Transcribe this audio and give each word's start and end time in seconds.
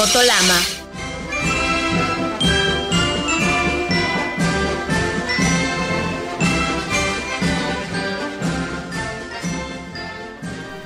de 0.00 0.06
Marco 0.06 0.12
Tolama. 0.12 0.54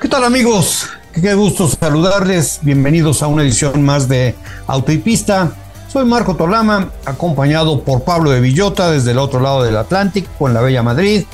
¿Qué 0.01 0.09
tal 0.09 0.25
amigos? 0.25 0.89
Qué 1.13 1.35
gusto 1.35 1.69
saludarles. 1.69 2.59
Bienvenidos 2.63 3.23
a 3.23 3.29
una 3.29 3.43
edición 3.43 3.83
más 3.83 4.09
de 4.09 4.35
Auto 4.67 4.91
y 4.91 4.99
Pista. 4.99 5.53
Soy 5.93 6.05
Marco 6.07 6.35
Tolama, 6.35 6.91
acompañado 7.05 7.85
por 7.85 8.03
Pablo 8.03 8.31
de 8.31 8.41
Villota 8.41 8.91
desde 8.91 9.13
el 9.13 9.19
otro 9.19 9.39
lado 9.39 9.63
del 9.63 9.77
Atlántico, 9.77 10.49
en 10.49 10.55
la 10.55 10.61
Bella 10.61 10.83
Madrid, 10.83 11.25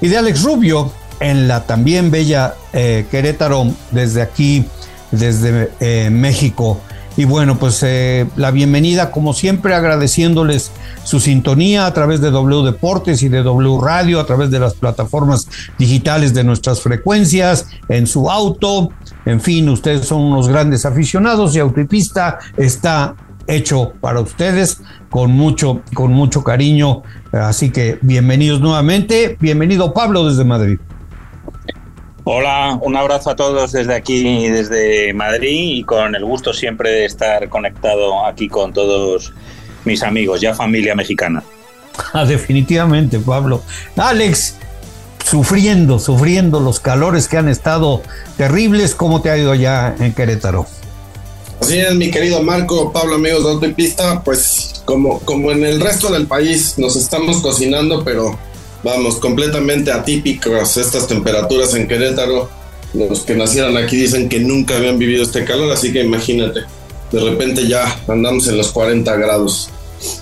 y 0.00 0.08
de 0.08 0.18
Alex 0.18 0.42
Rubio 0.42 0.90
en 1.20 1.46
la 1.46 1.64
también 1.66 2.10
bella 2.10 2.54
eh, 2.72 3.06
Querétaro, 3.12 3.68
desde 3.92 4.22
aquí, 4.22 4.64
desde 5.12 5.70
eh, 5.78 6.10
México. 6.10 6.80
Y 7.16 7.26
bueno, 7.26 7.58
pues 7.58 7.82
eh, 7.82 8.26
la 8.36 8.50
bienvenida, 8.50 9.10
como 9.10 9.34
siempre, 9.34 9.74
agradeciéndoles 9.74 10.70
su 11.04 11.20
sintonía 11.20 11.86
a 11.86 11.92
través 11.92 12.22
de 12.22 12.30
W 12.30 12.62
Deportes 12.64 13.22
y 13.22 13.28
de 13.28 13.42
W 13.42 13.78
Radio, 13.82 14.18
a 14.18 14.26
través 14.26 14.50
de 14.50 14.58
las 14.58 14.74
plataformas 14.74 15.46
digitales 15.78 16.32
de 16.32 16.42
nuestras 16.42 16.80
frecuencias, 16.80 17.66
en 17.88 18.06
su 18.06 18.30
auto. 18.30 18.90
En 19.26 19.40
fin, 19.40 19.68
ustedes 19.68 20.06
son 20.06 20.22
unos 20.22 20.48
grandes 20.48 20.86
aficionados 20.86 21.54
y 21.54 21.58
Autopista 21.58 22.38
está 22.56 23.14
hecho 23.46 23.92
para 24.00 24.20
ustedes 24.20 24.80
con 25.10 25.32
mucho, 25.32 25.82
con 25.92 26.12
mucho 26.12 26.42
cariño. 26.42 27.02
Así 27.30 27.70
que 27.70 27.98
bienvenidos 28.00 28.60
nuevamente. 28.60 29.36
Bienvenido 29.38 29.92
Pablo 29.92 30.26
desde 30.26 30.44
Madrid. 30.44 30.78
Hola, 32.24 32.78
un 32.80 32.96
abrazo 32.96 33.30
a 33.30 33.36
todos 33.36 33.72
desde 33.72 33.94
aquí, 33.94 34.48
desde 34.48 35.12
Madrid 35.12 35.78
y 35.78 35.82
con 35.82 36.14
el 36.14 36.24
gusto 36.24 36.52
siempre 36.52 36.90
de 36.90 37.04
estar 37.04 37.48
conectado 37.48 38.24
aquí 38.24 38.48
con 38.48 38.72
todos 38.72 39.32
mis 39.84 40.04
amigos, 40.04 40.40
ya 40.40 40.54
familia 40.54 40.94
mexicana. 40.94 41.42
Ah, 42.14 42.24
definitivamente, 42.24 43.18
Pablo. 43.18 43.62
Alex, 43.96 44.56
sufriendo, 45.26 45.98
sufriendo 45.98 46.58
los 46.58 46.80
calores 46.80 47.28
que 47.28 47.36
han 47.36 47.48
estado 47.48 48.02
terribles, 48.38 48.94
¿cómo 48.94 49.20
te 49.20 49.28
ha 49.28 49.36
ido 49.36 49.52
allá 49.52 49.94
en 49.98 50.14
Querétaro? 50.14 50.66
Así 51.60 51.78
es, 51.78 51.94
mi 51.94 52.10
querido 52.10 52.42
Marco, 52.42 52.92
Pablo, 52.92 53.16
amigos 53.16 53.44
de 53.44 53.50
Auto 53.50 53.66
y 53.66 53.74
Pista, 53.74 54.22
pues 54.24 54.82
como, 54.86 55.20
como 55.20 55.52
en 55.52 55.64
el 55.64 55.80
resto 55.80 56.10
del 56.10 56.26
país 56.26 56.78
nos 56.78 56.96
estamos 56.96 57.42
cocinando, 57.42 58.02
pero 58.02 58.38
vamos, 58.82 59.16
completamente 59.16 59.92
atípicas 59.92 60.76
estas 60.76 61.06
temperaturas 61.06 61.74
en 61.74 61.88
Querétaro. 61.88 62.48
Los 62.94 63.20
que 63.20 63.34
nacieron 63.34 63.76
aquí 63.76 63.96
dicen 63.96 64.28
que 64.28 64.40
nunca 64.40 64.76
habían 64.76 64.98
vivido 64.98 65.22
este 65.22 65.44
calor, 65.44 65.72
así 65.72 65.92
que 65.92 66.02
imagínate, 66.02 66.60
de 67.10 67.20
repente 67.20 67.66
ya 67.66 67.84
andamos 68.06 68.48
en 68.48 68.58
los 68.58 68.70
40 68.70 69.16
grados. 69.16 69.70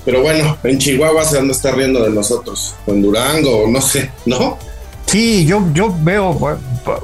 Pero 0.04 0.22
bueno, 0.22 0.56
en 0.62 0.78
Chihuahua 0.78 1.24
se 1.24 1.38
anda 1.38 1.52
estar 1.52 1.76
riendo 1.76 2.02
de 2.04 2.10
nosotros, 2.10 2.74
o 2.86 2.92
en 2.92 3.02
Durango, 3.02 3.64
o 3.64 3.68
no 3.68 3.80
sé, 3.80 4.10
¿no? 4.26 4.58
Sí, 5.06 5.44
yo, 5.44 5.64
yo 5.74 5.92
veo, 6.02 6.38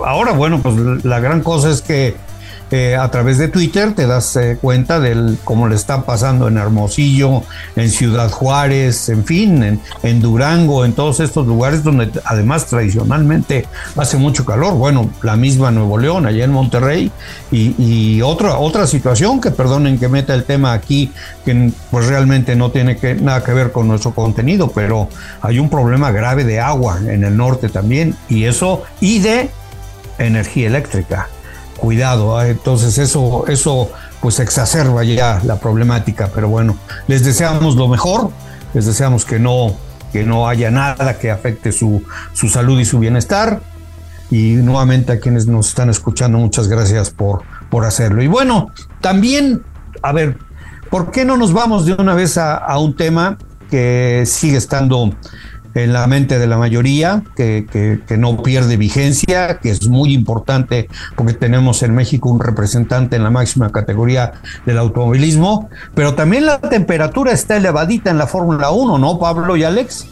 ahora 0.05 0.33
bueno, 0.33 0.61
pues 0.63 0.77
la 1.05 1.19
gran 1.19 1.43
cosa 1.43 1.71
es 1.71 1.83
que 1.83 2.15
eh, 2.73 2.97
a 2.97 3.09
través 3.13 3.39
de 3.39 3.47
Twitter 3.47 3.95
te 3.95 4.09
das 4.09 4.35
eh, 4.35 4.59
cuenta 4.61 4.99
de 4.99 5.37
cómo 5.45 5.69
le 5.69 5.77
está 5.77 6.03
pasando 6.03 6.49
en 6.49 6.59
Hermosillo, 6.59 7.45
en 7.77 7.91
Ciudad 7.91 8.29
Juárez, 8.31 9.09
en 9.09 9.25
fin, 9.25 9.81
en, 10.03 10.21
Durango, 10.21 10.85
en 10.85 10.93
todos 10.93 11.21
estos 11.21 11.47
lugares 11.47 11.85
donde 11.85 12.11
además 12.25 12.67
tradicionalmente 12.67 13.67
hace 13.97 14.17
mucho 14.17 14.45
calor. 14.45 14.75
Bueno, 14.75 15.11
la 15.23 15.37
misma 15.37 15.71
Nuevo 15.71 15.97
León, 15.97 16.27
allá 16.27 16.45
en 16.45 16.51
Monterrey, 16.51 17.13
y, 17.53 17.75
y 17.79 18.23
otra, 18.23 18.59
otra 18.59 18.89
situación 18.89 19.41
que 19.41 19.53
perdonen 19.53 19.99
que 19.99 20.09
meta 20.09 20.35
el 20.35 20.43
tema 20.43 20.73
aquí, 20.73 21.13
que 21.45 21.71
pues 21.93 22.07
realmente 22.07 22.57
no 22.57 22.73
tiene 22.73 22.97
que, 22.97 23.15
nada 23.15 23.45
que 23.45 23.53
ver 23.53 23.71
con 23.71 23.87
nuestro 23.87 24.13
contenido, 24.13 24.73
pero 24.75 25.09
hay 25.41 25.61
un 25.61 25.71
problema 25.71 26.11
grave 26.11 26.43
de 26.43 26.59
agua 26.59 26.99
en 27.07 27.23
el 27.23 27.37
norte 27.37 27.69
también, 27.69 28.17
y 28.29 28.45
eso, 28.45 28.83
y 29.01 29.21
de 29.21 29.51
energía 30.19 30.67
eléctrica 30.67 31.29
cuidado. 31.77 32.43
Entonces 32.43 32.99
eso, 32.99 33.47
eso 33.49 33.91
pues 34.21 34.41
exacerba 34.41 35.05
ya 35.05 35.41
la 35.45 35.57
problemática, 35.57 36.31
pero 36.35 36.49
bueno, 36.49 36.77
les 37.07 37.25
deseamos 37.25 37.77
lo 37.77 37.89
mejor, 37.89 38.31
les 38.75 38.87
deseamos 38.87 39.25
que 39.25 39.39
no, 39.39 39.77
que 40.13 40.25
no 40.25 40.49
haya 40.49 40.71
nada 40.71 41.19
que 41.19 41.31
afecte 41.31 41.73
su, 41.73 42.03
su 42.33 42.49
salud 42.49 42.81
y 42.81 42.85
su 42.85 42.99
bienestar. 42.99 43.61
Y 44.29 44.55
nuevamente 44.55 45.13
a 45.13 45.21
quienes 45.21 45.47
nos 45.47 45.69
están 45.69 45.89
escuchando, 45.89 46.39
muchas 46.39 46.67
gracias 46.67 47.11
por, 47.11 47.43
por 47.71 47.85
hacerlo. 47.85 48.23
Y 48.23 48.27
bueno, 48.27 48.73
también, 49.01 49.63
a 50.03 50.13
ver, 50.13 50.37
¿por 50.91 51.13
qué 51.13 51.25
no 51.25 51.37
nos 51.37 51.53
vamos 51.53 51.87
de 51.87 51.93
una 51.93 52.15
vez 52.15 52.37
a, 52.37 52.57
a 52.57 52.79
un 52.81 52.97
tema 52.97 53.39
que 53.71 54.25
sigue 54.27 54.57
estando 54.57 55.13
en 55.85 55.93
la 55.93 56.07
mente 56.07 56.39
de 56.39 56.47
la 56.47 56.57
mayoría, 56.57 57.23
que, 57.37 57.67
no 58.17 58.43
pierde 58.43 58.77
vigencia, 58.77 59.59
que 59.59 59.71
es 59.71 59.89
muy 59.89 60.15
importante 60.15 60.89
porque 61.17 61.35
tenemos 61.35 61.83
en 61.83 61.95
México 61.95 62.31
un 62.31 62.41
representante 62.41 63.17
en 63.17 63.25
la 63.25 63.31
máxima 63.31 63.71
categoría 63.71 64.33
del 64.65 64.79
automovilismo, 64.79 65.69
pero 65.95 66.15
también 66.15 66.47
la 66.47 66.61
temperatura 66.61 67.33
está 67.33 67.57
elevadita 67.57 68.11
en 68.11 68.19
la 68.19 68.27
Fórmula 68.27 68.71
1, 68.71 68.99
¿no, 68.99 69.19
Pablo 69.19 69.57
y 69.57 69.65
Alex? 69.65 70.07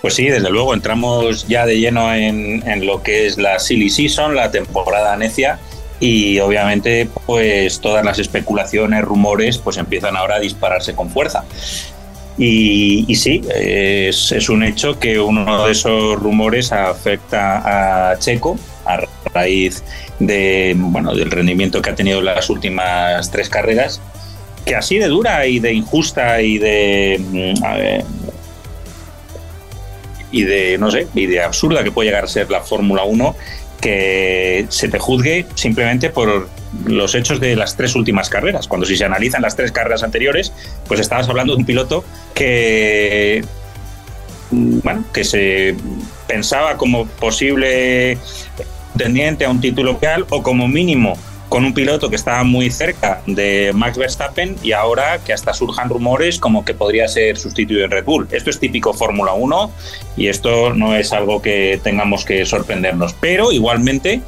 Pues 0.00 0.14
sí, 0.14 0.26
desde 0.26 0.48
luego, 0.50 0.74
entramos 0.74 1.46
ya 1.48 1.66
de 1.66 1.78
lleno 1.78 2.14
en, 2.14 2.66
en 2.66 2.86
lo 2.86 3.02
que 3.02 3.26
es 3.26 3.36
la 3.36 3.58
silly 3.58 3.90
season, 3.90 4.34
la 4.34 4.50
temporada 4.50 5.16
necia, 5.16 5.58
y 6.00 6.38
obviamente 6.38 7.08
pues 7.26 7.80
todas 7.80 8.04
las 8.04 8.18
especulaciones, 8.18 9.04
rumores, 9.04 9.58
pues 9.58 9.76
empiezan 9.76 10.16
ahora 10.16 10.36
a 10.36 10.40
dispararse 10.40 10.94
con 10.94 11.10
fuerza. 11.10 11.44
Y, 12.38 13.14
sí, 13.16 13.42
es, 13.52 14.48
un 14.48 14.62
hecho 14.62 14.98
que 14.98 15.18
uno 15.18 15.66
de 15.66 15.72
esos 15.72 16.20
rumores 16.20 16.70
afecta 16.70 18.12
a 18.12 18.18
Checo 18.18 18.56
a 18.84 19.00
raíz 19.34 19.82
de, 20.20 20.74
bueno, 20.76 21.14
del 21.14 21.32
rendimiento 21.32 21.82
que 21.82 21.90
ha 21.90 21.94
tenido 21.96 22.20
en 22.20 22.26
las 22.26 22.48
últimas 22.48 23.28
tres 23.30 23.48
carreras, 23.48 24.00
que 24.64 24.76
así 24.76 24.98
de 24.98 25.08
dura 25.08 25.46
y 25.46 25.58
de 25.58 25.72
injusta 25.72 26.40
y 26.40 26.58
de... 26.58 27.20
Ver, 27.60 28.04
y 30.30 30.42
de, 30.42 30.78
no 30.78 30.90
sé, 30.90 31.06
y 31.14 31.26
de 31.26 31.42
absurda 31.42 31.82
que 31.82 31.90
puede 31.90 32.08
llegar 32.08 32.24
a 32.24 32.28
ser 32.28 32.50
la 32.50 32.60
Fórmula 32.60 33.04
1, 33.04 33.34
que 33.80 34.66
se 34.68 34.88
te 34.88 34.98
juzgue 34.98 35.46
simplemente 35.54 36.10
por 36.10 36.48
los 36.86 37.14
hechos 37.14 37.40
de 37.40 37.56
las 37.56 37.76
tres 37.76 37.94
últimas 37.94 38.28
carreras. 38.28 38.68
Cuando 38.68 38.86
si 38.86 38.96
se 38.96 39.04
analizan 39.04 39.42
las 39.42 39.56
tres 39.56 39.72
carreras 39.72 40.02
anteriores, 40.02 40.52
pues 40.86 41.00
estabas 41.00 41.28
hablando 41.28 41.54
de 41.54 41.60
un 41.60 41.66
piloto 41.66 42.04
que 42.34 43.44
bueno, 44.50 45.04
que 45.12 45.24
se 45.24 45.76
pensaba 46.26 46.76
como 46.76 47.06
posible 47.06 48.18
tendiente 48.96 49.44
a 49.44 49.50
un 49.50 49.60
título 49.60 49.98
real 50.00 50.26
o 50.30 50.42
como 50.42 50.68
mínimo 50.68 51.16
con 51.48 51.64
un 51.64 51.72
piloto 51.72 52.10
que 52.10 52.16
estaba 52.16 52.44
muy 52.44 52.70
cerca 52.70 53.22
de 53.26 53.72
Max 53.74 53.96
Verstappen 53.96 54.56
y 54.62 54.72
ahora 54.72 55.18
que 55.24 55.32
hasta 55.32 55.54
surjan 55.54 55.88
rumores 55.88 56.38
como 56.38 56.64
que 56.64 56.74
podría 56.74 57.08
ser 57.08 57.38
sustituido 57.38 57.84
en 57.84 57.90
Red 57.90 58.04
Bull. 58.04 58.28
Esto 58.30 58.50
es 58.50 58.58
típico 58.58 58.92
Fórmula 58.92 59.32
1 59.32 59.70
y 60.16 60.28
esto 60.28 60.74
no 60.74 60.94
es 60.94 61.12
algo 61.12 61.40
que 61.40 61.80
tengamos 61.82 62.24
que 62.24 62.44
sorprendernos, 62.44 63.14
pero 63.14 63.50
igualmente 63.50 64.20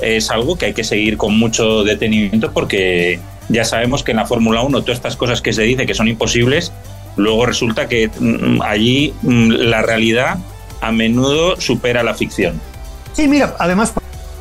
es 0.00 0.30
algo 0.30 0.56
que 0.56 0.66
hay 0.66 0.74
que 0.74 0.84
seguir 0.84 1.16
con 1.16 1.38
mucho 1.38 1.84
detenimiento 1.84 2.52
porque 2.52 3.20
ya 3.48 3.64
sabemos 3.64 4.02
que 4.02 4.12
en 4.12 4.18
la 4.18 4.26
Fórmula 4.26 4.62
1 4.62 4.82
todas 4.82 4.96
estas 4.96 5.16
cosas 5.16 5.40
que 5.40 5.52
se 5.52 5.62
dice 5.62 5.86
que 5.86 5.94
son 5.94 6.08
imposibles, 6.08 6.72
luego 7.16 7.46
resulta 7.46 7.88
que 7.88 8.08
mm, 8.08 8.62
allí 8.62 9.14
mm, 9.22 9.50
la 9.50 9.82
realidad 9.82 10.38
a 10.80 10.92
menudo 10.92 11.60
supera 11.60 12.02
la 12.02 12.14
ficción. 12.14 12.60
Sí, 13.12 13.28
mira, 13.28 13.54
además 13.58 13.92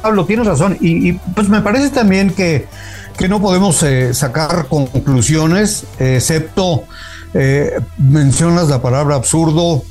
Pablo, 0.01 0.25
tienes 0.25 0.45
razón. 0.45 0.77
Y, 0.81 1.13
pues 1.13 1.47
me 1.47 1.61
parece 1.61 1.89
también 1.89 2.31
que, 2.31 2.67
que 3.17 3.29
no 3.29 3.41
podemos 3.41 3.81
eh, 3.83 4.13
sacar 4.13 4.67
conclusiones, 4.67 5.85
excepto 5.97 6.83
eh, 7.33 7.79
mencionas 7.97 8.67
la 8.67 8.81
palabra 8.81 9.15
absurdo, 9.15 9.83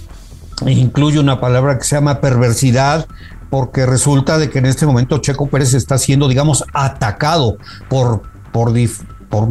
e 0.66 0.72
incluye 0.72 1.18
una 1.18 1.40
palabra 1.40 1.78
que 1.78 1.84
se 1.84 1.96
llama 1.96 2.20
perversidad, 2.20 3.06
porque 3.52 3.84
resulta 3.84 4.38
de 4.38 4.48
que 4.48 4.60
en 4.60 4.64
este 4.64 4.86
momento 4.86 5.18
Checo 5.18 5.46
Pérez 5.46 5.74
está 5.74 5.98
siendo, 5.98 6.26
digamos, 6.26 6.64
atacado 6.72 7.58
por, 7.90 8.22
por, 8.50 8.72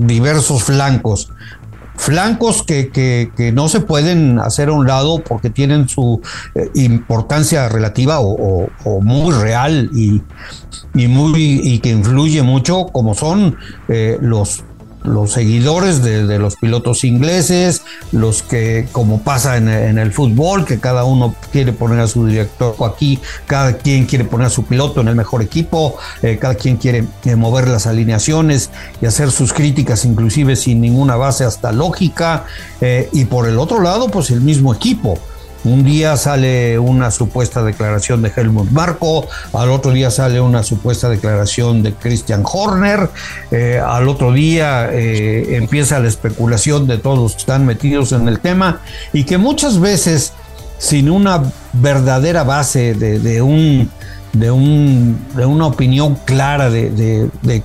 diversos 0.07 0.63
flancos. 0.63 1.30
flancos 1.98 2.63
que, 2.63 2.89
que, 2.89 3.51
no 3.51 3.69
se 3.69 3.80
pueden 3.80 4.39
hacer 4.39 4.69
a 4.69 4.71
un 4.71 4.88
lado 4.88 5.24
porque 5.24 5.51
tienen 5.51 5.88
su 5.88 6.19
eh, 6.56 6.71
importancia 6.74 7.69
relativa 7.69 8.21
o, 8.21 8.71
muy 9.01 9.36
real 9.36 9.92
y, 9.94 10.24
y, 10.95 11.07
muy, 11.07 11.62
y 11.63 11.77
que 11.77 11.92
influye 11.92 12.42
mucho, 12.42 12.88
como 12.88 13.13
son 13.13 13.56
eh, 13.88 14.18
los 14.19 14.63
los 15.03 15.33
seguidores 15.33 16.03
de, 16.03 16.39
los 16.39 16.56
pilotos 16.56 17.03
ingleses, 17.03 17.81
los 18.12 18.44
que, 18.44 18.88
como 18.92 19.21
pasa 19.21 19.57
en, 19.57 19.68
el 19.69 20.12
fútbol, 20.12 20.65
que 20.65 20.80
cada 20.80 21.03
uno 21.03 21.36
quiere 21.51 21.74
poner 21.74 22.00
a 22.00 22.07
su 22.07 22.25
director 22.25 22.75
aquí, 22.86 23.19
cada 23.45 23.77
quien 23.77 24.06
quiere 24.06 24.25
poner 24.25 24.48
a 24.48 24.50
su 24.50 24.63
piloto 24.65 25.01
en 25.01 25.07
el 25.07 25.15
mejor 25.15 25.42
equipo, 25.42 25.98
eh, 26.21 26.38
cada 26.39 26.56
quien 26.56 26.77
quiere 26.77 27.06
mover 27.36 27.68
las 27.68 27.88
alineaciones 27.88 28.69
y 29.01 29.06
hacer 29.06 29.31
sus 29.31 29.53
críticas 29.53 30.06
inclusive 30.06 30.56
sin 30.56 30.81
ninguna 30.81 31.15
base 31.15 31.44
hasta 31.44 31.71
lógica, 31.71 32.45
eh, 32.80 33.09
y 33.12 33.25
por 33.25 33.47
el 33.47 33.59
otro 33.59 33.81
lado, 33.81 34.09
pues 34.09 34.31
el 34.31 34.42
mismo 34.42 34.74
equipo. 34.74 35.18
Un 35.63 35.84
día 35.84 36.18
sale 36.18 36.80
una 36.80 37.12
supuesta 37.12 37.63
declaración 37.63 38.22
de 38.22 38.31
Helmut 38.36 38.72
Marco, 38.72 39.28
al 39.54 39.69
otro 39.69 39.92
día 39.92 40.10
sale 40.10 40.42
una 40.42 40.63
supuesta 40.63 41.08
declaración 41.08 41.84
de 41.84 41.94
Christian 41.94 42.44
Horner, 42.44 43.10
eh, 43.52 43.80
al 43.84 44.08
otro 44.08 44.31
día 44.31 44.90
eh, 44.92 45.56
empieza 45.58 46.00
la 46.00 46.08
especulación 46.08 46.88
de 46.88 46.98
todos 46.98 47.19
los 47.19 47.31
que 47.34 47.40
están 47.40 47.66
metidos 47.66 48.12
en 48.12 48.28
el 48.28 48.40
tema 48.40 48.81
y 49.13 49.24
que 49.24 49.38
muchas 49.38 49.80
veces 49.80 50.34
sin 50.80 51.12
una 51.12 51.44
verdadera 51.74 52.44
base 52.44 52.96
de, 52.96 53.42
un, 53.44 53.92
de, 54.34 54.50
un, 54.50 55.28
de 55.36 55.46
una 55.46 55.68
opinión 55.68 56.16
clara 56.25 56.72
de, 56.72 56.90
de 56.90 57.64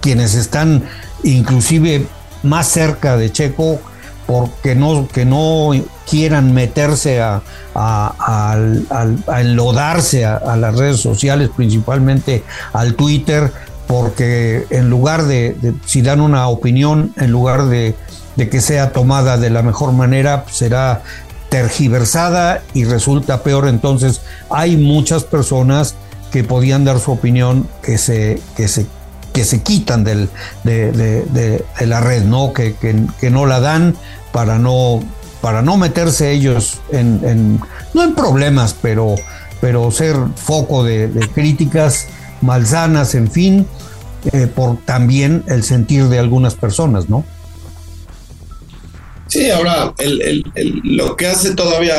quienes 0.00 0.34
están 0.34 0.84
inclusive 1.24 2.06
más 2.42 2.68
cerca 2.68 3.16
de 3.16 3.32
Checo, 3.32 3.80
porque 4.28 4.74
no, 4.74 5.08
que 5.08 5.24
no 5.24 5.70
quieran 6.06 6.52
meterse 6.52 7.22
a, 7.22 7.40
enlodarse 9.38 10.26
a, 10.26 10.54
las 10.54 10.76
redes 10.76 11.00
sociales, 11.00 11.48
principalmente 11.56 12.44
al 12.74 12.94
Twitter, 12.94 13.50
porque 13.86 14.66
en 14.68 14.90
lugar 14.90 15.24
de, 15.24 15.56
si 15.86 16.02
dan 16.02 16.20
una 16.20 16.46
opinión, 16.48 17.14
en 17.16 17.30
lugar 17.30 17.68
de, 17.68 17.94
que 18.36 18.60
sea 18.60 18.92
tomada 18.92 19.38
de 19.38 19.48
la 19.48 19.62
mejor 19.62 19.92
manera, 19.92 20.44
será 20.50 21.00
tergiversada 21.48 22.60
y 22.74 22.84
resulta 22.84 23.42
peor. 23.42 23.66
Entonces 23.66 24.20
hay 24.50 24.76
muchas 24.76 25.24
personas 25.24 25.94
que 26.30 26.44
podían 26.44 26.84
dar 26.84 26.98
su 26.98 27.12
opinión 27.12 27.66
que 27.80 27.96
se, 27.96 28.42
que 28.58 28.68
se, 28.68 28.86
que 29.32 29.44
se 29.44 29.62
quitan 29.62 30.04
del, 30.04 30.28
de, 30.64 31.64
la 31.80 32.00
red, 32.02 32.24
¿no? 32.24 32.52
Que, 32.52 32.74
que 33.18 33.30
no 33.30 33.46
la 33.46 33.60
dan 33.60 33.96
para 34.32 34.58
no, 34.58 35.02
para 35.40 35.62
no 35.62 35.76
meterse 35.76 36.32
ellos 36.32 36.80
en, 36.90 37.60
no 37.94 38.04
en 38.04 38.14
problemas, 38.14 38.74
pero, 38.80 39.14
pero 39.60 39.90
ser 39.90 40.16
foco 40.36 40.84
de, 40.84 41.10
críticas 41.34 42.08
malsanas, 42.40 43.14
en 43.14 43.30
fin, 43.30 43.66
eh, 44.32 44.46
por 44.46 44.78
también 44.84 45.44
el 45.48 45.62
sentir 45.62 46.04
de 46.04 46.18
algunas 46.18 46.54
personas, 46.54 47.08
¿no? 47.08 47.24
Sí, 49.26 49.50
ahora 49.50 49.92
lo 50.84 51.16
que 51.16 51.26
hace 51.26 51.54
todavía, 51.54 51.96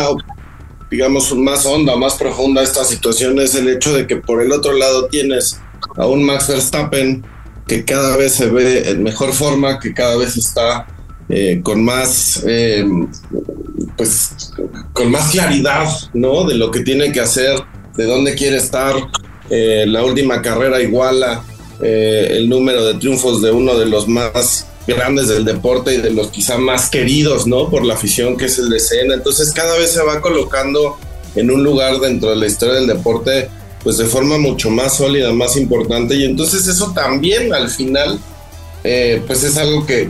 digamos, 0.89 1.35
más 1.35 1.65
honda, 1.65 1.95
más 1.95 2.15
profunda 2.15 2.63
esta 2.63 2.83
situación 2.83 3.39
es 3.39 3.53
el 3.53 3.69
hecho 3.69 3.93
de 3.93 4.07
que 4.07 4.15
por 4.15 4.41
el 4.41 4.51
otro 4.51 4.73
lado 4.73 5.05
tienes 5.05 5.59
a 5.95 6.07
un 6.07 6.23
Max 6.23 6.47
Verstappen 6.47 7.23
que 7.67 7.85
cada 7.85 8.17
vez 8.17 8.33
se 8.33 8.47
ve 8.47 8.89
en 8.89 9.03
mejor 9.03 9.31
forma, 9.31 9.79
que 9.79 9.93
cada 9.93 10.17
vez 10.17 10.37
está 10.37 10.87
eh, 11.31 11.61
con 11.63 11.83
más, 11.83 12.43
eh, 12.47 12.83
pues, 13.95 14.51
con 14.93 15.11
más 15.11 15.29
claridad, 15.29 15.87
¿no? 16.15 16.43
De 16.43 16.55
lo 16.55 16.71
que 16.71 16.79
tiene 16.79 17.11
que 17.11 17.19
hacer, 17.19 17.59
de 17.95 18.05
dónde 18.05 18.33
quiere 18.33 18.57
estar. 18.57 18.95
Eh, 19.51 19.85
la 19.87 20.03
última 20.03 20.41
carrera 20.41 20.81
iguala 20.81 21.43
el 21.81 22.49
número 22.49 22.85
de 22.85 22.95
triunfos 22.95 23.41
de 23.41 23.51
uno 23.51 23.77
de 23.77 23.85
los 23.85 24.05
más 24.05 24.67
grandes 24.85 25.29
del 25.29 25.45
deporte 25.45 25.93
y 25.93 25.97
de 25.99 26.11
los 26.11 26.27
quizá 26.27 26.57
más 26.57 26.89
queridos, 26.89 27.47
¿no? 27.47 27.69
Por 27.69 27.85
la 27.85 27.93
afición 27.93 28.35
que 28.35 28.45
es 28.45 28.59
el 28.59 28.69
de 28.69 28.81
Sena. 28.81 29.13
Entonces 29.13 29.53
cada 29.53 29.77
vez 29.77 29.91
se 29.91 30.03
va 30.03 30.19
colocando 30.19 30.97
en 31.35 31.49
un 31.49 31.63
lugar 31.63 31.99
dentro 31.99 32.31
de 32.31 32.35
la 32.35 32.47
historia 32.47 32.75
del 32.75 32.87
deporte, 32.87 33.49
pues 33.81 33.97
de 33.97 34.05
forma 34.07 34.37
mucho 34.37 34.69
más 34.69 34.97
sólida, 34.97 35.31
más 35.31 35.55
importante. 35.55 36.15
Y 36.15 36.25
entonces 36.25 36.67
eso 36.67 36.91
también 36.91 37.53
al 37.53 37.69
final 37.69 38.19
eh, 38.83 39.21
pues 39.27 39.43
es 39.43 39.57
algo 39.57 39.85
que, 39.85 40.09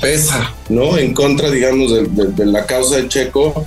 pesa, 0.00 0.52
¿no? 0.68 0.96
En 0.96 1.14
contra, 1.14 1.50
digamos, 1.50 1.92
de, 1.92 2.46
la 2.46 2.64
causa 2.66 2.96
de 2.96 3.08
Checo. 3.08 3.66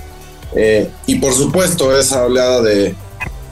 Eh, 0.56 0.88
y 1.06 1.16
por 1.16 1.34
supuesto, 1.34 1.96
esa 1.96 2.24
oleada 2.24 2.62
de 2.62 2.94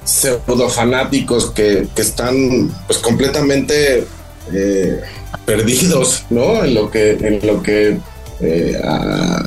pseudofanáticos 0.05 1.51
que, 1.51 1.89
que 1.95 2.03
están 2.03 2.71
pues 2.87 2.99
completamente 3.01 4.07
eh, 4.53 5.01
perdidos, 5.45 6.25
¿no? 6.31 6.65
En 6.65 6.75
lo 6.75 6.91
que, 6.91 7.11
en 7.11 7.47
lo 7.47 7.63
que 7.63 7.99
a, 8.83 9.43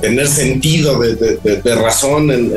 tener 0.00 0.28
sentido 0.28 0.98
de, 0.98 1.74
razón 1.74 2.30
en, 2.30 2.52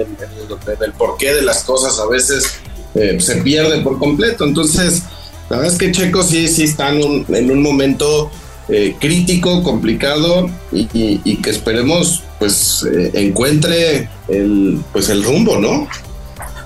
el 0.81 0.93
porqué 0.93 1.33
de 1.33 1.41
las 1.41 1.63
cosas 1.63 1.99
a 1.99 2.07
veces 2.07 2.59
se 2.93 3.35
pierde 3.37 3.81
por 3.81 3.99
completo. 3.99 4.43
Entonces, 4.43 5.03
la 5.49 5.57
verdad 5.57 5.73
es 5.73 5.79
que 5.79 5.91
Checo 5.91 6.23
sí, 6.23 6.47
sí 6.47 6.63
está 6.63 6.89
en 6.89 7.51
un, 7.51 7.61
momento 7.61 8.29
eh, 8.69 8.95
crítico, 8.99 9.63
complicado 9.63 10.49
y, 10.71 11.37
que 11.37 11.49
esperemos 11.49 12.23
pues 12.39 12.85
eh, 12.91 13.11
encuentre 13.13 14.09
el, 14.27 14.81
pues 14.91 15.09
el 15.09 15.23
rumbo, 15.23 15.57
¿no? 15.57 15.87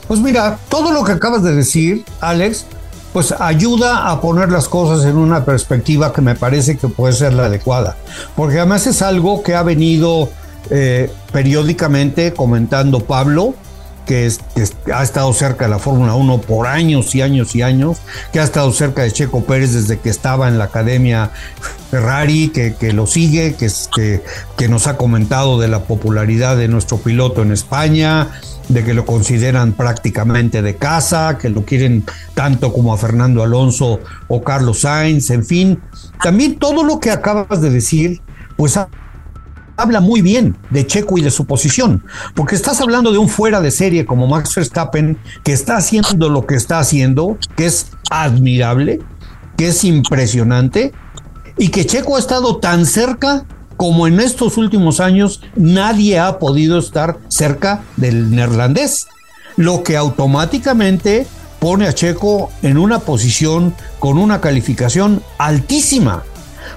Pues 0.07 0.19
mira, 0.19 0.59
todo 0.69 0.91
lo 0.91 1.03
que 1.03 1.13
acabas 1.13 1.43
de 1.43 1.55
decir, 1.55 2.03
Alex, 2.19 2.65
pues 3.13 3.33
ayuda 3.39 4.09
a 4.09 4.19
poner 4.19 4.49
las 4.49 4.67
cosas 4.67 5.05
en 5.05 5.17
una 5.17 5.45
perspectiva 5.45 6.11
que 6.13 6.21
me 6.21 6.35
parece 6.35 6.77
que 6.77 6.87
puede 6.87 7.13
ser 7.13 7.33
la 7.33 7.45
adecuada, 7.45 7.97
porque 8.35 8.57
además 8.57 8.87
es 8.87 9.01
algo 9.01 9.43
que 9.43 9.53
ha 9.55 9.63
venido 9.63 10.29
eh, 10.69 11.11
periódicamente 11.31 12.33
comentando 12.33 13.01
Pablo, 13.01 13.53
que, 14.11 14.29
ha 14.93 15.03
estado 15.03 15.31
cerca 15.31 15.65
de 15.65 15.71
la 15.71 15.79
Fórmula 15.79 16.15
1 16.15 16.41
por 16.41 16.67
años 16.67 17.15
y 17.15 17.21
años 17.21 17.55
y 17.55 17.61
años, 17.61 17.99
que 18.33 18.41
ha 18.41 18.43
estado 18.43 18.73
cerca 18.73 19.03
de 19.03 19.11
Checo 19.13 19.45
Pérez 19.45 19.71
desde 19.71 19.99
que 19.99 20.09
estaba 20.09 20.49
en 20.49 20.57
la 20.57 20.65
Academia 20.65 21.31
Ferrari, 21.89 22.49
que, 22.49 22.91
lo 22.91 23.07
sigue, 23.07 23.55
que, 23.55 23.69
que, 23.95 24.21
que 24.57 24.67
nos 24.67 24.87
ha 24.87 24.97
comentado 24.97 25.61
de 25.61 25.69
la 25.69 25.83
popularidad 25.83 26.57
de 26.57 26.67
nuestro 26.67 26.97
piloto 26.97 27.41
en 27.41 27.53
España, 27.53 28.27
de 28.67 28.83
que 28.83 28.93
lo 28.93 29.05
consideran 29.05 29.71
prácticamente 29.71 30.61
de 30.61 30.75
casa, 30.75 31.37
que 31.37 31.47
lo 31.47 31.63
quieren 31.63 32.03
tanto 32.33 32.73
como 32.73 32.93
a 32.93 32.97
Fernando 32.97 33.43
Alonso 33.43 34.01
o 34.27 34.43
Carlos 34.43 34.81
Sainz, 34.81 35.29
en 35.29 35.45
fin. 35.45 35.79
También 36.21 36.59
todo 36.59 36.83
lo 36.83 36.99
que 36.99 37.11
acabas 37.11 37.61
de 37.61 37.69
decir, 37.69 38.21
pues 38.57 38.77
habla 39.81 39.99
muy 39.99 40.21
bien 40.21 40.57
de 40.69 40.85
Checo 40.85 41.17
y 41.17 41.21
de 41.21 41.31
su 41.31 41.45
posición, 41.45 42.03
porque 42.35 42.55
estás 42.55 42.81
hablando 42.81 43.11
de 43.11 43.17
un 43.17 43.29
fuera 43.29 43.61
de 43.61 43.71
serie 43.71 44.05
como 44.05 44.27
Max 44.27 44.55
Verstappen, 44.55 45.17
que 45.43 45.53
está 45.53 45.77
haciendo 45.77 46.29
lo 46.29 46.45
que 46.45 46.55
está 46.55 46.79
haciendo, 46.79 47.37
que 47.55 47.65
es 47.65 47.87
admirable, 48.09 48.99
que 49.57 49.69
es 49.69 49.83
impresionante, 49.83 50.93
y 51.57 51.69
que 51.69 51.85
Checo 51.85 52.15
ha 52.15 52.19
estado 52.19 52.57
tan 52.57 52.85
cerca 52.85 53.45
como 53.75 54.07
en 54.07 54.19
estos 54.19 54.57
últimos 54.57 54.99
años 54.99 55.41
nadie 55.55 56.19
ha 56.19 56.37
podido 56.37 56.77
estar 56.77 57.17
cerca 57.29 57.81
del 57.97 58.29
neerlandés, 58.29 59.07
lo 59.57 59.83
que 59.83 59.97
automáticamente 59.97 61.25
pone 61.59 61.87
a 61.87 61.93
Checo 61.93 62.51
en 62.61 62.77
una 62.77 62.99
posición 62.99 63.73
con 63.99 64.17
una 64.17 64.41
calificación 64.41 65.21
altísima. 65.37 66.23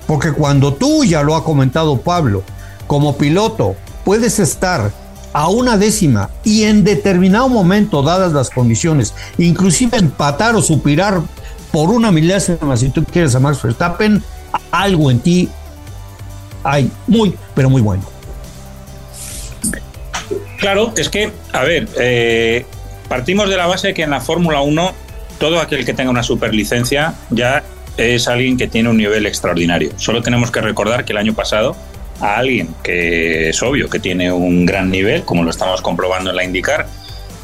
Porque 0.06 0.32
cuando 0.32 0.74
tú, 0.74 1.04
ya 1.04 1.22
lo 1.22 1.34
ha 1.34 1.44
comentado 1.44 2.00
Pablo, 2.00 2.42
como 2.86 3.16
piloto 3.16 3.76
puedes 4.04 4.38
estar 4.38 4.90
a 5.32 5.48
una 5.48 5.76
décima 5.76 6.30
y 6.44 6.64
en 6.64 6.84
determinado 6.84 7.48
momento, 7.48 8.02
dadas 8.02 8.32
las 8.32 8.50
condiciones, 8.50 9.14
inclusive 9.38 9.98
empatar 9.98 10.54
o 10.54 10.62
supirar 10.62 11.20
por 11.72 11.90
una 11.90 12.12
milésima, 12.12 12.76
si 12.76 12.90
tú 12.90 13.04
quieres 13.04 13.34
a 13.34 13.40
Max 13.40 13.60
Verstappen, 13.60 14.22
algo 14.70 15.10
en 15.10 15.18
ti 15.18 15.48
hay 16.62 16.90
muy, 17.08 17.34
pero 17.54 17.68
muy 17.68 17.82
bueno. 17.82 18.04
Claro, 20.58 20.92
es 20.96 21.08
que, 21.08 21.30
a 21.52 21.62
ver, 21.62 21.88
eh, 21.98 22.64
partimos 23.08 23.50
de 23.50 23.56
la 23.56 23.66
base 23.66 23.92
que 23.92 24.02
en 24.02 24.10
la 24.10 24.20
Fórmula 24.20 24.60
1 24.62 24.92
todo 25.38 25.60
aquel 25.60 25.84
que 25.84 25.94
tenga 25.94 26.10
una 26.10 26.22
superlicencia 26.22 27.14
ya 27.30 27.64
es 27.96 28.28
alguien 28.28 28.56
que 28.56 28.66
tiene 28.66 28.88
un 28.88 28.96
nivel 28.96 29.26
extraordinario. 29.26 29.92
Solo 29.96 30.22
tenemos 30.22 30.50
que 30.50 30.60
recordar 30.60 31.04
que 31.04 31.12
el 31.12 31.18
año 31.18 31.34
pasado 31.34 31.76
a 32.20 32.36
alguien 32.36 32.74
que 32.82 33.50
es 33.50 33.62
obvio 33.62 33.88
que 33.88 33.98
tiene 33.98 34.30
un 34.32 34.66
gran 34.66 34.90
nivel, 34.90 35.24
como 35.24 35.42
lo 35.42 35.50
estamos 35.50 35.82
comprobando 35.82 36.30
en 36.30 36.36
la 36.36 36.44
IndyCar 36.44 36.86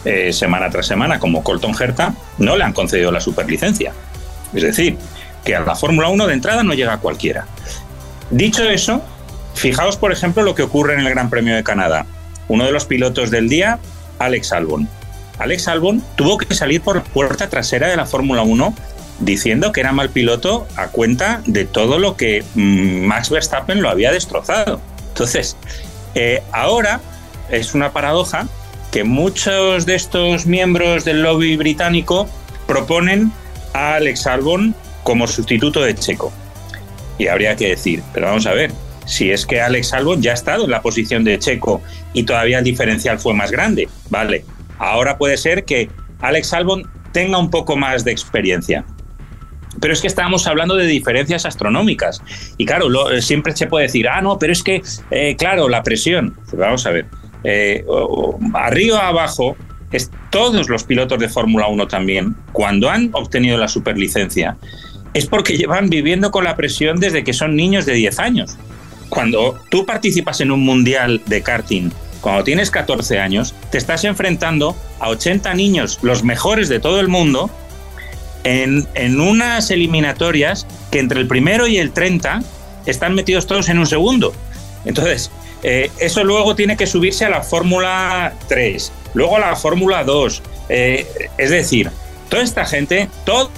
eh, 0.04 0.32
semana 0.32 0.70
tras 0.70 0.86
semana, 0.86 1.18
como 1.18 1.42
Colton 1.42 1.74
Herta, 1.78 2.14
no 2.38 2.56
le 2.56 2.64
han 2.64 2.72
concedido 2.72 3.12
la 3.12 3.20
superlicencia. 3.20 3.92
Es 4.54 4.62
decir, 4.62 4.96
que 5.44 5.54
a 5.54 5.60
la 5.60 5.74
Fórmula 5.74 6.08
1 6.08 6.26
de 6.26 6.34
entrada 6.34 6.62
no 6.62 6.74
llega 6.74 6.98
cualquiera. 6.98 7.46
Dicho 8.30 8.62
eso, 8.68 9.02
Fijaos, 9.54 9.96
por 9.96 10.12
ejemplo, 10.12 10.42
lo 10.42 10.54
que 10.54 10.62
ocurre 10.62 10.94
en 10.94 11.00
el 11.00 11.10
Gran 11.10 11.28
Premio 11.28 11.54
de 11.54 11.62
Canadá. 11.62 12.06
Uno 12.48 12.64
de 12.64 12.72
los 12.72 12.86
pilotos 12.86 13.30
del 13.30 13.48
día, 13.48 13.78
Alex 14.18 14.52
Albon. 14.52 14.88
Alex 15.38 15.68
Albon 15.68 16.02
tuvo 16.16 16.38
que 16.38 16.54
salir 16.54 16.80
por 16.80 17.02
puerta 17.02 17.48
trasera 17.48 17.88
de 17.88 17.96
la 17.96 18.06
Fórmula 18.06 18.42
1 18.42 18.74
diciendo 19.20 19.72
que 19.72 19.80
era 19.80 19.92
mal 19.92 20.10
piloto 20.10 20.66
a 20.76 20.88
cuenta 20.88 21.42
de 21.46 21.64
todo 21.64 21.98
lo 21.98 22.16
que 22.16 22.42
mm, 22.54 23.06
Max 23.06 23.30
Verstappen 23.30 23.82
lo 23.82 23.88
había 23.88 24.12
destrozado. 24.12 24.80
Entonces, 25.08 25.56
eh, 26.14 26.42
ahora 26.52 27.00
es 27.50 27.74
una 27.74 27.92
paradoja 27.92 28.48
que 28.90 29.04
muchos 29.04 29.86
de 29.86 29.94
estos 29.94 30.46
miembros 30.46 31.04
del 31.04 31.22
lobby 31.22 31.56
británico 31.56 32.28
proponen 32.66 33.32
a 33.72 33.94
Alex 33.94 34.26
Albon 34.26 34.74
como 35.02 35.26
sustituto 35.26 35.82
de 35.82 35.94
Checo. 35.94 36.32
Y 37.18 37.28
habría 37.28 37.54
que 37.54 37.68
decir, 37.68 38.02
pero 38.12 38.26
vamos 38.26 38.46
a 38.46 38.54
ver, 38.54 38.72
si 39.06 39.30
es 39.30 39.46
que 39.46 39.60
Alex 39.60 39.92
Albon 39.92 40.22
ya 40.22 40.32
ha 40.32 40.34
estado 40.34 40.64
en 40.64 40.70
la 40.70 40.82
posición 40.82 41.24
de 41.24 41.38
Checo 41.38 41.82
y 42.12 42.24
todavía 42.24 42.58
el 42.58 42.64
diferencial 42.64 43.18
fue 43.18 43.34
más 43.34 43.50
grande, 43.50 43.88
vale. 44.08 44.44
Ahora 44.78 45.18
puede 45.18 45.36
ser 45.36 45.64
que 45.64 45.90
Alex 46.20 46.52
Albon 46.54 46.90
tenga 47.12 47.38
un 47.38 47.50
poco 47.50 47.76
más 47.76 48.04
de 48.04 48.12
experiencia. 48.12 48.84
Pero 49.80 49.92
es 49.92 50.00
que 50.00 50.08
estábamos 50.08 50.46
hablando 50.46 50.74
de 50.76 50.86
diferencias 50.86 51.46
astronómicas. 51.46 52.22
Y 52.56 52.66
claro, 52.66 53.10
eh, 53.10 53.22
siempre 53.22 53.54
se 53.54 53.66
puede 53.66 53.86
decir, 53.86 54.08
ah, 54.08 54.20
no, 54.20 54.38
pero 54.38 54.52
es 54.52 54.62
que, 54.62 54.82
eh, 55.10 55.36
claro, 55.36 55.68
la 55.68 55.82
presión. 55.82 56.36
Pues 56.44 56.56
vamos 56.56 56.86
a 56.86 56.90
ver, 56.90 57.06
eh, 57.44 57.84
arriba 58.54 59.08
abajo, 59.08 59.56
es, 59.92 60.10
todos 60.30 60.68
los 60.68 60.84
pilotos 60.84 61.18
de 61.18 61.28
Fórmula 61.28 61.68
1 61.68 61.88
también, 61.88 62.36
cuando 62.52 62.90
han 62.90 63.10
obtenido 63.12 63.58
la 63.58 63.68
superlicencia, 63.68 64.56
es 65.14 65.26
porque 65.26 65.56
llevan 65.56 65.88
viviendo 65.88 66.30
con 66.30 66.44
la 66.44 66.56
presión 66.56 67.00
desde 67.00 67.24
que 67.24 67.32
son 67.32 67.56
niños 67.56 67.86
de 67.86 67.94
10 67.94 68.18
años. 68.18 68.56
Cuando 69.08 69.58
tú 69.70 69.84
participas 69.84 70.40
en 70.40 70.52
un 70.52 70.64
mundial 70.64 71.20
de 71.26 71.42
karting, 71.42 71.90
cuando 72.20 72.44
tienes 72.44 72.70
14 72.70 73.18
años, 73.18 73.54
te 73.70 73.78
estás 73.78 74.04
enfrentando 74.04 74.76
a 75.00 75.08
80 75.08 75.52
niños, 75.54 75.98
los 76.02 76.22
mejores 76.22 76.68
de 76.68 76.78
todo 76.78 77.00
el 77.00 77.08
mundo, 77.08 77.50
en, 78.44 78.86
en 78.94 79.20
unas 79.20 79.70
eliminatorias 79.70 80.66
que 80.90 80.98
entre 80.98 81.20
el 81.20 81.26
primero 81.26 81.66
y 81.66 81.78
el 81.78 81.92
30 81.92 82.42
están 82.86 83.14
metidos 83.14 83.46
todos 83.46 83.68
en 83.68 83.78
un 83.78 83.86
segundo. 83.86 84.32
Entonces, 84.84 85.30
eh, 85.62 85.90
eso 85.98 86.24
luego 86.24 86.56
tiene 86.56 86.76
que 86.76 86.86
subirse 86.86 87.24
a 87.24 87.30
la 87.30 87.42
Fórmula 87.42 88.34
3, 88.48 88.92
luego 89.14 89.36
a 89.36 89.40
la 89.40 89.56
Fórmula 89.56 90.04
2. 90.04 90.42
Eh, 90.68 91.06
es 91.36 91.50
decir, 91.50 91.90
toda 92.28 92.42
esta 92.42 92.64
gente, 92.64 93.08
todos 93.24 93.50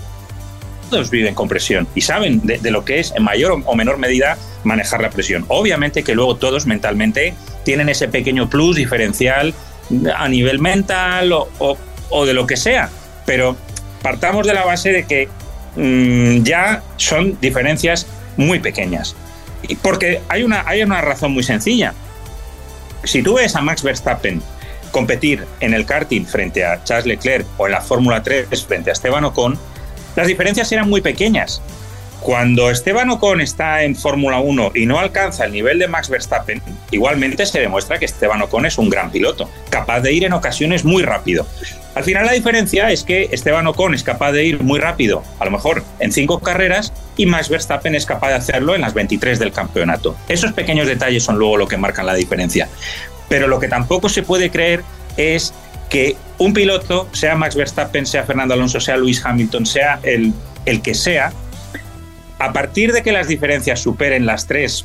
viven 1.10 1.34
con 1.34 1.48
presión 1.48 1.86
y 1.94 2.00
saben 2.00 2.40
de, 2.44 2.70
lo 2.70 2.84
que 2.84 3.00
es 3.00 3.12
en 3.16 3.22
mayor 3.22 3.62
o 3.64 3.74
menor 3.74 3.98
medida 3.98 4.36
manejar 4.64 5.00
la 5.00 5.10
presión. 5.10 5.44
Obviamente 5.48 6.02
que 6.02 6.14
luego 6.14 6.36
todos 6.36 6.66
mentalmente 6.66 7.34
tienen 7.64 7.88
ese 7.88 8.08
pequeño 8.08 8.50
plus 8.50 8.76
diferencial 8.76 9.54
a 10.14 10.28
nivel 10.28 10.58
mental 10.58 11.32
o, 11.32 12.26
de 12.26 12.34
lo 12.34 12.46
que 12.46 12.56
sea, 12.56 12.90
pero 13.24 13.56
partamos 14.02 14.46
de 14.46 14.54
la 14.54 14.64
base 14.64 14.92
de 14.92 15.04
que 15.04 15.28
mm, 15.76 16.42
ya 16.42 16.82
son 16.96 17.38
diferencias 17.40 18.06
muy 18.36 18.58
pequeñas. 18.58 19.16
Porque 19.80 20.20
hay 20.28 20.42
una, 20.42 20.64
hay 20.66 20.82
una 20.82 21.00
razón 21.00 21.32
muy 21.32 21.42
sencilla. 21.42 21.94
Si 23.04 23.22
tú 23.22 23.34
ves 23.34 23.56
a 23.56 23.60
Max 23.60 23.82
Verstappen 23.82 24.42
competir 24.90 25.46
en 25.60 25.74
el 25.74 25.86
karting 25.86 26.24
frente 26.26 26.64
a 26.64 26.82
Charles 26.84 27.06
Leclerc 27.06 27.46
o 27.56 27.66
en 27.66 27.72
la 27.72 27.80
Fórmula 27.80 28.22
3 28.22 28.46
frente 28.66 28.90
a 28.90 28.92
Esteban 28.92 29.24
Ocon, 29.24 29.58
las 30.16 30.26
diferencias 30.26 30.70
eran 30.72 30.88
muy 30.88 31.00
pequeñas. 31.00 31.62
Cuando 32.20 32.70
Esteban 32.70 33.10
Ocon 33.10 33.40
está 33.40 33.82
en 33.82 33.96
Fórmula 33.96 34.38
1 34.38 34.72
y 34.76 34.86
no 34.86 35.00
alcanza 35.00 35.44
el 35.44 35.52
nivel 35.52 35.80
de 35.80 35.88
Max 35.88 36.08
Verstappen, 36.08 36.62
igualmente 36.92 37.46
se 37.46 37.58
demuestra 37.58 37.98
que 37.98 38.04
Esteban 38.04 38.42
Ocon 38.42 38.66
es 38.66 38.78
un 38.78 38.88
gran 38.90 39.10
piloto, 39.10 39.50
capaz 39.70 40.00
de 40.00 40.12
ir 40.12 40.24
en 40.24 40.32
ocasiones 40.32 40.84
muy 40.84 41.02
rápido. 41.02 41.46
Al 41.94 42.04
final 42.04 42.24
la 42.24 42.32
diferencia 42.32 42.90
es 42.90 43.04
que 43.04 43.28
Esteban 43.32 43.66
Ocon 43.66 43.94
es 43.94 44.02
capaz 44.02 44.32
de 44.32 44.44
ir 44.44 44.62
muy 44.62 44.80
rápido, 44.80 45.22
a 45.38 45.44
lo 45.44 45.50
mejor 45.50 45.84
en 45.98 46.10
cinco 46.10 46.40
carreras, 46.40 46.92
y 47.16 47.26
Max 47.26 47.50
Verstappen 47.50 47.94
es 47.94 48.06
capaz 48.06 48.28
de 48.28 48.34
hacerlo 48.34 48.74
en 48.74 48.80
las 48.80 48.94
23 48.94 49.38
del 49.38 49.52
campeonato. 49.52 50.16
Esos 50.28 50.52
pequeños 50.52 50.86
detalles 50.86 51.22
son 51.22 51.38
luego 51.38 51.58
lo 51.58 51.68
que 51.68 51.76
marcan 51.76 52.06
la 52.06 52.14
diferencia. 52.14 52.68
Pero 53.28 53.46
lo 53.46 53.60
que 53.60 53.68
tampoco 53.68 54.08
se 54.08 54.22
puede 54.22 54.50
creer 54.50 54.82
es 55.16 55.52
que 55.90 56.16
un 56.38 56.54
piloto, 56.54 57.08
sea 57.12 57.36
Max 57.36 57.54
Verstappen, 57.54 58.06
sea 58.06 58.24
Fernando 58.24 58.54
Alonso, 58.54 58.80
sea 58.80 58.96
Luis 58.96 59.24
Hamilton, 59.24 59.66
sea 59.66 60.00
el, 60.02 60.32
el 60.64 60.80
que 60.80 60.94
sea, 60.94 61.32
a 62.38 62.52
partir 62.52 62.92
de 62.92 63.02
que 63.02 63.12
las 63.12 63.28
diferencias 63.28 63.80
superen 63.80 64.24
las 64.24 64.46
tres, 64.46 64.84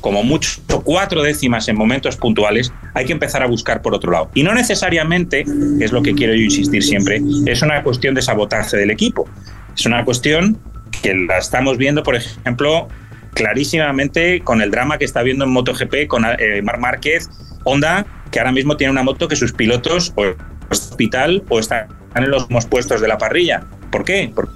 como 0.00 0.22
mucho 0.22 0.60
cuatro 0.84 1.22
décimas 1.22 1.68
en 1.68 1.76
momentos 1.76 2.16
puntuales, 2.16 2.72
hay 2.94 3.04
que 3.04 3.12
empezar 3.12 3.42
a 3.42 3.46
buscar 3.46 3.82
por 3.82 3.94
otro 3.94 4.12
lado. 4.12 4.30
Y 4.34 4.42
no 4.42 4.54
necesariamente, 4.54 5.44
es 5.80 5.92
lo 5.92 6.02
que 6.02 6.14
quiero 6.14 6.34
yo 6.34 6.42
insistir 6.42 6.82
siempre, 6.82 7.22
es 7.46 7.62
una 7.62 7.82
cuestión 7.82 8.14
de 8.14 8.22
sabotaje 8.22 8.76
del 8.76 8.90
equipo. 8.90 9.28
Es 9.76 9.86
una 9.86 10.04
cuestión 10.04 10.58
que 11.02 11.14
la 11.14 11.38
estamos 11.38 11.78
viendo, 11.78 12.02
por 12.02 12.16
ejemplo, 12.16 12.88
clarísimamente 13.34 14.40
con 14.40 14.62
el 14.62 14.70
drama 14.70 14.98
que 14.98 15.04
está 15.04 15.22
viendo 15.22 15.44
en 15.44 15.50
MotoGP 15.50 16.06
con 16.08 16.24
eh, 16.24 16.62
Mar 16.62 16.78
Márquez, 16.78 17.28
Honda, 17.64 18.06
que 18.30 18.40
ahora 18.40 18.52
mismo 18.52 18.76
tiene 18.76 18.90
una 18.90 19.02
moto 19.02 19.28
que 19.28 19.36
sus 19.36 19.52
pilotos 19.52 20.12
o 20.16 20.34
hospital 20.70 21.42
o 21.48 21.58
están 21.58 21.88
en 22.14 22.30
los 22.30 22.42
mismos 22.44 22.66
puestos 22.66 23.00
de 23.00 23.08
la 23.08 23.18
parrilla. 23.18 23.64
¿Por 23.90 24.04
qué? 24.04 24.30
Porque 24.34 24.52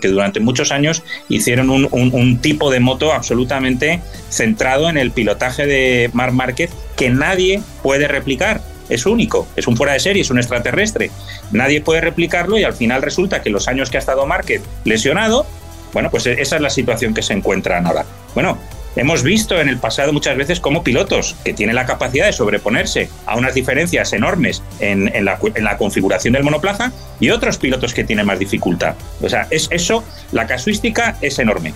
que 0.00 0.08
durante 0.08 0.40
muchos 0.40 0.72
años 0.72 1.02
hicieron 1.28 1.70
un, 1.70 2.38
tipo 2.38 2.70
de 2.70 2.80
moto 2.80 3.12
absolutamente 3.12 4.00
centrado 4.28 4.88
en 4.88 4.96
el 4.96 5.10
pilotaje 5.10 5.66
de 5.66 6.10
Marc 6.12 6.32
Márquez 6.32 6.70
que 6.96 7.10
nadie 7.10 7.60
puede 7.82 8.08
replicar. 8.08 8.60
Es 8.88 9.04
único, 9.04 9.46
es 9.56 9.66
un 9.66 9.76
fuera 9.76 9.92
de 9.92 10.00
serie, 10.00 10.22
es 10.22 10.30
un 10.30 10.38
extraterrestre. 10.38 11.10
Nadie 11.52 11.80
puede 11.80 12.00
replicarlo 12.00 12.58
y 12.58 12.64
al 12.64 12.72
final 12.72 13.02
resulta 13.02 13.42
que 13.42 13.50
los 13.50 13.68
años 13.68 13.90
que 13.90 13.98
ha 13.98 14.00
estado 14.00 14.24
Márquez 14.26 14.62
lesionado, 14.84 15.46
bueno, 15.92 16.10
pues 16.10 16.26
esa 16.26 16.56
es 16.56 16.62
la 16.62 16.70
situación 16.70 17.12
que 17.12 17.22
se 17.22 17.34
encuentran 17.34 17.86
ahora. 17.86 18.06
Bueno, 18.34 18.58
Hemos 18.96 19.22
visto 19.22 19.60
en 19.60 19.68
el 19.68 19.78
pasado 19.78 20.12
muchas 20.12 20.36
veces 20.36 20.60
cómo 20.60 20.82
pilotos 20.82 21.36
que 21.44 21.52
tienen 21.52 21.76
la 21.76 21.86
capacidad 21.86 22.26
de 22.26 22.32
sobreponerse 22.32 23.08
a 23.26 23.36
unas 23.36 23.54
diferencias 23.54 24.12
enormes 24.12 24.62
en, 24.80 25.24
la, 25.24 25.76
configuración 25.76 26.34
del 26.34 26.42
monoplaza 26.42 26.92
y 27.20 27.30
otros 27.30 27.58
pilotos 27.58 27.94
que 27.94 28.04
tienen 28.04 28.26
más 28.26 28.38
dificultad. 28.38 28.96
O 29.22 29.28
sea, 29.28 29.46
es 29.50 29.68
eso, 29.70 30.04
la 30.32 30.46
casuística 30.46 31.16
es 31.20 31.38
enorme. 31.38 31.74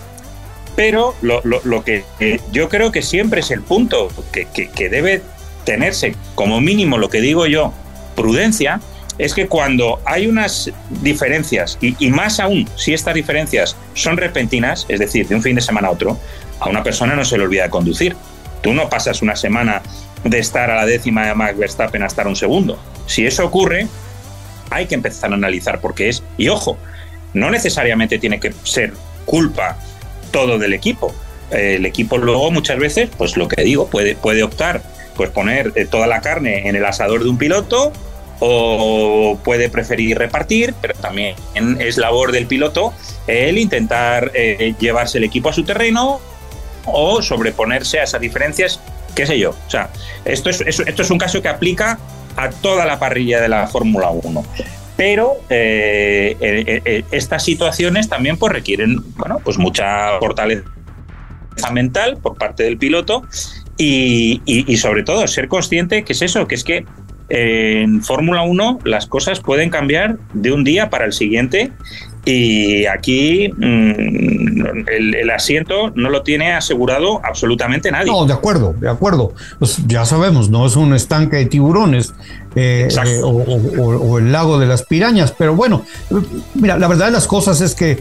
Pero 0.74 1.14
lo, 1.20 1.84
que 1.84 2.04
yo 2.50 2.68
creo 2.68 2.90
que 2.90 3.02
siempre 3.02 3.40
es 3.40 3.50
el 3.50 3.62
punto 3.62 4.08
que, 4.32 4.88
debe 4.88 5.22
tenerse 5.64 6.16
como 6.34 6.60
mínimo, 6.60 6.98
lo 6.98 7.08
que 7.08 7.20
digo 7.20 7.46
yo, 7.46 7.72
prudencia, 8.16 8.80
es 9.18 9.34
que 9.34 9.46
cuando 9.46 10.00
hay 10.04 10.26
unas 10.26 10.70
diferencias, 11.02 11.78
y, 11.80 12.10
más 12.10 12.40
aún 12.40 12.68
si 12.76 12.94
estas 12.94 13.14
diferencias 13.14 13.76
son 13.94 14.16
repentinas, 14.16 14.86
es 14.88 15.00
decir, 15.00 15.28
de 15.28 15.34
un 15.34 15.42
fin 15.42 15.54
de 15.54 15.62
semana 15.62 15.88
a 15.88 15.90
otro, 15.92 16.18
a 16.60 16.68
una 16.68 16.82
persona 16.82 17.14
no 17.14 17.24
se 17.24 17.36
le 17.36 17.44
olvida 17.44 17.68
conducir. 17.70 18.16
Tú 18.62 18.72
no 18.72 18.88
pasas 18.88 19.22
una 19.22 19.36
semana 19.36 19.82
de 20.24 20.38
estar 20.38 20.70
a 20.70 20.76
la 20.76 20.86
décima 20.86 21.26
de 21.26 21.34
Max 21.34 21.58
Verstappen 21.58 22.02
a 22.02 22.06
estar 22.06 22.26
un 22.26 22.36
segundo. 22.36 22.78
Si 23.06 23.26
eso 23.26 23.44
ocurre, 23.44 23.88
hay 24.70 24.86
que 24.86 24.94
empezar 24.94 25.32
a 25.32 25.34
analizar 25.34 25.80
por 25.80 25.94
qué 25.94 26.08
es. 26.08 26.22
Y 26.38 26.48
ojo, 26.48 26.78
no 27.34 27.50
necesariamente 27.50 28.18
tiene 28.18 28.38
que 28.38 28.52
ser 28.62 28.92
culpa 29.24 29.76
todo 30.30 30.58
del 30.58 30.72
equipo. 30.72 31.14
El 31.50 31.84
equipo 31.84 32.16
luego 32.16 32.50
muchas 32.50 32.78
veces, 32.78 33.10
pues 33.18 33.36
lo 33.36 33.48
que 33.48 33.62
digo, 33.62 33.88
puede, 33.88 34.14
puede 34.14 34.42
optar 34.42 34.82
pues 35.16 35.28
poner 35.30 35.72
eh, 35.74 35.84
toda 35.84 36.06
la 36.06 36.20
carne 36.20 36.68
en 36.68 36.76
el 36.76 36.84
asador 36.86 37.22
de 37.22 37.28
un 37.28 37.36
piloto 37.36 37.92
o 38.40 39.38
puede 39.44 39.68
preferir 39.68 40.18
repartir, 40.18 40.74
pero 40.80 40.94
también 40.94 41.36
es 41.78 41.96
labor 41.96 42.32
del 42.32 42.46
piloto 42.46 42.92
el 43.26 43.58
intentar 43.58 44.32
eh, 44.34 44.74
llevarse 44.78 45.18
el 45.18 45.24
equipo 45.24 45.48
a 45.48 45.52
su 45.52 45.64
terreno 45.64 46.20
o 46.86 47.22
sobreponerse 47.22 48.00
a 48.00 48.04
esas 48.04 48.20
diferencias, 48.20 48.80
qué 49.14 49.26
sé 49.26 49.38
yo. 49.38 49.50
O 49.50 49.70
sea, 49.70 49.90
esto 50.24 50.50
es, 50.50 50.60
esto 50.60 51.02
es 51.02 51.10
un 51.10 51.18
caso 51.18 51.40
que 51.40 51.48
aplica 51.48 51.98
a 52.36 52.50
toda 52.50 52.84
la 52.84 52.98
parrilla 52.98 53.40
de 53.40 53.48
la 53.48 53.68
Fórmula 53.68 54.10
1. 54.10 54.44
Pero 54.96 55.36
eh, 55.48 56.36
eh, 56.40 57.04
estas 57.12 57.44
situaciones 57.44 58.08
también 58.08 58.36
pues, 58.36 58.52
requieren 58.52 58.98
bueno, 59.16 59.38
pues 59.42 59.58
mucha 59.58 60.18
fortaleza 60.18 60.64
mental 61.72 62.18
por 62.18 62.36
parte 62.36 62.64
del 62.64 62.78
piloto 62.78 63.22
y, 63.78 64.42
y 64.44 64.76
sobre 64.76 65.02
todo 65.02 65.26
ser 65.26 65.48
consciente 65.48 66.04
que 66.04 66.12
es 66.12 66.22
eso, 66.22 66.46
que 66.46 66.54
es 66.54 66.64
que 66.64 66.84
en 67.28 68.02
Fórmula 68.02 68.42
1 68.42 68.80
las 68.84 69.06
cosas 69.06 69.40
pueden 69.40 69.70
cambiar 69.70 70.18
de 70.34 70.52
un 70.52 70.64
día 70.64 70.90
para 70.90 71.04
el 71.04 71.12
siguiente 71.12 71.72
y 72.24 72.86
aquí 72.86 73.48
mm, 73.56 74.86
el, 74.88 75.30
asiento 75.30 75.90
no 75.94 76.08
lo 76.08 76.22
tiene 76.22 76.52
asegurado 76.52 77.20
absolutamente 77.24 77.90
nadie. 77.90 78.12
No, 78.12 78.26
de 78.26 78.32
acuerdo, 78.32 78.74
de 78.78 78.88
acuerdo. 78.88 79.34
Pues 79.58 79.78
ya 79.86 80.04
sabemos, 80.04 80.48
no 80.48 80.66
es 80.66 80.76
un 80.76 80.94
estanque 80.94 81.36
de 81.36 81.46
tiburones 81.46 82.14
eh, 82.54 82.88
eh, 82.90 83.20
o, 83.24 84.18
el 84.18 84.30
lago 84.30 84.58
de 84.58 84.66
las 84.66 84.84
pirañas, 84.84 85.34
pero 85.36 85.56
bueno, 85.56 85.84
mira, 86.54 86.78
la 86.78 86.86
verdad 86.86 87.06
de 87.06 87.12
las 87.12 87.26
cosas 87.26 87.60
es 87.60 87.74
que 87.74 87.98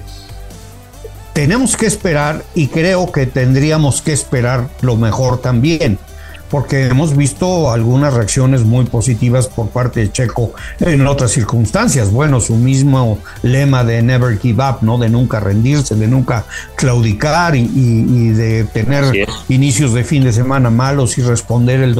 tenemos 1.33 1.75
que 1.75 1.87
esperar 1.87 2.43
y 2.53 2.67
creo 2.67 3.11
que 3.11 3.25
tendríamos 3.25 4.01
que 4.01 4.13
esperar 4.13 4.69
lo 4.81 4.97
mejor 4.97 5.41
también 5.41 5.97
porque 6.51 6.87
hemos 6.87 7.15
visto 7.15 7.71
algunas 7.71 8.13
reacciones 8.13 8.65
muy 8.65 8.83
positivas 8.83 9.47
por 9.47 9.69
parte 9.69 10.01
de 10.01 10.11
Checo 10.11 10.53
en 10.81 11.07
otras 11.07 11.31
circunstancias. 11.31 12.11
Bueno, 12.11 12.41
su 12.41 12.57
mismo 12.57 13.19
lema 13.41 13.85
de 13.85 14.01
never 14.01 14.37
give 14.37 14.61
up, 14.61 14.79
¿no? 14.81 14.97
De 14.97 15.09
nunca 15.09 15.39
rendirse, 15.39 15.95
de 15.95 16.07
nunca 16.09 16.45
claudicar 16.75 17.55
y, 17.55 18.29
de 18.31 18.65
tener 18.65 19.27
inicios 19.47 19.93
de 19.93 20.03
fin 20.03 20.25
de 20.25 20.33
semana 20.33 20.69
malos 20.69 21.17
y 21.17 21.21
responder 21.21 21.79
el 21.81 21.95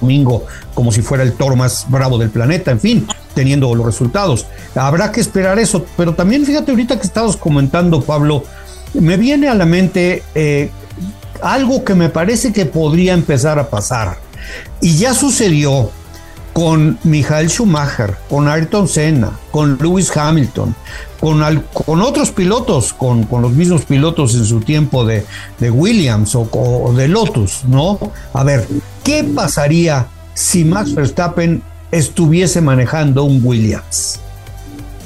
domingo 0.00 0.44
como 0.74 0.92
si 0.92 1.00
fuera 1.00 1.24
el 1.24 1.32
toro 1.32 1.56
más 1.56 1.86
bravo 1.88 2.18
del 2.18 2.28
planeta, 2.28 2.70
en 2.70 2.80
fin, 2.80 3.06
teniendo 3.34 3.74
los 3.74 3.86
resultados. 3.86 4.46
Habrá 4.74 5.10
que 5.10 5.22
esperar 5.22 5.58
eso, 5.58 5.86
pero 5.96 6.14
también 6.14 6.44
fíjate 6.44 6.70
ahorita 6.70 7.00
que 7.00 7.06
estabas 7.06 7.38
comentando, 7.38 8.02
Pablo, 8.02 8.44
me 8.92 9.16
viene 9.16 9.48
a 9.48 9.54
la 9.54 9.64
mente 9.64 10.22
eh, 10.34 10.70
algo 11.42 11.84
que 11.84 11.94
me 11.94 12.08
parece 12.08 12.52
que 12.52 12.66
podría 12.66 13.14
empezar 13.14 13.58
a 13.58 13.68
pasar. 13.70 14.18
Y 14.80 14.96
ya 14.96 15.14
sucedió 15.14 15.90
con 16.56 16.98
Michael 17.04 17.50
Schumacher, 17.50 18.16
con 18.30 18.48
Ayrton 18.48 18.88
Senna, 18.88 19.30
con 19.50 19.76
Lewis 19.78 20.16
Hamilton, 20.16 20.74
con, 21.20 21.42
con 21.74 22.00
otros 22.00 22.30
pilotos, 22.30 22.94
con, 22.94 23.28
los 23.30 23.52
mismos 23.52 23.84
pilotos 23.84 24.34
en 24.34 24.46
su 24.46 24.60
tiempo 24.60 25.04
de, 25.04 25.26
Williams 25.60 26.34
o, 26.34 26.48
o, 26.50 26.94
de 26.94 27.08
Lotus, 27.08 27.64
¿no? 27.66 27.98
A 28.32 28.42
ver, 28.42 28.66
¿qué 29.04 29.22
pasaría 29.22 30.06
si 30.32 30.64
Max 30.64 30.94
Verstappen 30.94 31.62
estuviese 31.90 32.62
manejando 32.62 33.24
un 33.24 33.42
Williams? 33.44 34.20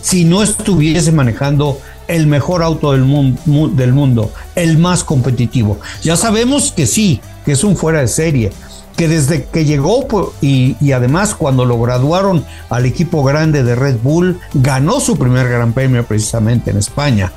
Si 0.02 0.24
no 0.24 0.44
estuviese 0.44 1.10
manejando 1.10 1.80
el 2.10 2.26
mejor 2.26 2.62
auto 2.62 2.92
del 2.92 3.02
mundo, 3.02 3.40
del 3.74 3.92
mundo, 3.92 4.32
el 4.54 4.78
más 4.78 5.04
competitivo. 5.04 5.78
Ya 6.02 6.16
sabemos 6.16 6.72
que 6.72 6.86
sí, 6.86 7.20
que 7.44 7.52
es 7.52 7.64
un 7.64 7.76
fuera 7.76 8.00
de 8.00 8.08
serie, 8.08 8.52
que 8.96 9.08
desde 9.08 9.44
que 9.44 9.64
llegó 9.64 10.34
y, 10.42 10.76
y, 10.80 10.92
además 10.92 11.34
cuando 11.34 11.64
lo 11.64 11.80
graduaron 11.80 12.44
al 12.68 12.84
equipo 12.84 13.22
grande 13.24 13.62
de 13.62 13.74
Red 13.74 13.98
Bull, 14.02 14.38
ganó 14.52 15.00
su 15.00 15.16
primer 15.16 15.48
gran 15.48 15.72
premio 15.72 16.04
precisamente 16.04 16.70
en 16.70 16.76
España 16.76 17.32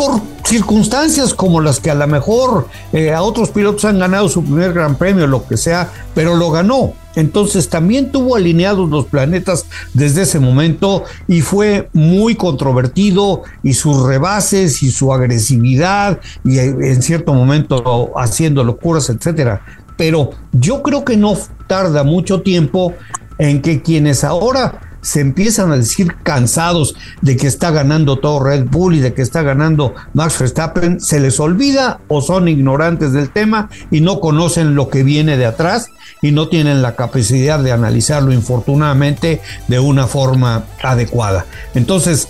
por 0.00 0.18
circunstancias 0.46 1.34
como 1.34 1.60
las 1.60 1.78
que 1.78 1.90
a 1.90 1.94
lo 1.94 2.06
mejor 2.06 2.68
eh, 2.94 3.12
a 3.12 3.20
otros 3.20 3.50
pilotos 3.50 3.84
han 3.84 3.98
ganado 3.98 4.30
su 4.30 4.42
primer 4.42 4.72
gran 4.72 4.96
premio, 4.96 5.26
lo 5.26 5.46
que 5.46 5.58
sea, 5.58 5.92
pero 6.14 6.36
lo 6.36 6.50
ganó. 6.50 6.94
Entonces 7.16 7.68
también 7.68 8.10
tuvo 8.10 8.36
alineados 8.36 8.88
los 8.88 9.04
planetas 9.04 9.66
desde 9.92 10.22
ese 10.22 10.40
momento 10.40 11.04
y 11.28 11.42
fue 11.42 11.90
muy 11.92 12.34
controvertido 12.34 13.42
y 13.62 13.74
sus 13.74 14.02
rebases 14.06 14.82
y 14.82 14.90
su 14.90 15.12
agresividad 15.12 16.18
y 16.44 16.60
eh, 16.60 16.74
en 16.80 17.02
cierto 17.02 17.34
momento 17.34 18.12
haciendo 18.16 18.64
locuras, 18.64 19.10
etcétera. 19.10 19.60
Pero 19.98 20.30
yo 20.52 20.82
creo 20.82 21.04
que 21.04 21.18
no 21.18 21.36
tarda 21.66 22.04
mucho 22.04 22.40
tiempo 22.40 22.94
en 23.36 23.60
que 23.60 23.82
quienes 23.82 24.24
ahora 24.24 24.80
se 25.02 25.20
empiezan 25.20 25.72
a 25.72 25.76
decir 25.76 26.14
cansados 26.22 26.94
de 27.22 27.36
que 27.36 27.46
está 27.46 27.70
ganando 27.70 28.18
todo 28.18 28.42
Red 28.42 28.66
Bull 28.66 28.96
y 28.96 29.00
de 29.00 29.14
que 29.14 29.22
está 29.22 29.42
ganando 29.42 29.94
Max 30.14 30.38
Verstappen, 30.38 31.00
se 31.00 31.20
les 31.20 31.40
olvida 31.40 32.00
o 32.08 32.20
son 32.20 32.48
ignorantes 32.48 33.12
del 33.12 33.30
tema 33.30 33.70
y 33.90 34.00
no 34.00 34.20
conocen 34.20 34.74
lo 34.74 34.88
que 34.88 35.02
viene 35.02 35.36
de 35.36 35.46
atrás 35.46 35.88
y 36.22 36.32
no 36.32 36.48
tienen 36.48 36.82
la 36.82 36.96
capacidad 36.96 37.58
de 37.58 37.72
analizarlo 37.72 38.32
infortunadamente 38.32 39.40
de 39.68 39.80
una 39.80 40.06
forma 40.06 40.64
adecuada. 40.82 41.46
Entonces, 41.74 42.28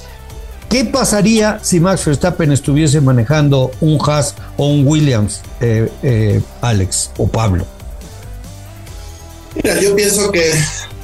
¿qué 0.68 0.84
pasaría 0.84 1.58
si 1.62 1.80
Max 1.80 2.04
Verstappen 2.04 2.52
estuviese 2.52 3.00
manejando 3.00 3.70
un 3.80 3.98
Haas 4.00 4.34
o 4.56 4.68
un 4.68 4.86
Williams, 4.86 5.42
eh, 5.60 5.90
eh, 6.02 6.40
Alex 6.60 7.10
o 7.16 7.26
Pablo? 7.26 7.66
Mira, 9.56 9.80
yo 9.80 9.96
pienso 9.96 10.30
que 10.30 10.52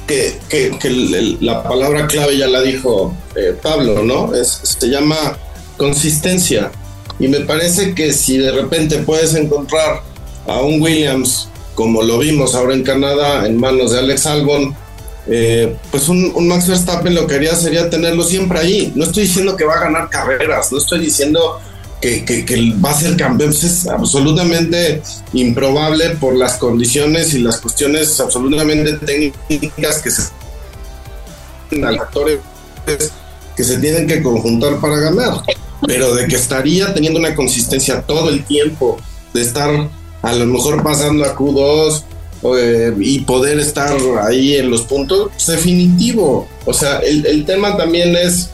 que, 0.07 1.37
la 1.41 1.63
palabra 1.63 2.07
clave 2.07 2.37
ya 2.37 2.47
la 2.47 2.61
dijo 2.61 3.15
eh, 3.35 3.55
Pablo, 3.61 4.03
¿no? 4.03 4.33
Es, 4.33 4.59
se 4.63 4.87
llama 4.87 5.37
consistencia. 5.77 6.71
Y 7.19 7.27
me 7.27 7.41
parece 7.41 7.93
que 7.93 8.13
si 8.13 8.37
de 8.37 8.51
repente 8.51 8.99
puedes 8.99 9.35
encontrar 9.35 10.01
a 10.47 10.61
un 10.61 10.81
Williams, 10.81 11.49
como 11.75 12.01
lo 12.01 12.19
vimos 12.19 12.55
ahora 12.55 12.73
en 12.73 12.83
Canadá, 12.83 13.45
en 13.45 13.59
manos 13.59 13.91
de 13.91 13.99
Alex 13.99 14.25
Albon, 14.25 14.75
eh, 15.27 15.75
pues 15.91 16.07
un, 16.07 16.31
un, 16.33 16.47
Max 16.47 16.67
Verstappen 16.67 17.13
lo 17.13 17.27
que 17.27 17.35
haría 17.35 17.53
sería 17.55 17.89
tenerlo 17.89 18.23
siempre 18.23 18.59
ahí. 18.59 18.93
No 18.95 19.03
estoy 19.03 19.23
diciendo 19.23 19.57
que 19.57 19.65
va 19.65 19.75
a 19.75 19.81
ganar 19.81 20.09
carreras, 20.09 20.71
no 20.71 20.77
estoy 20.77 20.99
diciendo 20.99 21.59
que, 22.01 22.73
va 22.83 22.91
a 22.91 22.99
ser 22.99 23.17
campeón 23.17 23.49
pues 23.49 23.63
es 23.63 23.87
absolutamente 23.87 25.01
improbable 25.33 26.11
por 26.11 26.35
las 26.35 26.57
condiciones 26.57 27.33
y 27.33 27.39
las 27.39 27.59
cuestiones 27.59 28.19
absolutamente 28.19 28.93
técnicas 28.93 30.01
que 30.01 30.11
se 30.11 30.23
actores 31.83 32.39
que 33.55 33.63
se 33.63 33.79
tienen 33.79 34.07
que 34.07 34.21
conjuntar 34.21 34.79
para 34.79 34.97
ganar, 34.97 35.41
pero 35.85 36.13
de 36.13 36.27
que 36.27 36.35
estaría 36.35 36.93
teniendo 36.93 37.19
una 37.19 37.35
consistencia 37.35 38.03
todo 38.03 38.29
el 38.29 38.45
tiempo, 38.45 38.97
de 39.33 39.41
estar 39.41 39.89
a 40.21 40.33
lo 40.33 40.45
mejor 40.45 40.83
pasando 40.83 41.25
a 41.25 41.35
Q2 41.35 42.03
eh, 42.55 42.93
y 42.99 43.19
poder 43.21 43.59
estar 43.59 43.97
ahí 44.21 44.55
en 44.55 44.69
los 44.69 44.83
puntos, 44.83 45.29
pues 45.33 45.47
definitivo. 45.47 46.47
O 46.65 46.73
sea, 46.73 46.99
el, 46.99 47.25
el 47.25 47.45
tema 47.45 47.75
también 47.75 48.15
es 48.15 48.51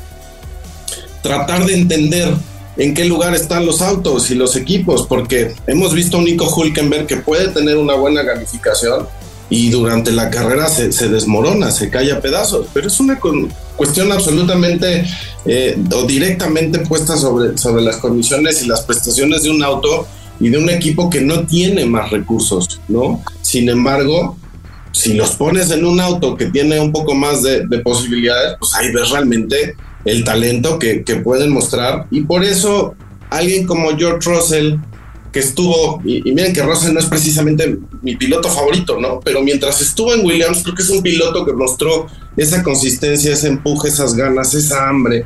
tratar 1.22 1.66
de 1.66 1.74
entender 1.74 2.34
en 2.78 2.94
qué 2.94 3.06
lugar 3.06 3.36
están 3.36 3.66
los 3.66 3.82
autos 3.82 4.32
y 4.32 4.36
los 4.36 4.56
equipos, 4.56 5.06
porque 5.08 5.54
hemos 5.68 5.94
visto 5.94 6.18
a 6.18 6.20
un 6.20 6.26
Nico 6.26 6.54
Hulkenberg 6.54 7.08
que 7.08 7.18
puede 7.18 7.50
tener 7.50 7.78
una 7.78 7.96
buena 7.96 8.26
calificación 8.26 9.08
y 9.50 9.70
durante 9.70 10.12
la 10.12 10.30
carrera 10.30 10.68
se, 10.68 10.90
desmorona, 11.10 11.70
se 11.70 11.90
cae 11.90 12.12
a 12.12 12.20
pedazos, 12.20 12.68
pero 12.74 12.88
es 12.88 13.00
una 13.00 13.20
cuestión 13.76 14.12
absolutamente 14.12 15.06
eh, 15.46 15.78
o 15.94 16.04
directamente 16.04 16.80
puesta 16.80 17.18
sobre, 17.18 17.58
sobre 17.58 17.84
las 17.84 17.98
condiciones 17.98 18.64
y 18.64 18.68
las 18.68 18.82
prestaciones 18.82 19.44
de 19.44 19.52
un 19.52 19.64
auto 19.64 20.08
y 20.40 20.50
de 20.50 20.58
un 20.58 20.70
equipo 20.70 21.10
que 21.10 21.22
no 21.22 21.46
tiene 21.46 21.86
más 21.86 22.10
recursos, 22.10 22.80
¿no? 22.88 23.22
Sin 23.42 23.70
embargo, 23.70 24.38
si 24.92 25.14
los 25.14 25.36
pones 25.36 25.70
en 25.70 25.86
un 25.86 26.00
auto 26.00 26.36
que 26.36 26.48
tiene 26.48 26.80
un 26.80 26.92
poco 26.92 27.14
más 27.14 27.44
de, 27.44 27.68
de 27.68 27.80
posibilidades, 27.80 28.56
pues 28.60 28.74
ahí 28.74 28.92
ves 28.92 29.10
realmente 29.12 29.76
el 30.06 30.24
talento 30.24 30.80
que, 30.80 31.04
pueden 31.24 31.52
mostrar. 31.52 32.08
Y 32.12 32.22
por 32.22 32.44
eso 32.44 32.96
alguien 33.30 33.66
como 33.66 33.96
George 33.98 34.30
Russell, 34.30 34.76
que 35.32 35.40
estuvo, 35.40 36.02
y, 36.06 36.22
miren 36.32 36.54
que 36.54 36.62
Russell 36.62 36.94
no 36.94 37.00
es 37.00 37.06
precisamente 37.08 37.78
mi 38.02 38.16
piloto 38.16 38.50
favorito, 38.50 39.00
¿no? 39.00 39.20
Pero 39.22 39.42
mientras 39.42 39.82
estuvo 39.82 40.14
en 40.14 40.26
Williams, 40.26 40.62
creo 40.64 40.76
que 40.76 40.84
es 40.84 40.90
un 40.90 41.02
piloto 41.02 41.46
que 41.46 41.54
mostró 41.54 42.08
esa 42.38 42.62
consistencia, 42.62 43.34
ese 43.34 43.48
empuje, 43.48 43.88
esas 43.88 44.14
ganas, 44.16 44.54
esa 44.54 44.90
hambre. 44.90 45.26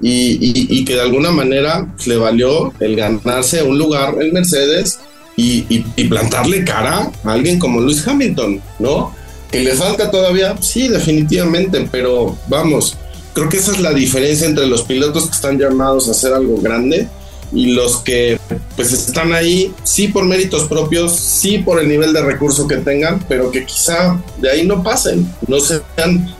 Y, 0.00 0.84
que 0.84 0.94
de 0.94 1.00
alguna 1.00 1.30
manera 1.30 1.94
le 2.04 2.16
valió 2.16 2.74
el 2.80 2.94
ganarse 2.94 3.62
un 3.62 3.78
lugar 3.78 4.16
en 4.20 4.34
Mercedes 4.34 4.98
y, 5.36 5.64
y, 5.68 6.04
plantarle 6.04 6.64
cara 6.64 7.10
a 7.24 7.32
alguien 7.32 7.58
como 7.58 7.80
Luis 7.80 8.06
Hamilton, 8.06 8.60
¿no? 8.80 9.14
Que 9.50 9.62
le 9.62 9.72
falta 9.74 10.10
todavía, 10.10 10.56
sí, 10.60 10.88
definitivamente, 10.88 11.88
pero 11.90 12.36
vamos, 12.48 12.98
Creo 13.34 13.48
que 13.48 13.56
esa 13.56 13.72
es 13.72 13.80
la 13.80 13.92
diferencia 13.92 14.46
entre 14.46 14.66
los 14.66 14.82
pilotos 14.82 15.26
que 15.26 15.32
están 15.32 15.58
llamados 15.58 16.08
a 16.08 16.12
hacer 16.12 16.32
algo 16.32 16.56
grande 16.60 17.08
y 17.52 17.72
los 17.72 17.98
que 17.98 18.38
pues 18.76 18.92
están 18.92 19.32
ahí, 19.32 19.74
sí 19.82 20.08
por 20.08 20.24
méritos 20.24 20.64
propios, 20.64 21.16
sí 21.16 21.58
por 21.58 21.80
el 21.80 21.88
nivel 21.88 22.12
de 22.12 22.22
recurso 22.22 22.66
que 22.66 22.76
tengan, 22.76 23.24
pero 23.28 23.50
que 23.50 23.66
quizá 23.66 24.20
de 24.38 24.50
ahí 24.50 24.66
no 24.66 24.82
pasen, 24.82 25.28
no 25.46 25.58
sean 25.60 26.34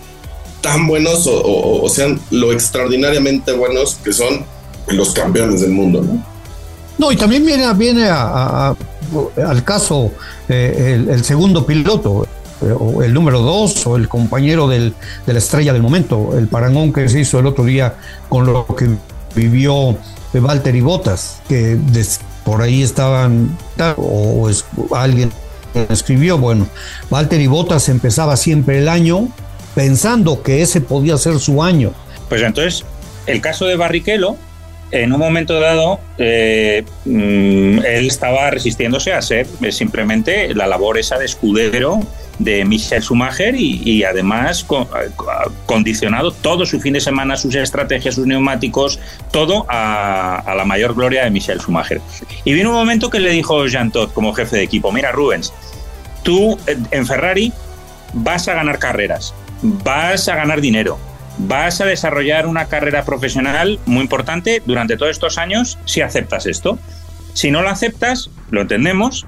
tan 0.61 0.87
buenos 0.87 1.29
o, 1.29 1.87
sean 1.89 2.19
lo 2.31 2.53
extraordinariamente 2.53 3.53
buenos 3.53 3.97
que 4.03 4.13
son 4.13 4.45
los 4.89 5.13
campeones 5.13 5.61
del 5.61 5.71
mundo, 5.71 6.03
¿no? 6.03 6.25
No, 6.97 7.13
y 7.13 7.17
también 7.17 7.45
viene, 7.45 7.73
viene 7.75 8.09
al 8.09 9.65
caso 9.65 10.13
eh, 10.49 11.05
el, 11.09 11.25
segundo 11.25 11.67
piloto, 11.67 12.27
el 12.61 13.13
número 13.13 13.41
dos 13.41 13.87
o 13.87 13.97
el 13.97 14.09
compañero 14.09 14.69
del, 14.69 14.95
de 15.27 15.33
la 15.33 15.39
estrella 15.39 15.73
del 15.73 15.83
momento, 15.83 16.37
el 16.39 16.49
parangón 16.49 16.93
que 16.93 17.09
se 17.09 17.21
hizo 17.21 17.39
el 17.39 17.47
otro 17.47 17.65
día 17.65 17.95
con 18.29 18.47
lo 18.47 18.67
que 18.67 18.89
vivió 19.35 19.97
Walter 20.41 20.75
y 20.75 20.81
Botas, 20.81 21.41
que 21.49 21.79
por 22.45 22.63
ahí 22.63 22.83
estaban, 22.83 23.57
o, 23.97 24.51
alguien 24.95 25.33
escribió, 25.89 26.39
bueno, 26.39 26.69
Walter 27.11 27.41
y 27.41 27.47
Botas 27.47 27.89
empezaba 27.89 28.37
siempre 28.37 28.79
el 28.79 28.89
año 28.89 29.29
pensando 29.75 30.43
que 30.43 30.63
ese 30.63 30.81
podía 30.81 31.17
ser 31.19 31.39
su 31.39 31.63
año. 31.63 31.93
Pues 32.29 32.43
entonces, 32.43 32.85
el 33.27 33.41
caso 33.41 33.67
de 33.67 33.77
Barrichello, 33.77 34.37
en 34.91 35.13
un 35.13 35.19
momento 35.19 35.59
dado, 35.59 35.99
eh, 36.19 36.85
mm, 37.05 37.79
él 37.85 38.07
estaba 38.07 38.51
resistiéndose 38.51 39.13
a 39.13 39.23
ser 39.23 39.47
simplemente 39.71 40.55
la 40.55 40.67
labor 40.67 40.99
esa 40.99 41.19
de 41.19 41.25
escudero 41.25 42.01
de 42.39 42.65
Michel 42.65 43.03
Schumacher 43.03 43.55
y, 43.57 44.05
además 44.05 44.67
condicionado 45.67 46.33
todo 46.33 46.67
su 46.67 46.81
fin 46.81 46.95
de 46.95 47.01
semana, 47.01 47.37
sus 47.37 47.55
estrategias, 47.55 48.15
sus 48.15 48.27
neumáticos, 48.27 48.99
todo 49.31 49.67
a, 49.69 50.55
la 50.57 50.65
mayor 50.65 50.95
gloria 50.95 51.25
de 51.25 51.31
Michel 51.31 51.61
Schumacher. 51.61 52.01
Y 52.45 52.53
vino 52.53 52.71
un 52.71 52.77
momento 52.77 53.11
que 53.11 53.21
le 53.21 53.31
dijo 53.31 53.67
Jean 53.67 53.91
Todt 53.91 54.13
como 54.13 54.33
jefe 54.33 54.57
de 54.57 54.63
equipo, 54.63 54.93
mira 54.93 55.13
Rubens, 55.13 55.53
tú 56.23 56.59
en 56.91 57.07
Ferrari 57.07 57.53
vas 58.13 58.49
a 58.49 58.55
ganar 58.55 58.79
carreras, 58.79 59.35
vas 59.63 60.29
a 60.29 60.37
ganar 60.37 60.61
dinero, 60.61 60.99
vas 61.39 61.81
a 61.81 61.87
desarrollar 61.87 62.47
una 62.47 62.67
carrera 62.67 63.05
profesional 63.05 63.79
muy 63.87 64.03
importante 64.03 64.63
durante 64.65 64.97
todos 64.97 65.13
estos 65.13 65.39
años 65.39 65.79
si 65.85 66.01
aceptas 66.01 66.47
esto. 66.47 66.79
Si 67.33 67.51
no 67.51 67.63
lo 67.63 67.69
aceptas, 67.69 68.31
lo 68.51 68.61
entendemos, 68.61 69.27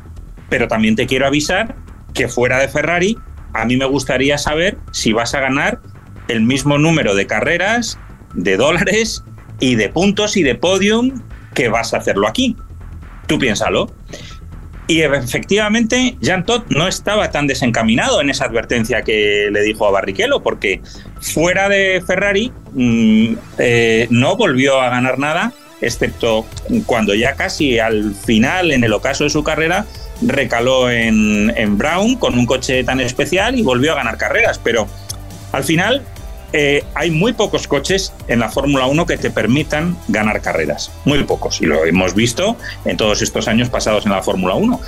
pero 0.48 0.68
también 0.68 0.94
te 0.94 1.06
quiero 1.06 1.26
avisar 1.26 1.74
que 2.16 2.26
fuera 2.26 2.58
de 2.58 2.68
Ferrari, 2.68 3.16
a 3.52 3.64
mí 3.64 3.76
me 3.76 3.84
gustaría 3.84 4.38
saber 4.38 4.78
si 4.90 5.12
vas 5.12 5.34
a 5.34 5.40
ganar 5.40 5.80
el 6.28 6.40
mismo 6.40 6.78
número 6.78 7.14
de 7.14 7.26
carreras, 7.26 7.98
de 8.34 8.56
dólares 8.56 9.22
y 9.60 9.76
de 9.76 9.88
puntos 9.90 10.36
y 10.36 10.42
de 10.42 10.56
podium 10.56 11.22
que 11.54 11.68
vas 11.68 11.94
a 11.94 11.98
hacerlo 11.98 12.26
aquí. 12.26 12.56
Tú 13.28 13.38
piénsalo. 13.38 13.92
Y 14.88 15.02
efectivamente, 15.02 16.16
Jean 16.20 16.44
Todt 16.44 16.70
no 16.70 16.86
estaba 16.86 17.30
tan 17.30 17.46
desencaminado 17.48 18.20
en 18.20 18.30
esa 18.30 18.44
advertencia 18.44 19.02
que 19.02 19.48
le 19.50 19.62
dijo 19.62 19.86
a 19.86 19.90
Barrichello, 19.90 20.42
porque 20.42 20.80
fuera 21.20 21.68
de 21.68 22.02
Ferrari 22.06 22.52
mm, 22.72 23.34
eh, 23.58 24.06
no 24.10 24.36
volvió 24.36 24.80
a 24.80 24.88
ganar 24.90 25.18
nada, 25.18 25.52
excepto 25.80 26.46
cuando 26.86 27.14
ya 27.14 27.34
casi 27.34 27.80
al 27.80 28.14
final, 28.14 28.70
en 28.70 28.84
el 28.84 28.92
ocaso 28.92 29.24
de 29.24 29.30
su 29.30 29.42
carrera, 29.42 29.86
recaló 30.22 30.90
en, 30.90 31.52
en 31.56 31.78
Brown 31.78 32.16
con 32.16 32.38
un 32.38 32.46
coche 32.46 32.84
tan 32.84 33.00
especial 33.00 33.58
y 33.58 33.62
volvió 33.62 33.92
a 33.92 33.96
ganar 33.96 34.16
carreras. 34.16 34.60
Pero 34.62 34.86
al 35.52 35.64
final 35.64 36.02
eh, 36.52 36.84
hay 36.94 37.10
muy 37.10 37.32
pocos 37.32 37.66
coches 37.66 38.12
en 38.28 38.38
la 38.38 38.48
Fórmula 38.48 38.86
1 38.86 39.06
que 39.06 39.18
te 39.18 39.30
permitan 39.30 39.96
ganar 40.08 40.40
carreras. 40.40 40.90
Muy 41.04 41.22
pocos. 41.24 41.60
Y 41.60 41.66
lo 41.66 41.84
hemos 41.84 42.14
visto 42.14 42.56
en 42.84 42.96
todos 42.96 43.22
estos 43.22 43.48
años 43.48 43.68
pasados 43.68 44.06
en 44.06 44.12
la 44.12 44.22
Fórmula 44.22 44.54
1. 44.54 44.80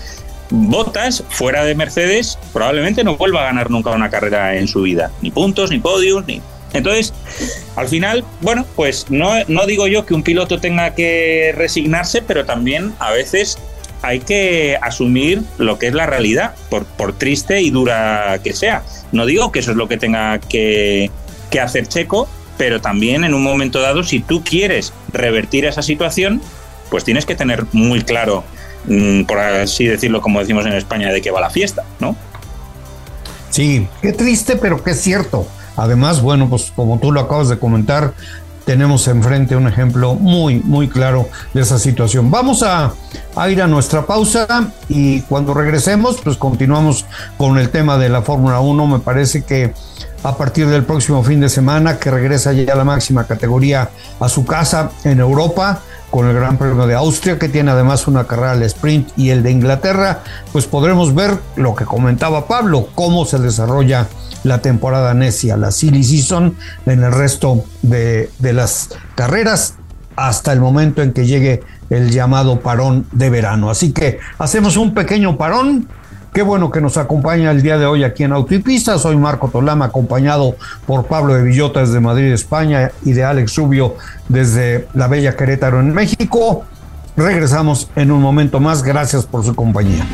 Bottas, 0.50 1.22
fuera 1.28 1.64
de 1.64 1.74
Mercedes, 1.74 2.38
probablemente 2.54 3.04
no 3.04 3.16
vuelva 3.16 3.42
a 3.42 3.44
ganar 3.44 3.70
nunca 3.70 3.90
una 3.90 4.08
carrera 4.08 4.56
en 4.56 4.66
su 4.66 4.82
vida. 4.82 5.10
Ni 5.20 5.30
puntos, 5.30 5.70
ni 5.70 5.78
podios, 5.78 6.26
ni... 6.26 6.40
Entonces, 6.72 7.14
al 7.76 7.88
final, 7.88 8.24
bueno, 8.40 8.64
pues 8.76 9.06
no, 9.10 9.32
no 9.48 9.66
digo 9.66 9.86
yo 9.88 10.04
que 10.04 10.14
un 10.14 10.22
piloto 10.22 10.60
tenga 10.60 10.94
que 10.94 11.52
resignarse, 11.56 12.22
pero 12.22 12.44
también 12.44 12.92
a 12.98 13.10
veces 13.10 13.58
hay 14.02 14.20
que 14.20 14.78
asumir 14.80 15.42
lo 15.58 15.78
que 15.78 15.88
es 15.88 15.94
la 15.94 16.06
realidad, 16.06 16.54
por, 16.70 17.12
triste 17.14 17.60
y 17.62 17.70
dura 17.70 18.40
que 18.42 18.52
sea. 18.52 18.82
No 19.12 19.26
digo 19.26 19.52
que 19.52 19.60
eso 19.60 19.72
es 19.72 19.76
lo 19.76 19.88
que 19.88 19.96
tenga 19.96 20.38
que, 20.38 21.10
que 21.50 21.60
hacer 21.60 21.88
Checo, 21.88 22.28
pero 22.56 22.80
también 22.80 23.24
en 23.24 23.34
un 23.34 23.42
momento 23.42 23.80
dado, 23.80 24.02
si 24.02 24.20
tú 24.20 24.42
quieres 24.44 24.92
revertir 25.12 25.64
esa 25.64 25.82
situación, 25.82 26.40
pues 26.90 27.04
tienes 27.04 27.26
que 27.26 27.34
tener 27.34 27.66
muy 27.72 28.02
claro, 28.02 28.44
mm, 28.86 29.22
por 29.24 29.38
así 29.38 29.86
decirlo, 29.86 30.20
como 30.20 30.40
decimos 30.40 30.66
en 30.66 30.74
España, 30.74 31.12
de 31.12 31.20
qué 31.20 31.30
va 31.30 31.40
la 31.40 31.50
fiesta, 31.50 31.84
¿no? 32.00 32.16
Sí, 33.50 33.86
qué 34.02 34.12
triste, 34.12 34.56
pero 34.56 34.82
qué 34.82 34.94
cierto. 34.94 35.46
Además, 35.76 36.22
bueno, 36.22 36.48
pues 36.48 36.72
como 36.74 36.98
tú 36.98 37.12
lo 37.12 37.20
acabas 37.20 37.48
de 37.48 37.58
comentar, 37.58 38.12
tenemos 38.64 39.08
enfrente 39.08 39.56
un 39.56 39.66
ejemplo 39.66 40.14
muy, 40.14 40.56
muy 40.56 40.88
claro 40.88 41.28
de 41.54 41.62
esa 41.62 41.78
situación. 41.78 42.30
Vamos 42.30 42.62
a, 42.62 42.92
a, 43.38 43.50
ir 43.50 43.62
a 43.62 43.66
nuestra 43.66 44.06
pausa 44.06 44.72
y 44.88 45.22
cuando 45.22 45.54
regresemos, 45.54 46.20
pues 46.22 46.36
continuamos 46.36 47.06
con 47.36 47.58
el 47.58 47.70
tema 47.70 47.98
de 47.98 48.08
la 48.08 48.22
Fórmula 48.22 48.60
1. 48.60 48.86
Me 48.86 48.98
parece 48.98 49.42
que 49.42 49.72
a 50.22 50.36
partir 50.36 50.66
del 50.68 50.84
próximo 50.84 51.22
fin 51.22 51.40
de 51.40 51.48
semana, 51.48 51.98
que 51.98 52.10
regresa 52.10 52.52
ya 52.52 52.74
la 52.74 52.84
máxima 52.84 53.24
categoría 53.24 53.90
a 54.20 54.28
su 54.28 54.44
casa 54.44 54.90
en 55.04 55.20
Europa 55.20 55.80
con 56.10 56.26
el 56.26 56.34
Gran 56.34 56.56
Premio 56.56 56.86
de 56.86 56.94
Austria, 56.94 57.38
que 57.38 57.48
tiene 57.48 57.70
además 57.70 58.06
una 58.06 58.24
carrera 58.24 58.52
al 58.52 58.62
sprint 58.62 59.10
y 59.16 59.30
el 59.30 59.42
de 59.42 59.50
Inglaterra, 59.50 60.22
pues 60.52 60.66
podremos 60.66 61.14
ver 61.14 61.38
lo 61.56 61.74
que 61.74 61.84
comentaba 61.84 62.48
Pablo, 62.48 62.88
cómo 62.94 63.24
se 63.26 63.38
desarrolla 63.38 64.08
la 64.42 64.62
temporada 64.62 65.12
necia, 65.14 65.56
la 65.56 65.70
silly 65.70 66.02
season, 66.02 66.56
en 66.86 67.04
el 67.04 67.12
resto 67.12 67.64
de 67.82 68.30
las 68.40 68.88
carreras 69.14 69.74
hasta 70.18 70.52
el 70.52 70.60
momento 70.60 71.00
en 71.00 71.12
que 71.12 71.26
llegue 71.26 71.62
el 71.90 72.10
llamado 72.10 72.60
parón 72.60 73.06
de 73.12 73.30
verano. 73.30 73.70
Así 73.70 73.92
que 73.92 74.18
hacemos 74.38 74.76
un 74.76 74.92
pequeño 74.92 75.38
parón 75.38 75.88
Qué 76.32 76.42
bueno 76.42 76.70
que 76.70 76.80
nos 76.80 76.98
acompaña 76.98 77.50
el 77.50 77.62
día 77.62 77.78
de 77.78 77.86
hoy 77.86 78.04
aquí 78.04 78.22
en 78.22 78.32
Autopista. 78.32 78.98
Soy 78.98 79.16
Marco 79.16 79.48
Tolama, 79.48 79.86
acompañado 79.86 80.56
por 80.86 81.06
Pablo 81.06 81.34
de 81.34 81.42
Villota 81.42 81.80
desde 81.80 82.00
Madrid, 82.00 82.32
España, 82.32 82.92
y 83.02 83.12
de 83.12 83.24
Alex 83.24 83.56
Rubio 83.56 83.96
desde 84.28 84.86
la 84.94 85.08
Bella 85.08 85.34
Querétaro 85.34 85.80
en 85.80 85.92
México. 85.94 86.64
Regresamos 87.16 87.90
en 87.96 88.12
un 88.12 88.20
momento 88.20 88.60
más. 88.60 88.82
Gracias 88.82 89.24
por 89.24 89.42
su 89.42 89.54
compañía. 89.54 90.06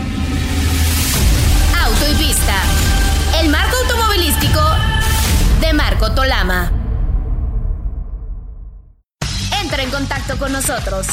Con 10.45 10.53
nosotros. 10.53 11.07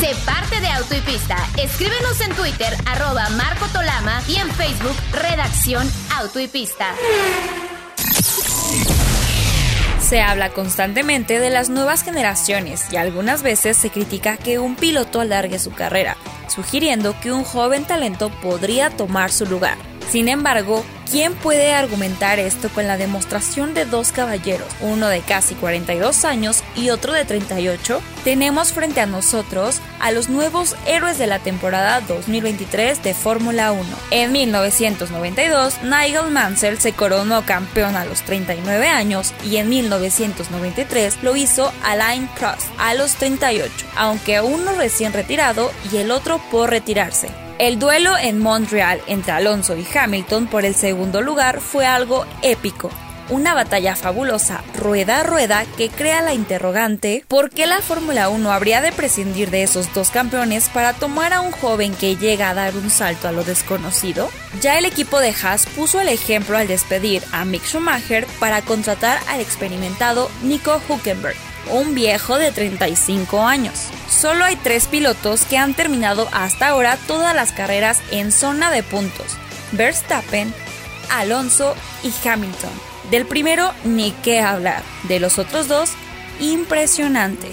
Sé 0.00 0.16
parte 0.24 0.60
de 0.60 0.66
Auto 0.66 0.96
y 0.96 1.00
Pista. 1.00 1.36
Escríbenos 1.56 2.20
en 2.22 2.34
Twitter, 2.34 2.76
arroba 2.86 3.28
Marco 3.30 3.66
Tolama 3.72 4.20
y 4.26 4.34
en 4.34 4.50
Facebook, 4.50 4.96
Redacción 5.12 5.88
Auto 6.16 6.40
y 6.40 6.48
Pista. 6.48 6.88
Se 10.00 10.20
habla 10.20 10.50
constantemente 10.50 11.38
de 11.38 11.50
las 11.50 11.68
nuevas 11.68 12.02
generaciones 12.02 12.92
y 12.92 12.96
algunas 12.96 13.44
veces 13.44 13.76
se 13.76 13.90
critica 13.90 14.36
que 14.36 14.58
un 14.58 14.74
piloto 14.74 15.20
alargue 15.20 15.60
su 15.60 15.70
carrera, 15.70 16.16
sugiriendo 16.48 17.14
que 17.20 17.30
un 17.30 17.44
joven 17.44 17.84
talento 17.84 18.28
podría 18.42 18.90
tomar 18.90 19.30
su 19.30 19.46
lugar. 19.46 19.78
Sin 20.10 20.28
embargo, 20.28 20.84
¿quién 21.10 21.34
puede 21.34 21.72
argumentar 21.72 22.38
esto 22.38 22.68
con 22.68 22.86
la 22.86 22.96
demostración 22.96 23.74
de 23.74 23.84
dos 23.86 24.12
caballeros, 24.12 24.68
uno 24.80 25.08
de 25.08 25.20
casi 25.20 25.54
42 25.56 26.24
años 26.24 26.62
y 26.76 26.90
otro 26.90 27.12
de 27.12 27.24
38? 27.24 28.00
Tenemos 28.22 28.72
frente 28.72 29.00
a 29.00 29.06
nosotros 29.06 29.80
a 29.98 30.12
los 30.12 30.28
nuevos 30.28 30.76
héroes 30.86 31.18
de 31.18 31.26
la 31.26 31.40
temporada 31.40 32.00
2023 32.02 33.02
de 33.02 33.14
Fórmula 33.14 33.72
1. 33.72 33.82
En 34.12 34.30
1992, 34.30 35.82
Nigel 35.82 36.30
Mansell 36.30 36.78
se 36.78 36.92
coronó 36.92 37.44
campeón 37.44 37.96
a 37.96 38.04
los 38.04 38.22
39 38.22 38.88
años 38.88 39.34
y 39.44 39.56
en 39.56 39.68
1993 39.68 41.18
lo 41.22 41.34
hizo 41.34 41.72
Alain 41.82 42.28
Prost 42.38 42.68
a 42.78 42.94
los 42.94 43.14
38, 43.14 43.72
aunque 43.96 44.40
uno 44.40 44.72
recién 44.74 45.12
retirado 45.12 45.72
y 45.92 45.96
el 45.96 46.12
otro 46.12 46.40
por 46.50 46.70
retirarse. 46.70 47.45
El 47.58 47.78
duelo 47.78 48.18
en 48.18 48.38
Montreal 48.38 49.00
entre 49.06 49.32
Alonso 49.32 49.76
y 49.76 49.86
Hamilton 49.96 50.46
por 50.46 50.66
el 50.66 50.74
segundo 50.74 51.22
lugar 51.22 51.62
fue 51.62 51.86
algo 51.86 52.26
épico. 52.42 52.90
Una 53.30 53.54
batalla 53.54 53.96
fabulosa 53.96 54.62
rueda 54.76 55.20
a 55.20 55.22
rueda 55.22 55.64
que 55.78 55.88
crea 55.88 56.20
la 56.20 56.34
interrogante 56.34 57.24
¿por 57.26 57.48
qué 57.48 57.66
la 57.66 57.80
Fórmula 57.80 58.28
1 58.28 58.52
habría 58.52 58.82
de 58.82 58.92
prescindir 58.92 59.50
de 59.50 59.62
esos 59.62 59.92
dos 59.94 60.10
campeones 60.10 60.68
para 60.68 60.92
tomar 60.92 61.32
a 61.32 61.40
un 61.40 61.50
joven 61.50 61.94
que 61.94 62.16
llega 62.16 62.50
a 62.50 62.54
dar 62.54 62.76
un 62.76 62.90
salto 62.90 63.26
a 63.26 63.32
lo 63.32 63.42
desconocido? 63.42 64.30
Ya 64.60 64.76
el 64.76 64.84
equipo 64.84 65.18
de 65.18 65.34
Haas 65.42 65.64
puso 65.64 65.98
el 65.98 66.08
ejemplo 66.08 66.58
al 66.58 66.68
despedir 66.68 67.22
a 67.32 67.46
Mick 67.46 67.64
Schumacher 67.64 68.26
para 68.38 68.60
contratar 68.60 69.18
al 69.28 69.40
experimentado 69.40 70.30
Nico 70.42 70.78
Huckenberg, 70.88 71.36
un 71.70 71.94
viejo 71.94 72.38
de 72.38 72.52
35 72.52 73.42
años. 73.42 73.88
Solo 74.08 74.44
hay 74.44 74.56
tres 74.56 74.86
pilotos 74.86 75.44
que 75.44 75.58
han 75.58 75.74
terminado 75.74 76.28
hasta 76.32 76.68
ahora 76.68 76.98
todas 77.06 77.34
las 77.34 77.52
carreras 77.52 78.00
en 78.10 78.32
zona 78.32 78.70
de 78.70 78.82
puntos. 78.82 79.36
Verstappen, 79.72 80.52
Alonso 81.10 81.74
y 82.02 82.12
Hamilton. 82.26 82.70
Del 83.10 83.26
primero 83.26 83.72
ni 83.84 84.12
qué 84.22 84.40
hablar. 84.40 84.82
De 85.04 85.20
los 85.20 85.38
otros 85.38 85.68
dos, 85.68 85.90
impresionante. 86.40 87.48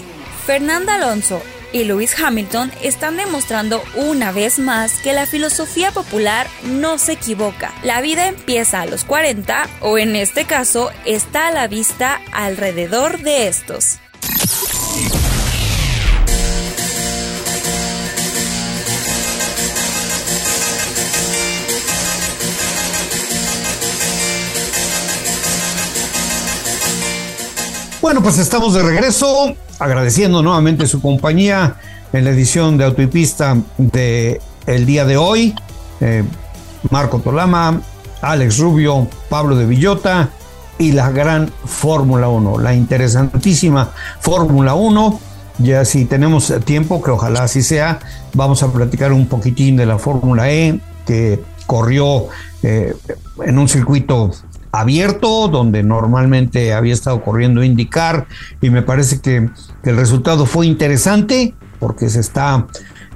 Fernando 0.46 0.92
Alonso 0.92 1.42
y 1.74 1.84
Lewis 1.84 2.18
Hamilton 2.18 2.70
están 2.82 3.16
demostrando 3.16 3.82
una 3.96 4.30
vez 4.30 4.58
más 4.58 5.00
que 5.00 5.12
la 5.12 5.26
filosofía 5.26 5.90
popular 5.90 6.46
no 6.62 6.98
se 6.98 7.12
equivoca. 7.12 7.74
La 7.82 8.00
vida 8.00 8.28
empieza 8.28 8.80
a 8.80 8.86
los 8.86 9.04
40 9.04 9.68
o 9.80 9.98
en 9.98 10.14
este 10.14 10.44
caso 10.44 10.90
está 11.04 11.48
a 11.48 11.52
la 11.52 11.66
vista 11.66 12.20
alrededor 12.32 13.18
de 13.18 13.48
estos. 13.48 13.98
Bueno, 28.00 28.22
pues 28.22 28.38
estamos 28.38 28.74
de 28.74 28.82
regreso, 28.82 29.54
agradeciendo 29.78 30.42
nuevamente 30.42 30.86
su 30.86 31.00
compañía 31.00 31.76
en 32.12 32.24
la 32.24 32.30
edición 32.30 32.76
de 32.76 32.84
Autopista 32.84 33.56
de 33.78 34.40
el 34.66 34.84
día 34.84 35.04
de 35.04 35.16
hoy. 35.16 35.54
Eh, 36.00 36.22
Marco 36.90 37.20
Tolama, 37.20 37.80
Alex 38.20 38.58
Rubio, 38.58 39.08
Pablo 39.30 39.56
de 39.56 39.64
Villota 39.64 40.30
y 40.78 40.92
la 40.92 41.10
gran 41.10 41.50
Fórmula 41.64 42.28
1, 42.28 42.58
la 42.58 42.74
interesantísima 42.74 43.90
Fórmula 44.20 44.74
1. 44.74 45.20
Ya 45.58 45.84
si 45.84 46.04
tenemos 46.04 46.52
tiempo, 46.64 47.00
que 47.02 47.12
ojalá 47.12 47.44
así 47.44 47.62
sea, 47.62 48.00
vamos 48.32 48.62
a 48.62 48.72
platicar 48.72 49.12
un 49.12 49.26
poquitín 49.26 49.76
de 49.76 49.86
la 49.86 49.98
Fórmula 49.98 50.50
E, 50.50 50.80
que 51.06 51.40
corrió 51.66 52.26
eh, 52.62 52.94
en 53.44 53.58
un 53.58 53.68
circuito 53.68 54.32
abierto, 54.72 55.48
donde 55.48 55.84
normalmente 55.84 56.74
había 56.74 56.92
estado 56.92 57.22
corriendo 57.22 57.62
indicar, 57.62 58.26
y 58.60 58.70
me 58.70 58.82
parece 58.82 59.20
que, 59.20 59.48
el 59.84 59.96
resultado 59.96 60.46
fue 60.46 60.66
interesante, 60.66 61.54
porque 61.78 62.08
se 62.08 62.20
está, 62.20 62.66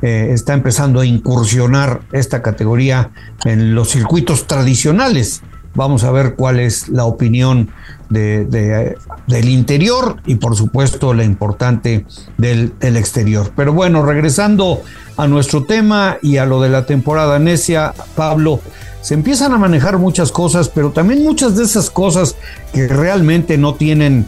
eh, 0.02 0.28
está 0.32 0.54
empezando 0.54 1.00
a 1.00 1.06
incursionar 1.06 2.02
esta 2.12 2.42
categoría 2.42 3.10
en 3.44 3.74
los 3.74 3.88
circuitos 3.88 4.46
tradicionales. 4.46 5.42
Vamos 5.78 6.02
a 6.02 6.10
ver 6.10 6.34
cuál 6.34 6.58
es 6.58 6.88
la 6.88 7.04
opinión 7.04 7.70
de, 8.10 8.96
del 9.28 9.48
interior 9.48 10.16
y 10.26 10.34
por 10.34 10.56
supuesto 10.56 11.14
la 11.14 11.22
importante 11.22 12.04
del, 12.36 12.72
exterior. 12.80 13.52
Pero 13.54 13.72
bueno, 13.72 14.04
regresando 14.04 14.82
a 15.16 15.28
nuestro 15.28 15.62
tema 15.62 16.18
y 16.20 16.38
a 16.38 16.46
lo 16.46 16.60
de 16.60 16.70
la 16.70 16.84
temporada 16.84 17.38
necia, 17.38 17.94
Pablo, 18.16 18.58
se 19.02 19.14
empiezan 19.14 19.52
a 19.52 19.58
manejar 19.58 19.98
muchas 19.98 20.32
cosas, 20.32 20.68
pero 20.68 20.90
también 20.90 21.22
muchas 21.22 21.54
de 21.54 21.62
esas 21.62 21.90
cosas 21.90 22.34
que 22.72 22.88
realmente 22.88 23.56
no 23.56 23.74
tienen 23.74 24.26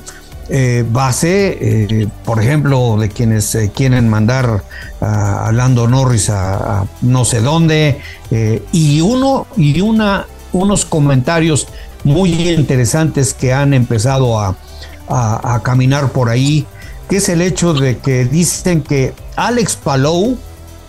eh, 0.50 0.84
base, 0.88 1.58
eh, 1.60 2.08
por 2.24 2.40
ejemplo, 2.40 2.96
de 2.96 3.08
quienes 3.08 3.52
eh, 3.56 3.72
quieren 3.74 4.08
mandar 4.08 4.62
a 5.00 5.50
Lando 5.52 5.88
Norris 5.88 6.30
a, 6.30 6.86
no 7.00 7.24
sé 7.24 7.40
dónde, 7.40 7.98
y 8.70 9.00
uno 9.00 9.48
y 9.56 9.80
una 9.80 10.26
unos 10.52 10.84
comentarios 10.84 11.68
muy 12.04 12.48
interesantes 12.48 13.34
que 13.34 13.52
han 13.52 13.74
empezado 13.74 14.38
a, 14.38 14.56
a, 15.08 15.60
caminar 15.62 16.10
por 16.12 16.28
ahí, 16.28 16.66
que 17.08 17.16
es 17.16 17.28
el 17.28 17.42
hecho 17.42 17.74
de 17.74 17.98
que 17.98 18.24
dicen 18.24 18.82
que 18.82 19.12
Alex 19.36 19.76
Palou 19.76 20.38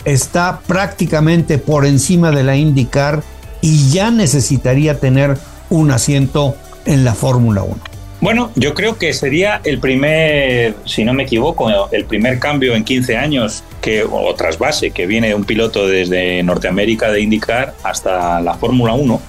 está 0.06 0.60
prácticamente 0.66 1.58
por 1.58 1.86
encima 1.86 2.32
de 2.32 2.44
la 2.44 2.56
IndyCar 2.56 3.24
y 3.62 3.90
ya 3.90 4.12
necesitaría 4.12 5.00
tener 5.00 5.38
un 5.70 5.92
asiento 5.92 6.56
en 6.86 7.04
la 7.04 7.14
Fórmula 7.14 7.64
1. 7.64 7.78
Bueno, 8.22 8.52
yo 8.56 8.76
creo 8.76 9.00
que 9.00 9.14
sería 9.14 9.62
el 9.64 9.80
primer, 9.80 10.76
si 10.86 11.04
no 11.04 11.12
me 11.12 11.24
equivoco, 11.24 11.72
el 11.92 12.06
primer 12.06 12.38
cambio 12.38 12.76
en 12.76 12.84
15 12.84 13.18
años 13.18 13.64
que, 13.82 14.04
o 14.04 14.36
trasvase 14.36 14.92
que 14.92 15.08
viene 15.08 15.34
un 15.34 15.44
piloto 15.44 15.88
desde 15.88 16.44
Norteamérica 16.44 17.12
de 17.12 17.22
IndyCar 17.22 17.74
hasta 17.82 18.40
la 18.42 18.54
Fórmula 18.54 18.94
1. 18.94 19.20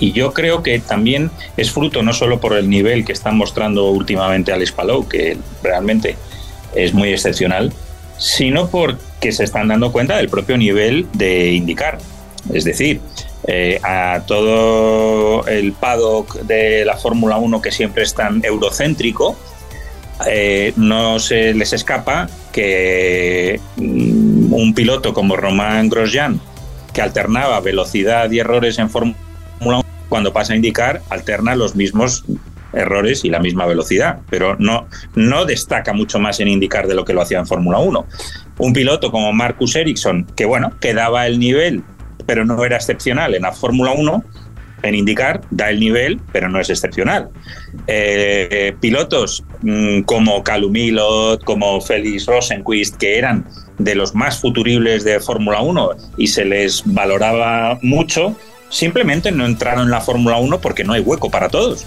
Y 0.00 0.12
yo 0.12 0.32
creo 0.32 0.62
que 0.62 0.78
también 0.78 1.30
es 1.56 1.70
fruto 1.70 2.02
no 2.02 2.12
solo 2.12 2.40
por 2.40 2.56
el 2.56 2.68
nivel 2.68 3.04
que 3.04 3.12
están 3.12 3.36
mostrando 3.36 3.90
últimamente 3.90 4.52
Alex 4.52 4.72
Palou, 4.72 5.08
que 5.08 5.36
realmente 5.62 6.16
es 6.74 6.94
muy 6.94 7.10
excepcional, 7.10 7.72
sino 8.18 8.68
porque 8.68 9.32
se 9.32 9.44
están 9.44 9.68
dando 9.68 9.92
cuenta 9.92 10.16
del 10.16 10.28
propio 10.28 10.56
nivel 10.56 11.06
de 11.12 11.52
IndyCar. 11.52 11.98
Es 12.52 12.64
decir, 12.64 13.00
eh, 13.46 13.80
a 13.82 14.22
todo 14.26 15.46
el 15.46 15.72
paddock 15.72 16.40
de 16.42 16.84
la 16.84 16.96
Fórmula 16.96 17.38
1 17.38 17.60
que 17.60 17.72
siempre 17.72 18.02
es 18.02 18.14
tan 18.14 18.44
eurocéntrico, 18.44 19.36
eh, 20.26 20.72
no 20.76 21.18
se 21.18 21.52
les 21.52 21.72
escapa 21.72 22.28
que 22.52 23.60
mm, 23.76 24.52
un 24.52 24.74
piloto 24.74 25.12
como 25.12 25.36
Román 25.36 25.88
Grosjean, 25.88 26.40
que 26.92 27.02
alternaba 27.02 27.60
velocidad 27.60 28.30
y 28.30 28.38
errores 28.38 28.78
en 28.78 28.88
Fórmula 28.88 29.18
1, 29.20 29.25
cuando 30.08 30.32
pasa 30.32 30.52
a 30.52 30.56
indicar, 30.56 31.02
alterna 31.10 31.56
los 31.56 31.76
mismos 31.76 32.24
errores 32.72 33.24
y 33.24 33.30
la 33.30 33.40
misma 33.40 33.64
velocidad, 33.66 34.18
pero 34.28 34.56
no, 34.58 34.88
no 35.14 35.44
destaca 35.44 35.92
mucho 35.92 36.18
más 36.18 36.40
en 36.40 36.48
indicar 36.48 36.86
de 36.86 36.94
lo 36.94 37.04
que 37.04 37.14
lo 37.14 37.22
hacía 37.22 37.38
en 37.38 37.46
Fórmula 37.46 37.78
1. 37.78 38.06
Un 38.58 38.72
piloto 38.72 39.10
como 39.10 39.32
Marcus 39.32 39.76
Ericsson, 39.76 40.26
que 40.36 40.44
bueno, 40.44 40.72
que 40.80 40.92
daba 40.94 41.26
el 41.26 41.38
nivel 41.38 41.82
pero 42.26 42.44
no 42.44 42.62
era 42.64 42.76
excepcional. 42.76 43.34
En 43.34 43.42
la 43.42 43.52
Fórmula 43.52 43.92
1, 43.92 44.24
en 44.82 44.94
indicar, 44.94 45.40
da 45.50 45.70
el 45.70 45.80
nivel, 45.80 46.20
pero 46.32 46.48
no 46.48 46.60
es 46.60 46.68
excepcional. 46.68 47.30
Eh, 47.86 48.74
pilotos 48.80 49.44
mm, 49.62 50.02
como 50.02 50.42
Calumilot, 50.42 51.42
como 51.44 51.80
Félix 51.80 52.26
Rosenquist, 52.26 52.96
que 52.96 53.16
eran 53.18 53.46
de 53.78 53.94
los 53.94 54.14
más 54.14 54.40
futuribles 54.40 55.04
de 55.04 55.20
Fórmula 55.20 55.60
1 55.60 55.90
y 56.16 56.26
se 56.28 56.44
les 56.44 56.82
valoraba 56.84 57.78
mucho, 57.82 58.36
simplemente 58.68 59.32
no 59.32 59.46
entraron 59.46 59.84
en 59.84 59.90
la 59.90 60.00
Fórmula 60.00 60.36
1 60.38 60.60
porque 60.60 60.84
no 60.84 60.92
hay 60.92 61.00
hueco 61.00 61.30
para 61.30 61.48
todos. 61.48 61.84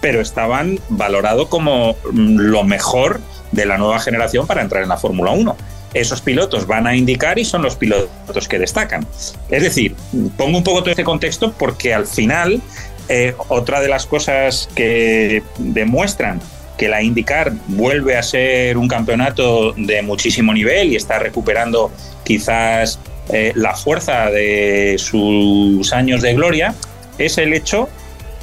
Pero 0.00 0.20
estaban 0.20 0.80
valorados 0.88 1.48
como 1.48 1.96
mm, 2.12 2.36
lo 2.38 2.64
mejor 2.64 3.20
de 3.52 3.66
la 3.66 3.78
nueva 3.78 4.00
generación 4.00 4.46
para 4.46 4.62
entrar 4.62 4.82
en 4.82 4.88
la 4.88 4.96
Fórmula 4.96 5.30
1 5.32 5.56
esos 5.94 6.20
pilotos 6.20 6.66
van 6.66 6.86
a 6.86 6.96
indicar 6.96 7.38
y 7.38 7.44
son 7.44 7.62
los 7.62 7.76
pilotos 7.76 8.48
que 8.48 8.58
destacan. 8.58 9.06
Es 9.50 9.62
decir, 9.62 9.94
pongo 10.36 10.58
un 10.58 10.64
poco 10.64 10.80
todo 10.80 10.90
este 10.90 11.04
contexto 11.04 11.52
porque 11.52 11.92
al 11.92 12.06
final 12.06 12.62
eh, 13.08 13.34
otra 13.48 13.80
de 13.80 13.88
las 13.88 14.06
cosas 14.06 14.68
que 14.74 15.42
demuestran 15.58 16.40
que 16.78 16.88
la 16.88 17.02
IndyCar 17.02 17.52
vuelve 17.68 18.16
a 18.16 18.22
ser 18.22 18.78
un 18.78 18.88
campeonato 18.88 19.72
de 19.76 20.02
muchísimo 20.02 20.54
nivel 20.54 20.92
y 20.92 20.96
está 20.96 21.18
recuperando 21.18 21.92
quizás 22.24 22.98
eh, 23.28 23.52
la 23.54 23.74
fuerza 23.74 24.30
de 24.30 24.96
sus 24.98 25.92
años 25.92 26.22
de 26.22 26.34
gloria, 26.34 26.74
es 27.18 27.38
el 27.38 27.52
hecho 27.52 27.88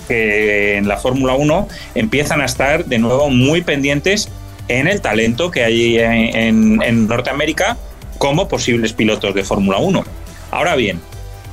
que 0.08 0.78
en 0.78 0.88
la 0.88 0.98
Fórmula 0.98 1.34
1 1.34 1.68
empiezan 1.96 2.42
a 2.42 2.46
estar 2.46 2.86
de 2.86 2.98
nuevo 2.98 3.30
muy 3.30 3.62
pendientes 3.62 4.30
en 4.68 4.88
el 4.88 5.02
talento 5.02 5.52
que 5.52 5.64
hay 5.64 5.98
en, 6.00 7.08
Norteamérica 7.08 7.78
como 8.18 8.48
posibles 8.48 8.94
pilotos 8.94 9.34
de 9.36 9.44
Fórmula 9.44 9.78
1. 9.80 10.04
Ahora 10.52 10.76
bien, 10.76 11.00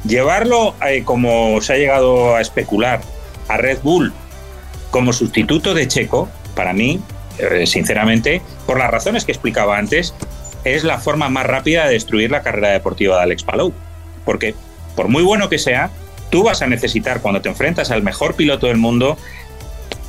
llevarlo, 0.07 0.75
eh, 0.87 1.03
como 1.05 1.61
se 1.61 1.75
ha 1.75 1.77
llegado 1.77 2.37
a 2.37 2.41
especular, 2.41 3.01
a 3.49 3.57
Red 3.57 3.79
Bull 3.83 4.13
como 4.91 5.13
sustituto 5.13 5.75
de 5.75 5.89
Checo, 5.89 6.29
para 6.55 6.73
mí, 6.73 7.01
eh, 7.39 7.67
sinceramente, 7.67 8.41
por 8.67 8.79
las 8.79 8.91
razones 8.91 9.25
que 9.25 9.33
explicaba 9.33 9.77
antes, 9.77 10.15
es 10.75 10.85
la 10.85 10.99
forma 10.99 11.29
más 11.29 11.47
rápida 11.47 11.87
de 11.87 11.93
destruir 11.93 12.31
la 12.31 12.43
carrera 12.43 12.71
deportiva 12.71 13.17
de 13.17 13.23
Alex 13.23 13.43
Palou. 13.45 13.73
Porque, 14.25 14.55
por 14.95 15.09
muy 15.09 15.23
bueno 15.23 15.49
que 15.49 15.59
sea, 15.59 15.91
tú 16.31 16.43
vas 16.43 16.63
a 16.63 16.67
necesitar, 16.67 17.21
cuando 17.21 17.41
te 17.41 17.49
enfrentas 17.49 17.91
al 17.91 18.03
mejor 18.03 18.35
piloto 18.35 18.67
del 18.67 18.77
mundo, 18.77 19.17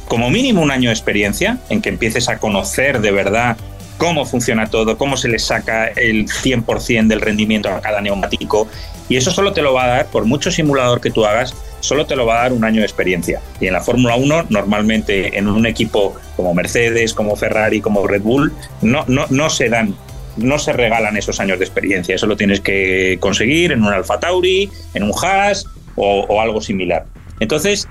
como 0.07 0.29
mínimo 0.29 0.61
un 0.61 0.71
año 0.71 0.89
de 0.89 0.93
experiencia 0.93 1.57
en 1.69 1.81
que 1.81 1.89
empieces 1.89 2.29
a 2.29 2.39
conocer 2.39 3.01
de 3.01 3.11
verdad 3.11 3.57
cómo 3.97 4.25
funciona 4.25 4.67
todo, 4.67 4.97
cómo 4.97 5.17
se 5.17 5.27
le 5.27 5.39
saca 5.39 5.87
el 5.87 6.27
100% 6.27 7.07
del 7.07 7.21
rendimiento 7.21 7.69
a 7.69 7.81
cada 7.81 8.01
neumático. 8.01 8.67
Y 9.09 9.17
eso 9.17 9.31
solo 9.31 9.53
te 9.53 9.61
lo 9.61 9.73
va 9.73 9.85
a 9.85 9.87
dar, 9.87 10.05
por 10.07 10.25
mucho 10.25 10.51
simulador 10.51 11.01
que 11.01 11.11
tú 11.11 11.25
hagas, 11.25 11.55
solo 11.79 12.05
te 12.05 12.15
lo 12.15 12.25
va 12.25 12.39
a 12.39 12.43
dar 12.43 12.53
un 12.53 12.63
año 12.63 12.81
de 12.81 12.85
experiencia. 12.85 13.41
Y 13.59 13.67
en 13.67 13.73
la 13.73 13.81
Fórmula 13.81 14.15
1, 14.15 14.47
normalmente 14.49 15.37
en 15.37 15.47
un 15.47 15.65
equipo 15.65 16.15
como 16.35 16.53
Mercedes, 16.53 17.13
como 17.13 17.35
Ferrari, 17.35 17.81
como 17.81 18.05
Red 18.05 18.21
Bull, 18.21 18.53
no, 18.81 19.03
no, 19.07 19.25
no 19.29 19.49
se 19.49 19.69
dan, 19.69 19.95
no 20.37 20.59
se 20.59 20.73
regalan 20.73 21.17
esos 21.17 21.39
años 21.39 21.59
de 21.59 21.65
experiencia. 21.65 22.15
Eso 22.15 22.27
lo 22.27 22.37
tienes 22.37 22.61
que 22.61 23.17
conseguir 23.19 23.71
en 23.71 23.83
un 23.83 23.93
Alfa 23.93 24.19
Tauri, 24.19 24.69
en 24.93 25.03
un 25.03 25.11
Haas 25.21 25.65
o, 25.95 26.41
algo 26.41 26.61
similar. 26.61 27.05
Entonces, 27.39 27.87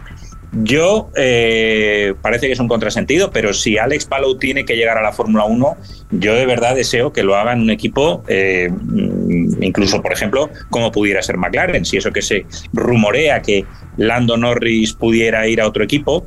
yo 0.53 1.11
eh, 1.17 2.15
parece 2.23 2.47
que 2.47 2.53
es 2.53 2.61
un 2.61 2.69
contrasentido, 2.69 3.31
pero 3.31 3.53
si 3.53 3.79
Alex 3.79 4.07
Palou 4.07 4.39
tiene 4.39 4.65
que 4.65 4.77
llegar 4.77 4.97
a 4.97 5.03
la 5.03 5.13
Fórmula 5.13 5.45
1, 5.45 5.77
yo 6.13 6.35
de 6.35 6.47
verdad 6.47 6.75
deseo 6.75 7.13
que 7.13 7.25
lo 7.25 7.35
haga 7.35 7.53
en 7.53 7.61
un 7.61 7.71
equipo, 7.71 8.23
eh, 8.29 8.71
incluso 9.61 10.01
por 10.03 10.13
ejemplo, 10.13 10.49
como 10.71 10.93
pudiera 10.93 11.21
ser 11.23 11.37
McLaren. 11.37 11.85
Si 11.85 11.97
eso 11.97 12.13
que 12.13 12.23
se 12.23 12.47
rumorea 12.73 13.43
que 13.43 13.65
Lando 13.97 14.37
Norris 14.37 14.93
pudiera 14.93 15.47
ir 15.49 15.61
a 15.61 15.67
otro 15.67 15.83
equipo, 15.83 16.27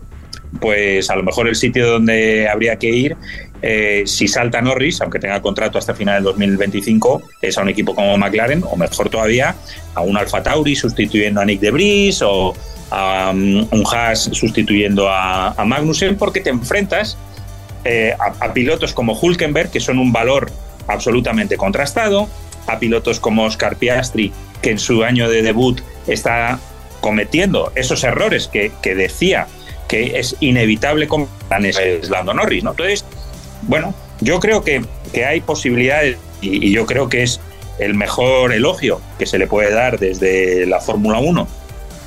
pues 0.60 1.10
a 1.10 1.16
lo 1.16 1.24
mejor 1.24 1.48
el 1.48 1.56
sitio 1.56 1.88
donde 1.88 2.48
habría 2.50 2.78
que 2.78 2.90
ir, 2.90 3.16
eh, 3.62 4.04
si 4.06 4.28
salta 4.28 4.62
Norris, 4.62 5.02
aunque 5.02 5.20
tenga 5.20 5.42
contrato 5.42 5.78
hasta 5.78 5.94
final 5.94 6.16
del 6.16 6.24
2025, 6.26 7.22
es 7.42 7.58
a 7.58 7.62
un 7.62 7.70
equipo 7.70 7.94
como 7.94 8.18
McLaren, 8.18 8.64
o 8.64 8.76
mejor 8.76 9.10
todavía, 9.10 9.56
a 9.96 10.02
un 10.02 10.18
Alfa 10.18 10.42
Tauri 10.44 10.76
sustituyendo 10.76 11.42
a 11.42 11.46
Nick 11.46 11.60
de 11.60 11.72
Vries 11.72 12.22
o 12.22 12.54
a 12.92 13.32
um, 13.34 13.68
un 13.72 13.84
Haas 13.92 14.30
sustituyendo 14.32 15.10
a, 15.10 15.54
Magnussen, 15.66 16.18
porque 16.18 16.42
te 16.42 16.50
enfrentas 16.50 17.18
eh, 17.84 18.16
a, 18.18 18.54
pilotos 18.54 18.94
como 18.94 19.14
Hulkenberg, 19.14 19.72
que 19.72 19.80
son 19.80 20.00
un 20.00 20.12
valor 20.12 20.52
absolutamente 20.88 21.58
contrastado, 21.58 22.28
a 22.68 22.80
pilotos 22.80 23.20
como 23.20 23.46
Oscar 23.46 23.76
Piastri, 23.76 24.32
que 24.62 24.72
en 24.72 24.80
su 24.80 25.04
año 25.04 25.30
de 25.30 25.42
debut 25.42 25.82
está 26.08 26.60
cometiendo 27.02 27.72
esos 27.76 28.04
errores 28.04 28.48
que, 28.48 28.72
decía 28.84 29.48
que 29.88 30.20
es 30.20 30.36
inevitable 30.40 31.08
con 31.08 31.28
Lando 32.10 32.34
Norris. 32.34 32.64
¿no? 32.64 32.72
Entonces, 32.72 33.06
bueno, 33.70 33.94
yo 34.20 34.40
creo 34.40 34.64
que, 34.64 34.84
que 35.14 35.26
hay 35.26 35.42
posibilidades 35.42 36.18
y, 36.42 36.72
yo 36.72 36.86
creo 36.86 37.08
que 37.08 37.22
es 37.24 37.40
el 37.78 37.94
mejor 37.94 38.52
elogio 38.52 39.00
que 39.20 39.28
se 39.28 39.38
le 39.38 39.46
puede 39.48 39.72
dar 39.72 40.00
desde 40.00 40.66
la 40.66 40.82
Fórmula 40.82 41.20
1 41.20 41.48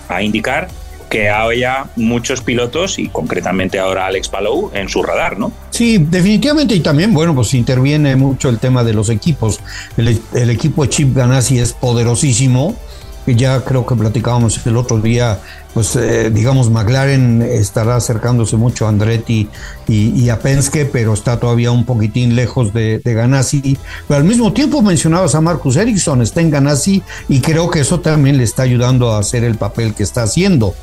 a 0.08 0.22
indicar 0.22 0.68
que 1.08 1.30
haya 1.30 1.86
muchos 1.94 2.40
pilotos 2.40 2.98
y 2.98 3.08
concretamente 3.08 3.78
ahora 3.78 4.06
Alex 4.06 4.28
Palou 4.28 4.70
en 4.74 4.88
su 4.88 5.02
radar, 5.02 5.38
¿no? 5.38 5.52
Sí, 5.70 5.98
definitivamente 5.98 6.74
y 6.74 6.80
también, 6.80 7.14
bueno, 7.14 7.34
pues 7.34 7.54
interviene 7.54 8.16
mucho 8.16 8.48
el 8.48 8.58
tema 8.58 8.82
de 8.82 8.94
los 8.94 9.08
equipos. 9.08 9.60
El, 9.96 10.20
el 10.34 10.50
equipo 10.50 10.84
Chip 10.86 11.14
Ganassi 11.14 11.60
es 11.60 11.74
poderosísimo 11.74 12.76
ya 13.26 13.64
creo 13.64 13.86
que 13.86 13.94
platicábamos 13.94 14.64
el 14.66 14.76
otro 14.76 14.98
día, 14.98 15.38
pues 15.74 15.96
eh, 15.96 16.30
digamos 16.30 16.70
McLaren 16.70 17.40
estará 17.42 17.96
acercándose 17.96 18.56
mucho 18.56 18.86
a 18.86 18.88
Andretti 18.88 19.48
y, 19.88 20.28
a 20.28 20.38
Penske, 20.38 20.86
pero 20.86 21.14
está 21.14 21.38
todavía 21.38 21.70
un 21.70 21.84
poquitín 21.84 22.34
lejos 22.34 22.72
de, 22.72 22.98
de, 22.98 23.14
Ganassi. 23.14 23.78
Pero 24.08 24.18
al 24.18 24.24
mismo 24.24 24.52
tiempo 24.52 24.82
mencionabas 24.82 25.34
a 25.34 25.40
Marcus 25.40 25.76
Ericsson, 25.76 26.22
está 26.22 26.40
en 26.40 26.50
Ganassi 26.50 27.02
y 27.28 27.40
creo 27.40 27.70
que 27.70 27.80
eso 27.80 28.00
también 28.00 28.38
le 28.38 28.44
está 28.44 28.62
ayudando 28.62 29.12
a 29.12 29.18
hacer 29.18 29.44
el 29.44 29.56
papel 29.56 29.94
que 29.94 30.02
está 30.02 30.22
haciendo. 30.24 30.74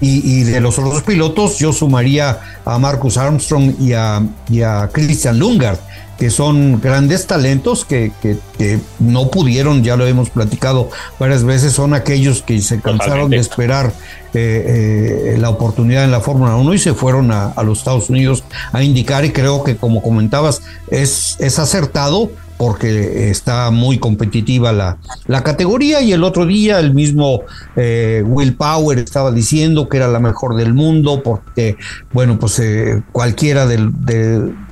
Y, 0.00 0.42
de 0.42 0.60
los 0.60 0.78
otros 0.78 1.02
pilotos 1.02 1.58
yo 1.58 1.72
sumaría 1.72 2.38
a 2.64 2.78
Marcus 2.78 3.16
Armstrong 3.16 3.74
y 3.80 3.92
a, 3.92 4.22
y 4.50 4.60
a 4.60 4.90
Christian 4.92 5.38
Lungard 5.38 5.78
que 6.18 6.30
son 6.30 6.80
grandes 6.80 7.26
talentos 7.26 7.84
que, 7.84 8.12
no 8.98 9.30
pudieron, 9.30 9.82
ya 9.82 9.96
lo 9.96 10.06
hemos 10.06 10.30
platicado 10.30 10.88
varias 11.18 11.44
veces, 11.44 11.72
son 11.72 11.94
aquellos 11.94 12.42
que 12.42 12.60
se 12.60 12.80
cansaron 12.80 13.30
de 13.30 13.38
esperar 13.38 13.92
eh, 14.36 15.34
eh, 15.34 15.38
la 15.38 15.48
oportunidad 15.50 16.02
en 16.02 16.10
la 16.10 16.20
Fórmula 16.20 16.56
1 16.56 16.74
y 16.74 16.78
se 16.78 16.92
fueron 16.92 17.30
a, 17.30 17.54
los 17.62 17.78
Estados 17.78 18.10
Unidos 18.10 18.42
a 18.72 18.82
indicar. 18.82 19.24
Y 19.24 19.30
creo 19.30 19.62
que 19.62 19.76
como 19.76 20.02
comentabas 20.02 20.62
es, 20.90 21.36
es 21.38 21.58
acertado 21.60 22.30
porque 22.56 23.30
está 23.30 23.70
muy 23.70 23.98
competitiva 23.98 24.72
la, 24.72 24.98
la, 25.26 25.44
categoría. 25.44 26.00
Y 26.00 26.12
el 26.12 26.24
otro 26.24 26.46
día 26.46 26.80
el 26.80 26.94
mismo 26.94 27.42
eh, 27.76 28.24
Will 28.26 28.56
Power 28.56 28.98
estaba 28.98 29.30
diciendo 29.30 29.88
que 29.88 29.98
era 29.98 30.08
la 30.08 30.20
mejor 30.20 30.56
del 30.56 30.74
mundo 30.74 31.22
porque, 31.22 31.76
bueno, 32.12 32.38
pues 32.38 32.60
cualquiera 33.12 33.66
del, 33.66 33.92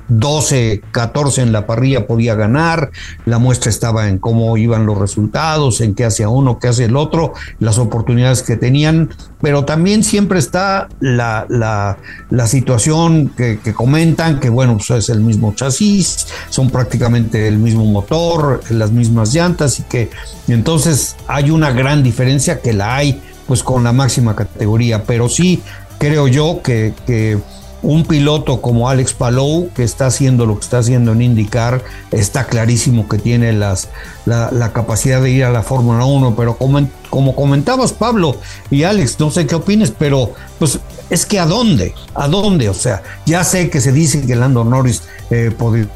12, 0.09 0.81
14 0.91 1.41
en 1.41 1.51
la 1.51 1.65
parrilla 1.65 2.07
podía 2.07 2.35
ganar, 2.35 2.91
la 3.25 3.39
muestra 3.39 3.69
estaba 3.69 4.09
en 4.09 4.19
cómo 4.19 4.57
iban 4.57 4.85
los 4.85 4.97
resultados, 4.97 5.81
en 5.81 5.95
qué 5.95 6.05
hacía 6.05 6.29
uno, 6.29 6.59
qué 6.59 6.67
hace 6.67 6.85
el 6.85 6.95
otro, 6.95 7.33
las 7.59 7.77
oportunidades 7.77 8.43
que 8.43 8.57
tenían, 8.57 9.09
pero 9.41 9.65
también 9.65 10.03
siempre 10.03 10.39
está 10.39 10.89
la, 10.99 11.45
la, 11.49 12.47
situación 12.47 13.29
que, 13.29 13.59
comentan, 13.73 14.39
que 14.39 14.49
bueno, 14.49 14.77
pues 14.77 14.89
es 14.91 15.09
el 15.09 15.21
mismo 15.21 15.53
chasis, 15.53 16.27
son 16.49 16.69
prácticamente 16.69 17.47
el 17.47 17.57
mismo 17.57 17.85
motor, 17.85 18.61
las 18.69 18.91
mismas 18.91 19.33
llantas 19.33 19.79
y 19.79 19.83
que 19.83 20.09
entonces 20.47 21.15
hay 21.27 21.49
una 21.51 21.71
gran 21.71 22.03
diferencia 22.03 22.61
que 22.61 22.73
la 22.73 22.95
hay 22.95 23.21
pues 23.47 23.63
con 23.63 23.83
la 23.83 23.91
máxima 23.91 24.35
categoría, 24.35 25.03
pero 25.03 25.29
sí 25.29 25.61
creo 25.97 26.27
yo 26.27 26.61
que, 26.63 26.93
que 27.05 27.37
un 27.83 28.05
piloto 28.05 28.61
como 28.61 28.89
Alex 28.89 29.13
Palou, 29.13 29.69
que 29.75 29.83
está 29.83 30.07
haciendo 30.07 30.45
lo 30.45 30.55
que 30.55 30.61
está 30.61 30.79
haciendo 30.79 31.11
en 31.11 31.21
IndyCar, 31.21 31.83
está 32.11 32.45
clarísimo 32.45 33.07
que 33.07 33.17
tiene 33.17 33.51
las, 33.53 33.89
la, 34.25 34.71
capacidad 34.73 35.21
de 35.21 35.29
ir 35.29 35.43
a 35.43 35.51
la 35.51 35.63
Fórmula 35.63 36.05
1, 36.05 36.35
pero 36.35 36.57
como, 36.57 36.87
como 37.09 37.35
comentabas 37.35 37.91
Pablo 37.91 38.37
y 38.71 38.83
Alex, 38.83 39.19
no 39.19 39.29
sé 39.29 39.45
qué 39.45 39.55
opines, 39.55 39.91
pero 39.91 40.33
pues 40.57 40.79
es 41.09 41.25
que 41.25 41.39
a 41.39 41.45
dónde, 41.45 41.93
a 42.15 42.27
dónde, 42.29 42.69
o 42.69 42.73
sea, 42.73 43.03
ya 43.25 43.43
sé 43.43 43.69
que 43.69 43.81
se 43.81 43.91
dice 43.91 44.25
que 44.25 44.35
Lando 44.35 44.63
Norris 44.63 45.03
eh, 45.29 45.51
podría 45.55 45.87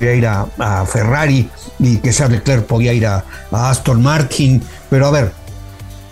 ir 0.00 0.26
a, 0.26 0.86
Ferrari 0.86 1.50
y 1.80 1.96
que 1.96 2.12
Charles 2.12 2.38
Leclerc 2.38 2.66
podía 2.66 2.92
ir 2.92 3.06
a 3.06 3.24
Aston 3.50 4.00
Martin, 4.00 4.62
pero 4.88 5.06
a 5.06 5.10
ver, 5.10 5.32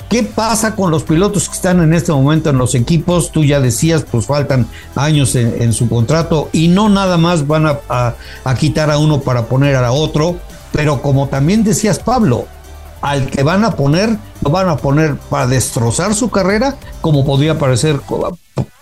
¿Qué 0.08 0.22
pasa 0.22 0.76
con 0.76 0.90
los 0.90 1.02
pilotos 1.02 1.48
que 1.48 1.56
están 1.56 1.82
en 1.82 1.94
este 1.94 2.12
momento 2.12 2.50
en 2.50 2.58
los 2.58 2.74
equipos? 2.74 3.32
Tú 3.32 3.44
ya 3.44 3.60
decías, 3.60 4.04
pues 4.08 4.26
faltan 4.26 4.66
años 4.94 5.34
en, 5.34 5.72
su 5.72 5.88
contrato 5.88 6.50
y 6.52 6.68
no 6.68 6.88
nada 6.88 7.16
más 7.16 7.46
van 7.46 7.66
a, 7.66 8.14
quitar 8.58 8.90
a 8.90 8.98
uno 8.98 9.20
para 9.20 9.46
poner 9.46 9.74
a 9.76 9.92
otro, 9.92 10.36
pero 10.72 11.02
como 11.02 11.28
también 11.28 11.64
decías 11.64 11.98
Pablo, 11.98 12.46
al 13.00 13.26
que 13.28 13.42
van 13.42 13.64
a 13.64 13.72
poner, 13.72 14.16
lo 14.42 14.50
van 14.50 14.68
a 14.68 14.76
poner 14.76 15.16
para 15.16 15.46
destrozar 15.46 16.14
su 16.14 16.30
carrera, 16.30 16.76
como 17.00 17.24
podría 17.24 17.58
parecer, 17.58 18.00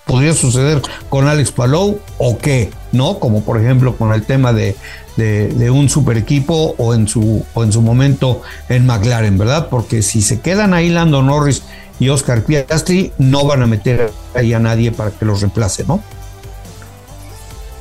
podría 0.06 0.34
suceder 0.34 0.82
con 1.08 1.28
Alex 1.28 1.50
Palou 1.52 1.98
o 2.18 2.38
qué, 2.38 2.70
¿no? 2.92 3.18
Como 3.18 3.42
por 3.42 3.60
ejemplo 3.60 3.96
con 3.96 4.12
el 4.12 4.22
tema 4.24 4.52
de, 4.52 4.76
de, 5.16 5.70
un 5.70 5.88
super 5.88 6.16
equipo 6.16 6.74
o 6.78 6.94
en, 6.94 7.08
su, 7.08 7.44
o 7.54 7.64
en 7.64 7.72
su 7.72 7.82
momento 7.82 8.42
en 8.68 8.86
McLaren, 8.86 9.38
¿verdad? 9.38 9.68
Porque 9.68 10.02
si 10.02 10.22
se 10.22 10.40
quedan 10.40 10.74
ahí 10.74 10.88
Lando 10.88 11.22
Norris 11.22 11.62
y 11.98 12.08
Oscar 12.08 12.44
Piastri, 12.44 13.12
no 13.18 13.44
van 13.46 13.62
a 13.62 13.66
meter 13.66 14.10
ahí 14.34 14.52
a 14.52 14.58
nadie 14.58 14.92
para 14.92 15.10
que 15.10 15.24
los 15.24 15.40
reemplace, 15.40 15.84
¿no? 15.84 16.02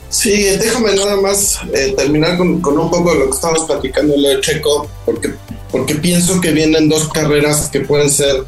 Sí, 0.10 0.44
déjame 0.44 0.94
nada 0.94 1.16
más 1.22 1.60
eh, 1.74 1.94
terminar 1.96 2.38
con, 2.38 2.50
un 2.50 2.62
poco 2.92 3.14
de 3.14 3.20
lo 3.20 3.26
que 3.30 3.36
estamos 3.36 3.64
platicando 3.64 4.14
de 4.14 4.42
Checo, 4.42 4.90
porque, 5.06 5.34
porque 5.72 5.96
pienso 5.96 6.42
que 6.42 6.52
vienen 6.52 6.90
dos 6.90 7.08
carreras 7.08 7.70
que 7.70 7.80
pueden 7.80 8.10
ser 8.10 8.44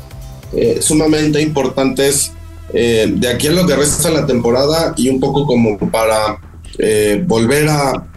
eh, 0.52 0.80
sumamente 0.82 1.42
importantes 1.42 2.34
eh, 2.74 3.08
de 3.16 3.28
aquí 3.30 3.48
a 3.48 3.52
lo 3.52 3.66
que 3.66 3.76
resta 3.76 4.10
la 4.10 4.26
temporada 4.26 4.94
y 4.98 5.08
un 5.08 5.22
poco 5.22 5.46
como 5.46 5.78
para 5.78 6.38
eh, 6.78 7.24
volver 7.26 7.70
a, 7.70 8.08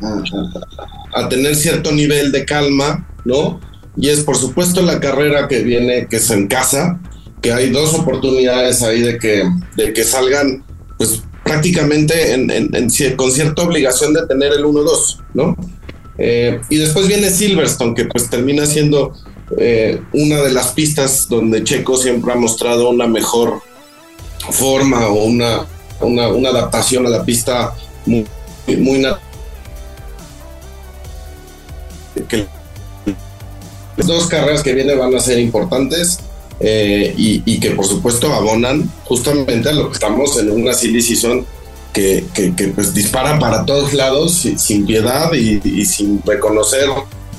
a, 1.14 1.29
tener 1.29 1.55
cierto 1.57 1.92
nivel 1.92 2.33
de 2.33 2.45
calma, 2.45 3.07
¿no? 3.25 3.61
Y 3.97 4.09
es 4.09 4.21
por 4.21 4.37
supuesto 4.37 4.83
la 4.83 5.01
carrera 5.01 5.49
que 5.49 5.62
viene, 5.62 6.07
que 6.09 6.16
es 6.16 6.31
en 6.31 6.47
casa, 6.47 7.01
que 7.42 7.53
hay 7.53 7.71
dos 7.71 7.95
oportunidades 7.95 8.83
ahí 8.83 9.03
de 9.03 9.19
que, 9.19 9.45
de 9.77 9.92
que 9.92 10.05
salgan, 10.05 10.64
pues 10.99 11.23
prácticamente 11.45 12.35
en, 12.35 12.49
con 13.16 13.31
cierta 13.31 13.62
obligación 13.62 14.12
de 14.12 14.27
tener 14.27 14.53
el 14.53 14.64
1-2, 14.64 15.21
¿no? 15.35 15.57
Eh, 16.19 16.61
y 16.71 16.77
después 16.77 17.07
viene 17.07 17.31
Silverstone, 17.31 17.95
que 17.95 18.07
pues 18.07 18.29
termina 18.31 18.66
siendo 18.66 19.12
eh, 19.59 20.01
una 20.12 20.42
de 20.42 20.53
las 20.53 20.73
pistas 20.73 21.29
donde 21.29 21.62
Checo 21.62 21.97
siempre 21.97 22.33
ha 22.33 22.37
mostrado 22.37 22.88
una 22.88 23.07
mejor 23.07 23.61
forma 24.51 25.07
o 25.09 25.25
una, 25.25 25.66
una, 26.01 26.29
una 26.29 26.49
adaptación 26.49 27.07
a 27.07 27.11
la 27.11 27.25
pista 27.25 27.75
muy, 28.07 28.27
muy 28.67 29.07
que 32.29 32.47
las 33.97 34.07
dos 34.07 34.27
carreras 34.27 34.63
que 34.63 34.73
vienen 34.73 34.99
van 34.99 35.15
a 35.15 35.21
ser 35.21 35.39
importantes 35.39 36.19
eh, 36.61 37.15
y, 37.17 37.61
que 37.61 37.71
por 37.71 37.87
supuesto 37.87 38.33
abonan 38.33 38.91
justamente 39.05 39.69
a 39.69 39.73
lo 39.73 39.89
que 39.89 39.95
estamos 39.95 40.39
en 40.39 40.51
una 40.51 40.73
silly 40.73 41.03
que, 41.93 42.25
que, 42.35 42.69
pues 42.69 42.95
dispara 42.95 43.39
para 43.39 43.65
todos 43.65 43.95
lados 43.95 44.47
sin 44.57 44.87
piedad 44.87 45.33
y, 45.33 45.85
sin 45.85 46.23
reconocer 46.25 46.89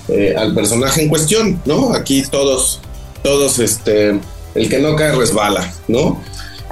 eh, 0.08 0.36
al 0.38 0.54
personaje 0.54 1.02
en 1.02 1.10
cuestión, 1.10 1.62
¿no? 1.66 1.94
Aquí 1.94 2.24
todos, 2.30 2.80
todos, 3.24 3.60
este, 3.60 4.20
el 4.56 4.70
que 4.70 4.80
no 4.80 4.96
cae 4.96 5.12
resbala, 5.12 5.72
¿no? 5.88 6.22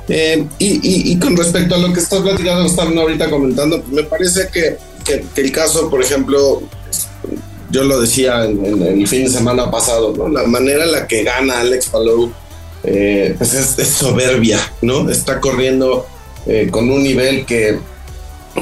Eh, 0.08 0.46
y, 0.60 1.18
con 1.18 1.36
respecto 1.36 1.76
a 1.76 1.78
lo 1.80 1.92
que 1.92 2.00
estás 2.00 2.22
platicando, 2.22 2.66
están 2.66 2.98
ahorita 2.98 3.30
comentando, 3.30 3.84
me 3.92 4.04
parece 4.04 4.48
que, 4.52 4.78
el 5.36 5.52
caso, 5.52 5.90
por 5.90 6.02
ejemplo, 6.02 6.62
yo 7.72 7.84
lo 7.84 8.00
decía 8.00 8.46
en, 8.46 8.82
el 8.82 9.08
fin 9.08 9.24
de 9.24 9.30
semana 9.30 9.72
pasado, 9.72 10.14
¿no? 10.16 10.30
La 10.30 10.44
manera 10.44 10.84
en 10.84 10.92
la 10.92 11.08
que 11.08 11.24
gana 11.24 11.60
Alex 11.62 11.88
Palou 11.88 12.32
eh, 12.84 13.36
pues 13.38 13.54
es, 13.54 13.88
soberbia, 13.88 14.60
¿no? 14.82 15.10
Está 15.10 15.42
corriendo 15.42 16.06
eh, 16.46 16.70
con 16.70 16.90
un 16.90 17.04
nivel 17.04 17.46
que 17.46 17.80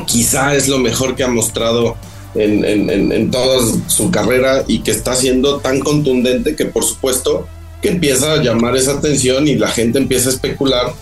quizá 0.08 0.56
es 0.56 0.67
lo 0.67 0.80
mejor 0.80 1.15
que 1.15 1.24
ha 1.24 1.28
mostrado 1.28 1.98
en, 2.36 2.89
en, 2.89 3.30
toda 3.30 3.60
su 3.88 4.10
carrera 4.10 4.63
y 4.67 4.80
que 4.80 4.91
está 4.91 5.13
siendo 5.13 5.60
tan 5.60 5.80
contundente 5.82 6.56
que 6.56 6.65
por 6.65 6.84
supuesto 6.84 7.48
que 7.80 7.89
empieza 7.89 8.34
a 8.34 8.41
llamar 8.41 8.76
esa 8.76 8.93
atención 8.93 9.48
y 9.48 9.56
la 9.56 9.67
gente 9.67 10.00
empieza 10.00 10.30
a 10.30 10.34
especular 10.34 10.93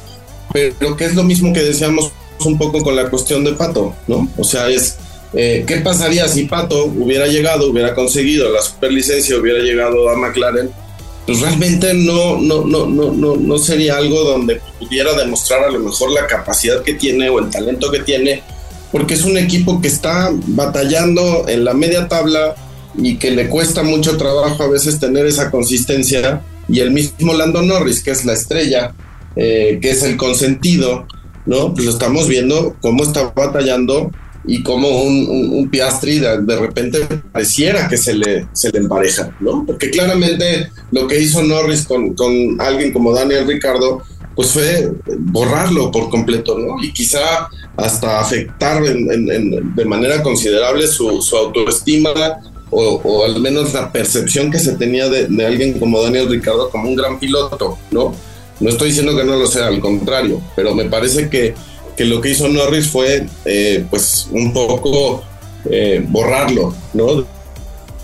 pero 0.53 0.95
que 0.95 1.05
es 1.05 1.15
lo 1.15 1.23
mismo 1.23 1.53
que 1.53 1.61
decíamos 1.61 2.11
un 2.45 2.57
poco 2.57 2.81
con 2.81 2.95
la 2.95 3.09
cuestión 3.09 3.43
de 3.43 3.53
Pato, 3.53 3.95
¿no? 4.07 4.27
O 4.37 4.43
sea, 4.43 4.69
es, 4.69 4.97
eh, 5.33 5.63
¿qué 5.67 5.77
pasaría 5.77 6.27
si 6.27 6.45
Pato 6.45 6.85
hubiera 6.85 7.27
llegado, 7.27 7.69
hubiera 7.69 7.93
conseguido 7.93 8.51
la 8.51 8.61
superlicencia, 8.61 9.37
hubiera 9.37 9.59
llegado 9.59 10.09
a 10.09 10.15
McLaren? 10.15 10.71
Pues 11.25 11.39
realmente 11.39 11.93
no, 11.93 12.37
no, 12.37 12.65
no, 12.65 12.87
no, 12.87 13.11
no, 13.11 13.35
no 13.35 13.57
sería 13.59 13.97
algo 13.97 14.23
donde 14.23 14.59
pudiera 14.79 15.13
demostrar 15.13 15.63
a 15.63 15.69
lo 15.69 15.79
mejor 15.79 16.11
la 16.11 16.25
capacidad 16.25 16.81
que 16.81 16.95
tiene 16.95 17.29
o 17.29 17.39
el 17.39 17.49
talento 17.49 17.91
que 17.91 17.99
tiene, 17.99 18.41
porque 18.91 19.13
es 19.13 19.23
un 19.23 19.37
equipo 19.37 19.79
que 19.79 19.87
está 19.87 20.31
batallando 20.47 21.47
en 21.47 21.63
la 21.63 21.73
media 21.73 22.07
tabla 22.07 22.55
y 22.97 23.17
que 23.17 23.31
le 23.31 23.47
cuesta 23.47 23.83
mucho 23.83 24.17
trabajo 24.17 24.63
a 24.63 24.67
veces 24.67 24.99
tener 24.99 25.25
esa 25.25 25.51
consistencia. 25.51 26.41
Y 26.67 26.79
el 26.79 26.91
mismo 26.91 27.33
Lando 27.33 27.61
Norris, 27.61 28.03
que 28.03 28.11
es 28.11 28.25
la 28.25 28.33
estrella, 28.33 28.93
eh, 29.35 29.79
que 29.81 29.91
es 29.91 30.03
el 30.03 30.17
consentido, 30.17 31.05
¿no? 31.45 31.73
Pues 31.73 31.85
lo 31.85 31.91
estamos 31.91 32.27
viendo 32.27 32.75
cómo 32.81 33.03
está 33.03 33.31
batallando 33.35 34.11
y 34.45 34.63
cómo 34.63 35.03
un, 35.03 35.69
Piastri 35.69 36.19
de, 36.19 36.55
repente 36.59 36.99
pareciera 37.31 37.87
que 37.87 37.97
se 37.97 38.15
le, 38.15 38.47
se 38.53 38.71
le 38.71 38.79
empareja, 38.79 39.35
¿no? 39.39 39.63
Porque 39.65 39.89
claramente 39.89 40.71
lo 40.91 41.07
que 41.07 41.21
hizo 41.21 41.43
Norris 41.43 41.85
con, 41.85 42.13
con 42.15 42.59
alguien 42.59 42.91
como 42.91 43.13
Daniel 43.13 43.47
Ricardo, 43.47 44.01
pues 44.35 44.49
fue 44.49 44.91
borrarlo 45.19 45.91
por 45.91 46.09
completo, 46.09 46.57
¿no? 46.57 46.83
Y 46.83 46.91
quizá 46.91 47.49
hasta 47.77 48.19
afectar 48.19 48.81
de 48.83 49.85
manera 49.85 50.23
considerable 50.23 50.87
su, 50.87 51.21
autoestima 51.35 52.11
o, 52.69 53.25
al 53.25 53.39
menos 53.41 53.73
la 53.73 53.91
percepción 53.91 54.49
que 54.49 54.59
se 54.59 54.73
tenía 54.73 55.09
de, 55.09 55.45
alguien 55.45 55.77
como 55.77 56.01
Daniel 56.01 56.29
Ricardo 56.29 56.69
como 56.69 56.89
un 56.89 56.95
gran 56.95 57.19
piloto, 57.19 57.77
¿no? 57.91 58.15
No 58.61 58.69
estoy 58.69 58.89
diciendo 58.89 59.17
que 59.17 59.23
no 59.23 59.35
lo 59.35 59.47
sea, 59.47 59.67
al 59.67 59.79
contrario, 59.79 60.39
pero 60.55 60.75
me 60.75 60.85
parece 60.85 61.29
que, 61.29 61.55
que 61.97 62.05
lo 62.05 62.21
que 62.21 62.29
hizo 62.29 62.47
Norris 62.47 62.87
fue, 62.87 63.27
eh, 63.43 63.85
pues, 63.89 64.27
un 64.31 64.53
poco 64.53 65.23
eh, 65.69 66.05
borrarlo, 66.07 66.73
¿no? 66.93 67.25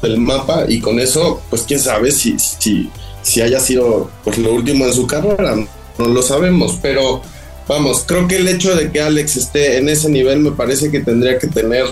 Del 0.01 0.17
mapa 0.17 0.65
y 0.67 0.79
con 0.79 0.99
eso, 0.99 1.41
pues, 1.51 1.61
quién 1.61 1.79
sabe 1.79 2.11
si, 2.11 2.39
si, 2.39 2.89
si 3.21 3.41
haya 3.41 3.59
sido, 3.59 4.09
pues, 4.23 4.39
lo 4.39 4.51
último 4.51 4.85
en 4.85 4.93
su 4.93 5.05
carrera, 5.05 5.55
no 5.99 6.07
lo 6.07 6.21
sabemos, 6.23 6.79
pero 6.81 7.21
vamos, 7.67 8.03
creo 8.07 8.27
que 8.27 8.37
el 8.37 8.47
hecho 8.47 8.75
de 8.75 8.91
que 8.91 8.99
Alex 8.99 9.37
esté 9.37 9.77
en 9.77 9.89
ese 9.89 10.09
nivel 10.09 10.39
me 10.39 10.51
parece 10.51 10.89
que 10.89 11.01
tendría 11.01 11.37
que 11.37 11.47
tener 11.47 11.85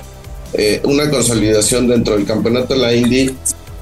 eh, 0.54 0.82
una 0.84 1.10
consolidación 1.12 1.88
dentro 1.88 2.16
del 2.16 2.26
campeonato 2.26 2.74
de 2.74 2.80
la 2.80 2.96
Indy 2.96 3.36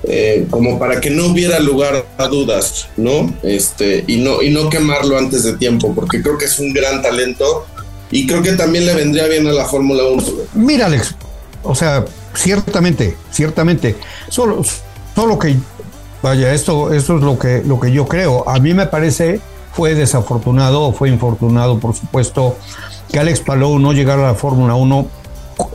eh, 0.04 0.48
como 0.50 0.78
para 0.80 1.00
que 1.00 1.10
no 1.10 1.28
hubiera 1.28 1.60
lugar 1.60 2.06
a 2.18 2.28
dudas, 2.28 2.90
¿no? 2.98 3.34
Este, 3.44 4.04
y 4.08 4.18
no, 4.18 4.42
y 4.42 4.50
no 4.50 4.70
quemarlo 4.70 5.18
antes 5.18 5.44
de 5.44 5.58
tiempo, 5.58 5.94
porque 5.96 6.22
creo 6.22 6.38
que 6.38 6.46
es 6.46 6.60
un 6.60 6.74
gran 6.74 7.02
talento 7.02 7.66
y 8.12 8.28
creo 8.28 8.42
que 8.42 8.54
también 8.54 8.86
le 8.86 8.94
vendría 8.94 9.28
bien 9.28 9.48
a 9.48 9.52
la 9.54 9.66
Fórmula 9.66 10.04
1. 10.04 10.24
Mira, 10.56 10.88
Alex, 10.88 11.16
o 11.64 11.74
sea, 11.74 12.06
ciertamente, 12.36 13.16
ciertamente, 13.32 13.96
solo, 14.30 14.62
solo 15.16 15.40
que, 15.40 15.56
vaya, 16.22 16.54
esto, 16.54 16.94
esto 16.94 17.18
es 17.18 17.24
lo 17.24 17.40
que, 17.40 17.64
lo 17.66 17.80
que 17.80 17.92
yo 17.92 18.06
creo. 18.06 18.48
A 18.48 18.60
mí 18.60 18.74
me 18.74 18.88
parece 18.88 19.40
fue 19.74 19.96
desafortunado 19.96 20.94
fue 20.94 21.10
infortunado, 21.10 21.80
por 21.80 21.96
supuesto, 21.96 22.56
que 23.12 23.20
Alex 23.20 23.42
Palou 23.42 23.80
no 23.80 23.92
llegara 23.92 24.24
a 24.24 24.32
la 24.32 24.36
Fórmula 24.36 24.76
1 24.76 25.08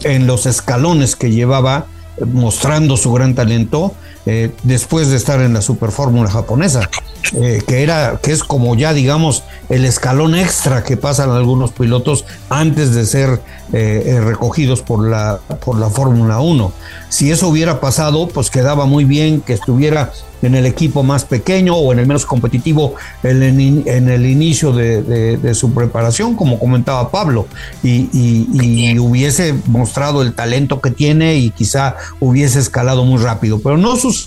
en 0.05 0.27
los 0.27 0.47
escalones 0.47 1.17
que 1.17 1.31
llevaba 1.31 1.87
mostrando 2.33 2.97
su 2.97 3.13
gran 3.13 3.35
talento 3.35 3.93
eh, 4.31 4.51
después 4.63 5.09
de 5.09 5.17
estar 5.17 5.41
en 5.41 5.55
la 5.55 5.63
Super 5.63 5.91
Fórmula 5.91 6.31
japonesa, 6.31 6.91
eh, 7.33 7.63
que 7.67 7.83
era 7.83 8.21
que 8.23 8.31
es 8.33 8.45
como 8.45 8.75
ya 8.75 8.93
digamos 8.93 9.43
el 9.71 9.87
escalón 9.87 10.35
extra 10.35 10.85
que 10.85 10.99
pasan 10.99 11.31
algunos 11.31 11.73
pilotos 11.73 12.27
antes 12.51 12.95
de 12.95 13.07
ser 13.07 13.41
eh, 13.73 14.21
recogidos 14.23 14.83
por 14.83 15.09
la 15.09 15.39
por 15.65 15.79
la 15.79 15.89
Fórmula 15.89 16.41
1. 16.41 16.73
Si 17.09 17.31
eso 17.31 17.49
hubiera 17.49 17.81
pasado, 17.81 18.29
pues 18.29 18.51
quedaba 18.51 18.85
muy 18.85 19.07
bien 19.07 19.41
que 19.41 19.55
estuviera 19.55 20.13
en 20.43 20.55
el 20.55 20.67
equipo 20.67 21.03
más 21.03 21.25
pequeño 21.25 21.75
o 21.75 21.93
en 21.93 21.99
el 21.99 22.07
menos 22.07 22.27
competitivo 22.27 22.95
en 23.23 23.43
el, 23.43 24.27
inicio 24.27 24.73
de, 24.73 25.55
su 25.55 25.73
preparación, 25.73 26.37
como 26.37 26.59
comentaba 26.59 27.11
Pablo, 27.11 27.47
y, 27.83 28.99
hubiese 28.99 29.55
mostrado 29.67 30.23
el 30.23 30.35
talento 30.35 30.81
que 30.81 30.91
tiene 30.91 31.37
y 31.37 31.51
quizá 31.51 31.97
hubiese 32.21 32.59
escalado 32.59 33.05
muy 33.05 33.23
rápido, 33.23 33.61
pero 33.61 33.77
no 33.77 33.97
sucedió 33.97 34.18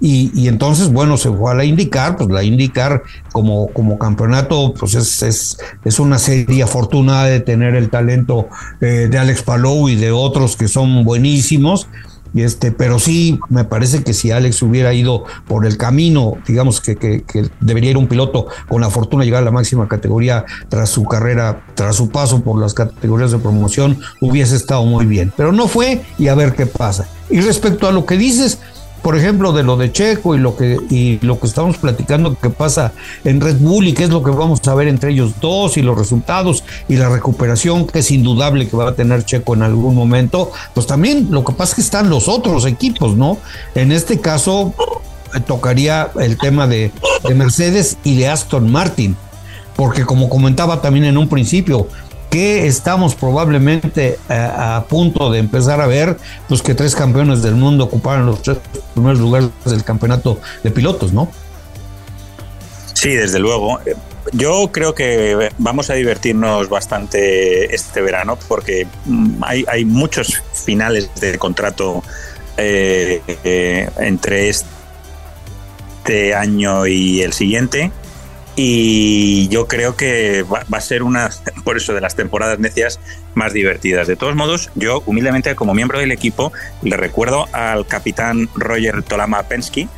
y, 0.00 0.48
entonces, 0.48 0.92
bueno, 0.92 1.16
se 1.16 1.30
fue 1.30 1.50
a 1.50 1.54
la 1.54 1.64
indicar, 1.64 2.16
pues 2.16 2.28
la 2.30 2.42
indicar 2.42 3.02
como, 3.32 3.68
como 3.68 3.98
campeonato, 3.98 4.74
pues 4.78 4.94
es, 4.94 5.58
es, 5.84 5.98
una 5.98 6.18
serie 6.18 6.62
afortunada 6.62 7.24
de 7.26 7.40
tener 7.40 7.74
el 7.74 7.90
talento 7.90 8.48
eh, 8.80 9.08
de 9.10 9.18
Alex 9.18 9.42
Palou 9.42 9.88
y 9.88 9.96
de 9.96 10.12
otros 10.12 10.56
que 10.56 10.68
son 10.68 11.04
buenísimos 11.04 11.88
este, 12.34 12.72
pero 12.72 12.98
sí, 12.98 13.38
me 13.48 13.64
parece 13.64 14.02
que 14.02 14.12
si 14.12 14.30
Alex 14.30 14.62
hubiera 14.62 14.92
ido 14.92 15.24
por 15.46 15.66
el 15.66 15.76
camino, 15.76 16.34
digamos 16.46 16.80
que, 16.80 16.96
que, 16.96 17.24
debería 17.60 17.90
ir 17.90 17.96
un 17.96 18.08
piloto 18.08 18.46
con 18.68 18.80
la 18.80 18.90
fortuna 18.90 19.22
de 19.22 19.26
llegar 19.26 19.42
a 19.42 19.44
la 19.44 19.50
máxima 19.50 19.88
categoría 19.88 20.44
tras 20.68 20.90
su 20.90 21.04
carrera, 21.04 21.64
tras 21.74 21.96
su 21.96 22.10
paso 22.10 22.42
por 22.42 22.60
las 22.60 22.74
categorías 22.74 23.32
de 23.32 23.38
promoción, 23.38 23.98
hubiese 24.20 24.56
estado 24.56 24.84
muy 24.84 25.06
bien. 25.06 25.32
Pero 25.36 25.52
no 25.52 25.68
fue 25.68 26.02
y 26.18 26.28
a 26.28 26.34
ver 26.34 26.54
qué 26.54 26.66
pasa. 26.66 27.08
Y 27.30 27.40
respecto 27.40 27.86
a 27.88 27.92
lo 27.92 28.06
que 28.06 28.16
dices, 28.16 28.58
por 29.02 29.16
ejemplo, 29.16 29.52
de 29.52 29.62
lo 29.62 29.76
de 29.76 29.92
Checo 29.92 30.34
y 30.34 30.38
lo 30.38 30.56
que 30.56 30.76
y 30.90 31.18
lo 31.24 31.38
que 31.38 31.46
estamos 31.46 31.78
platicando 31.78 32.38
que 32.38 32.50
pasa 32.50 32.92
en 33.24 33.40
Red 33.40 33.58
Bull 33.58 33.88
y 33.88 33.92
qué 33.92 34.04
es 34.04 34.10
lo 34.10 34.22
que 34.22 34.30
vamos 34.30 34.66
a 34.66 34.74
ver 34.74 34.88
entre 34.88 35.12
ellos 35.12 35.34
dos 35.40 35.76
y 35.76 35.82
los 35.82 35.96
resultados 35.96 36.64
y 36.88 36.96
la 36.96 37.08
recuperación 37.08 37.86
que 37.86 38.00
es 38.00 38.10
indudable 38.10 38.68
que 38.68 38.76
va 38.76 38.90
a 38.90 38.94
tener 38.94 39.24
Checo 39.24 39.54
en 39.54 39.62
algún 39.62 39.94
momento, 39.94 40.50
pues 40.74 40.86
también 40.86 41.28
lo 41.30 41.44
que 41.44 41.52
pasa 41.52 41.70
es 41.70 41.74
que 41.76 41.80
están 41.82 42.10
los 42.10 42.28
otros 42.28 42.66
equipos, 42.66 43.16
¿no? 43.16 43.38
En 43.74 43.92
este 43.92 44.20
caso 44.20 44.74
tocaría 45.46 46.10
el 46.20 46.38
tema 46.38 46.66
de, 46.66 46.90
de 47.26 47.34
Mercedes 47.34 47.98
y 48.04 48.16
de 48.16 48.28
Aston 48.28 48.70
Martin, 48.70 49.16
porque 49.76 50.04
como 50.04 50.28
comentaba 50.28 50.80
también 50.80 51.04
en 51.04 51.18
un 51.18 51.28
principio, 51.28 51.88
que 52.30 52.66
estamos 52.66 53.14
probablemente 53.14 54.18
eh, 54.28 54.34
a, 54.34 54.84
punto 54.88 55.30
de 55.30 55.38
empezar 55.38 55.80
a 55.80 55.86
ver, 55.86 56.16
pues 56.48 56.62
que 56.62 56.74
tres 56.74 56.94
campeones 56.94 57.42
del 57.42 57.54
mundo 57.54 57.84
ocuparon 57.84 58.26
los 58.26 58.42
tres 58.42 58.58
primeros 58.94 59.18
lugares 59.18 59.50
del 59.64 59.84
campeonato 59.84 60.40
de 60.62 60.70
pilotos, 60.70 61.12
¿no? 61.12 61.30
Sí, 62.92 63.10
desde 63.10 63.38
luego. 63.38 63.78
Yo 64.32 64.70
creo 64.72 64.94
que 64.94 65.50
vamos 65.56 65.88
a 65.88 65.94
divertirnos 65.94 66.68
bastante 66.68 67.74
este 67.74 68.02
verano 68.02 68.38
porque 68.48 68.86
mm, 69.06 69.42
hay, 69.42 69.84
muchos 69.84 70.42
finales 70.52 71.08
de 71.20 71.38
contrato 71.38 72.02
eh, 72.58 73.22
eh, 73.44 73.88
entre 73.98 74.50
este 74.50 76.34
año 76.34 76.86
y 76.86 77.22
el 77.22 77.32
siguiente 77.32 77.90
y 78.60 79.46
yo 79.50 79.68
creo 79.68 79.94
que 79.94 80.42
va, 80.42 80.64
a 80.68 80.80
ser 80.80 81.04
una, 81.04 81.30
por 81.64 81.76
eso, 81.76 81.94
de 81.94 82.00
las 82.00 82.16
temporadas 82.16 82.58
necias 82.58 82.98
más 83.34 83.52
divertidas. 83.52 84.08
De 84.08 84.16
todos 84.16 84.34
modos, 84.34 84.70
yo 84.74 85.00
humildemente 85.06 85.54
como 85.54 85.74
miembro 85.74 86.00
del 86.00 86.10
equipo 86.10 86.52
le 86.82 86.96
recuerdo 86.96 87.46
al 87.52 87.86
capitán 87.86 88.48
Roger 88.56 89.04
Tolama 89.04 89.44
Pensky 89.44 89.88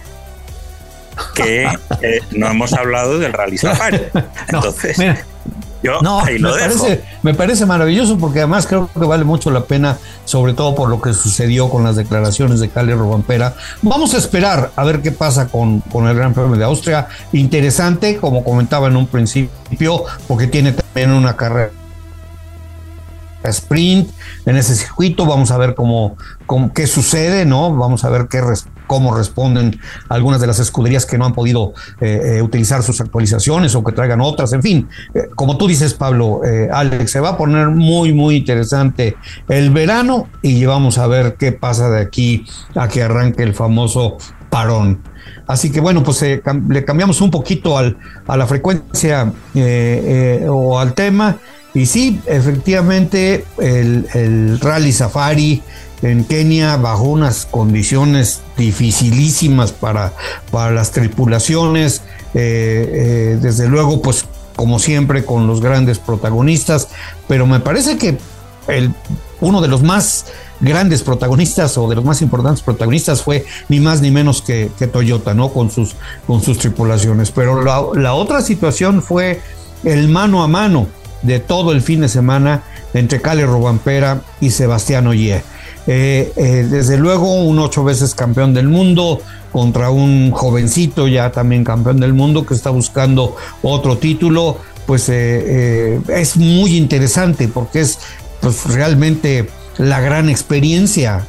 que 1.34 1.64
eh, 1.64 2.20
no 2.32 2.48
hemos 2.48 2.72
hablado 2.72 3.18
del 3.18 3.32
Rally 3.32 3.58
Safari. 3.58 4.00
Entonces, 4.48 4.98
no, 5.82 6.24
me, 6.24 6.38
Parece, 6.40 7.04
me 7.22 7.34
parece 7.34 7.66
maravilloso 7.66 8.18
porque 8.18 8.40
además 8.40 8.66
creo 8.66 8.90
que 8.92 9.00
vale 9.00 9.24
mucho 9.24 9.50
la 9.50 9.64
pena, 9.64 9.98
sobre 10.24 10.52
todo 10.52 10.74
por 10.74 10.88
lo 10.88 11.00
que 11.00 11.14
sucedió 11.14 11.70
con 11.70 11.84
las 11.84 11.96
declaraciones 11.96 12.60
de 12.60 12.68
Cali 12.68 12.92
Robampera. 12.92 13.54
Vamos 13.82 14.14
a 14.14 14.18
esperar 14.18 14.72
a 14.76 14.84
ver 14.84 15.00
qué 15.00 15.12
pasa 15.12 15.48
con, 15.48 15.80
con 15.80 16.06
el 16.06 16.16
Gran 16.16 16.34
Premio 16.34 16.56
de 16.56 16.64
Austria. 16.64 17.08
Interesante, 17.32 18.18
como 18.18 18.44
comentaba 18.44 18.88
en 18.88 18.96
un 18.96 19.06
principio, 19.06 20.04
porque 20.28 20.46
tiene 20.46 20.72
también 20.72 21.12
una 21.12 21.36
carrera 21.36 21.70
sprint 23.42 24.10
en 24.44 24.56
ese 24.56 24.74
circuito. 24.74 25.24
Vamos 25.24 25.50
a 25.50 25.56
ver 25.56 25.74
cómo, 25.74 26.16
cómo 26.44 26.74
qué 26.74 26.86
sucede, 26.86 27.46
¿no? 27.46 27.74
Vamos 27.74 28.04
a 28.04 28.10
ver 28.10 28.28
qué 28.28 28.42
cómo 28.90 29.16
responden 29.16 29.78
algunas 30.08 30.40
de 30.40 30.48
las 30.48 30.58
escuderías 30.58 31.06
que 31.06 31.16
no 31.16 31.24
han 31.24 31.32
podido 31.32 31.74
eh, 32.00 32.38
eh, 32.38 32.42
utilizar 32.42 32.82
sus 32.82 33.00
actualizaciones 33.00 33.72
o 33.76 33.84
que 33.84 33.92
traigan 33.92 34.20
otras. 34.20 34.52
En 34.52 34.64
fin, 34.64 34.88
eh, 35.14 35.28
como 35.36 35.56
tú 35.56 35.68
dices, 35.68 35.94
Pablo, 35.94 36.40
Alex, 36.72 37.12
se 37.12 37.20
va 37.20 37.28
a 37.28 37.36
poner 37.36 37.68
muy, 37.68 38.12
muy 38.12 38.38
interesante 38.38 39.16
el 39.48 39.70
verano 39.70 40.28
y 40.42 40.64
vamos 40.64 40.98
a 40.98 41.06
ver 41.06 41.36
qué 41.38 41.52
pasa 41.52 41.88
de 41.88 42.00
aquí 42.00 42.44
a 42.74 42.88
que 42.88 43.04
arranque 43.04 43.44
el 43.44 43.54
famoso 43.54 44.18
parón. 44.50 45.00
Así 45.46 45.70
que 45.70 45.78
bueno, 45.78 46.02
pues 46.02 46.20
le 46.22 46.84
cambiamos 46.84 47.20
un 47.20 47.30
poquito 47.30 47.78
al, 47.78 47.96
a 48.26 48.36
la 48.36 48.48
frecuencia 48.48 49.32
o 50.48 50.80
al 50.80 50.94
tema. 50.94 51.36
Y 51.74 51.86
sí, 51.86 52.20
efectivamente, 52.26 53.44
el, 53.58 54.04
el 54.14 54.58
Rally 54.58 54.90
Safari 54.90 55.62
en 56.02 56.24
Kenia 56.24 56.76
bajo 56.76 57.04
unas 57.04 57.46
condiciones 57.46 58.40
dificilísimas 58.56 59.72
para, 59.72 60.12
para 60.50 60.72
las 60.72 60.92
tripulaciones, 60.92 62.02
eh, 62.34 62.90
eh, 62.92 63.38
desde 63.40 63.68
luego, 63.68 64.00
pues 64.02 64.24
como 64.56 64.78
siempre 64.78 65.24
con 65.24 65.46
los 65.46 65.60
grandes 65.60 65.98
protagonistas, 65.98 66.88
pero 67.28 67.46
me 67.46 67.60
parece 67.60 67.96
que 67.96 68.18
el, 68.68 68.92
uno 69.40 69.60
de 69.60 69.68
los 69.68 69.82
más 69.82 70.26
grandes 70.60 71.02
protagonistas 71.02 71.76
o 71.78 71.88
de 71.88 71.96
los 71.96 72.04
más 72.04 72.22
importantes 72.22 72.62
protagonistas 72.62 73.22
fue 73.22 73.46
ni 73.68 73.80
más 73.80 74.00
ni 74.00 74.10
menos 74.10 74.42
que, 74.42 74.70
Toyota, 74.92 75.34
¿no? 75.34 75.52
Con 75.52 75.70
sus, 75.70 75.96
con 76.26 76.42
sus 76.42 76.58
tripulaciones. 76.58 77.30
Pero 77.30 77.62
la, 77.62 78.12
otra 78.12 78.42
situación 78.42 79.02
fue 79.02 79.40
el 79.84 80.08
mano 80.08 80.42
a 80.42 80.48
mano 80.48 80.86
de 81.22 81.40
todo 81.40 81.72
el 81.72 81.82
fin 81.82 82.00
de 82.00 82.08
semana 82.08 82.62
entre 82.92 83.20
Cale 83.20 83.46
Robampera 83.46 84.22
y 84.40 84.50
Sebastián 84.50 85.06
Oye. 85.06 85.42
Eh, 85.86 86.32
eh, 86.36 86.66
desde 86.70 86.98
luego, 86.98 87.42
un 87.42 87.58
ocho 87.58 87.84
veces 87.84 88.14
campeón 88.14 88.54
del 88.54 88.68
mundo 88.68 89.20
contra 89.50 89.90
un 89.90 90.30
jovencito 90.30 91.08
ya 91.08 91.32
también 91.32 91.64
campeón 91.64 91.98
del 91.98 92.12
mundo 92.12 92.46
que 92.46 92.54
está 92.54 92.70
buscando 92.70 93.36
otro 93.62 93.98
título, 93.98 94.58
pues 94.86 95.08
eh, 95.08 96.00
es 96.08 96.36
muy 96.36 96.76
interesante 96.76 97.48
porque 97.48 97.80
es 97.80 97.98
pues, 98.40 98.66
realmente 98.66 99.48
la 99.78 100.00
gran 100.00 100.28
experiencia, 100.28 101.26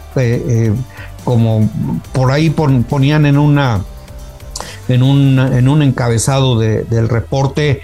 como 1.23 1.69
por 2.11 2.31
ahí 2.31 2.49
ponían 2.49 3.25
en 3.25 3.37
una 3.37 3.81
en 4.89 5.03
un, 5.03 5.39
en 5.39 5.69
un 5.69 5.81
encabezado 5.83 6.59
del 6.59 7.07
reporte, 7.07 7.81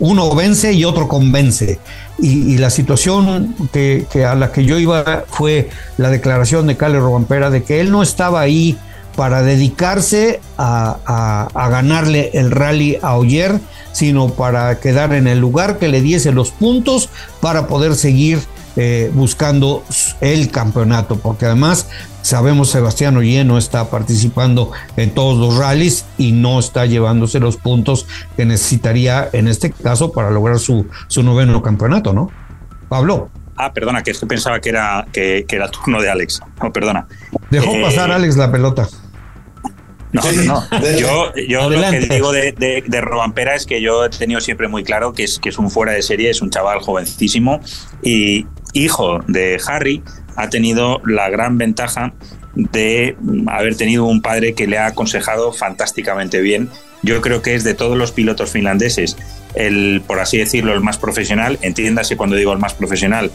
uno 0.00 0.34
vence 0.34 0.72
y 0.72 0.84
otro 0.84 1.06
convence. 1.06 1.78
Y, 2.22 2.58
la 2.58 2.70
situación 2.70 3.54
que, 3.72 4.06
a 4.26 4.34
la 4.34 4.52
que 4.52 4.64
yo 4.64 4.78
iba 4.78 5.24
fue 5.28 5.70
la 5.96 6.10
declaración 6.10 6.66
de 6.66 6.76
Cale 6.76 7.00
Robampera 7.00 7.50
de 7.50 7.62
que 7.62 7.80
él 7.80 7.90
no 7.90 8.02
estaba 8.02 8.40
ahí 8.40 8.76
para 9.16 9.42
dedicarse 9.42 10.40
a, 10.56 11.48
ganarle 11.54 12.30
el 12.34 12.50
rally 12.50 12.98
a 13.02 13.16
Oyer, 13.16 13.58
sino 13.92 14.28
para 14.28 14.80
quedar 14.80 15.12
en 15.12 15.26
el 15.26 15.38
lugar 15.38 15.78
que 15.78 15.88
le 15.88 16.00
diese 16.00 16.32
los 16.32 16.50
puntos 16.50 17.08
para 17.40 17.66
poder 17.66 17.94
seguir 17.94 18.40
eh, 18.76 19.10
buscando 19.14 19.84
el 20.20 20.50
campeonato, 20.50 21.18
porque 21.18 21.46
además 21.46 21.88
sabemos 22.22 22.70
Sebastián 22.70 23.16
Oye 23.16 23.44
no 23.44 23.58
está 23.58 23.90
participando 23.90 24.70
en 24.96 25.12
todos 25.12 25.38
los 25.38 25.58
rallies 25.58 26.04
y 26.18 26.32
no 26.32 26.58
está 26.58 26.86
llevándose 26.86 27.40
los 27.40 27.56
puntos 27.56 28.06
que 28.36 28.44
necesitaría 28.44 29.28
en 29.32 29.48
este 29.48 29.70
caso 29.70 30.12
para 30.12 30.30
lograr 30.30 30.58
su, 30.58 30.86
su 31.08 31.22
noveno 31.22 31.62
campeonato, 31.62 32.12
¿no? 32.12 32.30
Pablo. 32.88 33.30
Ah, 33.56 33.72
perdona, 33.72 34.02
que 34.02 34.14
pensaba 34.26 34.60
que 34.60 34.70
era, 34.70 35.06
que, 35.12 35.44
era 35.48 35.70
turno 35.70 36.00
de 36.00 36.08
Alex. 36.08 36.40
No, 36.62 36.72
perdona. 36.72 37.06
Dejó 37.50 37.74
eh, 37.74 37.82
pasar 37.82 38.10
Alex 38.10 38.36
la 38.36 38.50
pelota. 38.50 38.88
No, 40.12 40.22
no, 40.44 40.64
Yo, 40.98 41.32
yo 41.34 41.70
lo 41.70 41.90
que 41.90 42.00
digo 42.00 42.32
de, 42.32 42.52
de, 42.52 42.82
de, 42.84 43.00
Robampera 43.00 43.54
es 43.54 43.64
que 43.64 43.80
yo 43.80 44.04
he 44.04 44.08
tenido 44.08 44.40
siempre 44.40 44.66
muy 44.66 44.82
claro 44.82 45.12
que 45.12 45.22
es, 45.22 45.38
que 45.38 45.50
es 45.50 45.58
un 45.58 45.70
fuera 45.70 45.92
de 45.92 46.02
serie, 46.02 46.30
es 46.30 46.42
un 46.42 46.50
chaval 46.50 46.80
jovencísimo 46.80 47.60
y, 48.02 48.44
hijo 48.72 49.20
de 49.26 49.60
Harry, 49.66 50.02
ha 50.36 50.48
tenido 50.48 51.00
la 51.04 51.28
gran 51.28 51.58
ventaja 51.58 52.12
de 52.54 53.16
haber 53.46 53.76
tenido 53.76 54.04
un 54.04 54.22
padre 54.22 54.54
que 54.54 54.66
le 54.66 54.78
ha 54.78 54.86
aconsejado 54.86 55.52
fantásticamente 55.52 56.40
bien. 56.40 56.68
Yo 57.02 57.20
creo 57.20 57.42
que 57.42 57.54
es 57.54 57.64
de 57.64 57.74
todos 57.74 57.96
los 57.96 58.12
pilotos 58.12 58.50
finlandeses 58.50 59.16
el, 59.54 60.02
por 60.06 60.20
así 60.20 60.38
decirlo, 60.38 60.74
el 60.74 60.80
más 60.80 60.98
profesional. 60.98 61.58
Entiéndase 61.62 62.16
cuando 62.16 62.36
digo 62.36 62.52
el 62.52 62.58
más 62.58 62.74
profesional, 62.74 63.30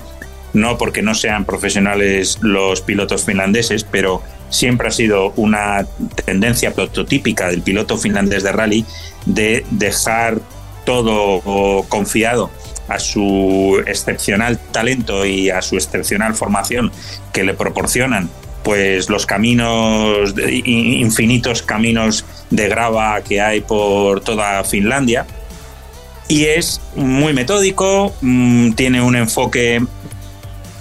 no 0.54 0.78
porque 0.78 1.02
no 1.02 1.16
sean 1.16 1.46
profesionales 1.46 2.40
los 2.42 2.82
pilotos 2.82 3.26
finlandeses, 3.26 3.84
pero 3.84 4.22
siempre 4.50 4.88
ha 4.88 4.92
sido 4.92 5.32
una 5.36 5.86
tendencia 6.26 6.74
prototípica 6.74 7.50
del 7.50 7.62
piloto 7.62 7.98
finlandés 7.98 8.44
de 8.44 8.52
rally 8.52 8.86
de 9.26 9.66
dejar 9.72 10.40
todo 10.86 11.84
confiado 11.90 12.52
a 12.88 13.00
su 13.00 13.82
excepcional 13.88 14.60
talento 14.72 15.26
y 15.26 15.50
a 15.50 15.62
su 15.62 15.76
excepcional 15.76 16.36
formación 16.36 16.92
que 17.34 17.44
le 17.44 17.54
proporcionan 17.54 18.30
pues 18.64 19.10
los 19.10 19.28
caminos 19.28 20.34
infinitos 20.66 21.62
caminos 21.62 22.26
de 22.50 22.68
grava 22.68 23.22
que 23.22 23.40
hay 23.40 23.62
por 23.62 24.22
toda 24.22 24.64
Finlandia. 24.64 25.28
Y 26.28 26.46
es 26.46 26.82
muy 26.96 27.34
metódico 27.34 28.16
mm, 28.22 28.72
tiene 28.72 29.02
un 29.02 29.16
enfoque 29.16 29.86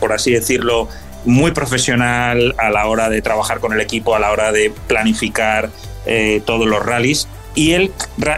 por 0.00 0.12
así 0.12 0.32
decirlo 0.32 0.88
muy 1.26 1.52
profesional 1.52 2.54
a 2.58 2.70
la 2.70 2.86
hora 2.86 3.08
de 3.10 3.22
trabajar 3.22 3.60
con 3.60 3.72
el 3.72 3.80
equipo 3.80 4.14
a 4.14 4.18
la 4.18 4.30
hora 4.30 4.52
de 4.52 4.72
planificar 4.86 5.70
eh, 6.06 6.42
todos 6.44 6.66
los 6.66 6.84
rallies 6.84 7.28
y 7.54 7.72
el 7.72 7.92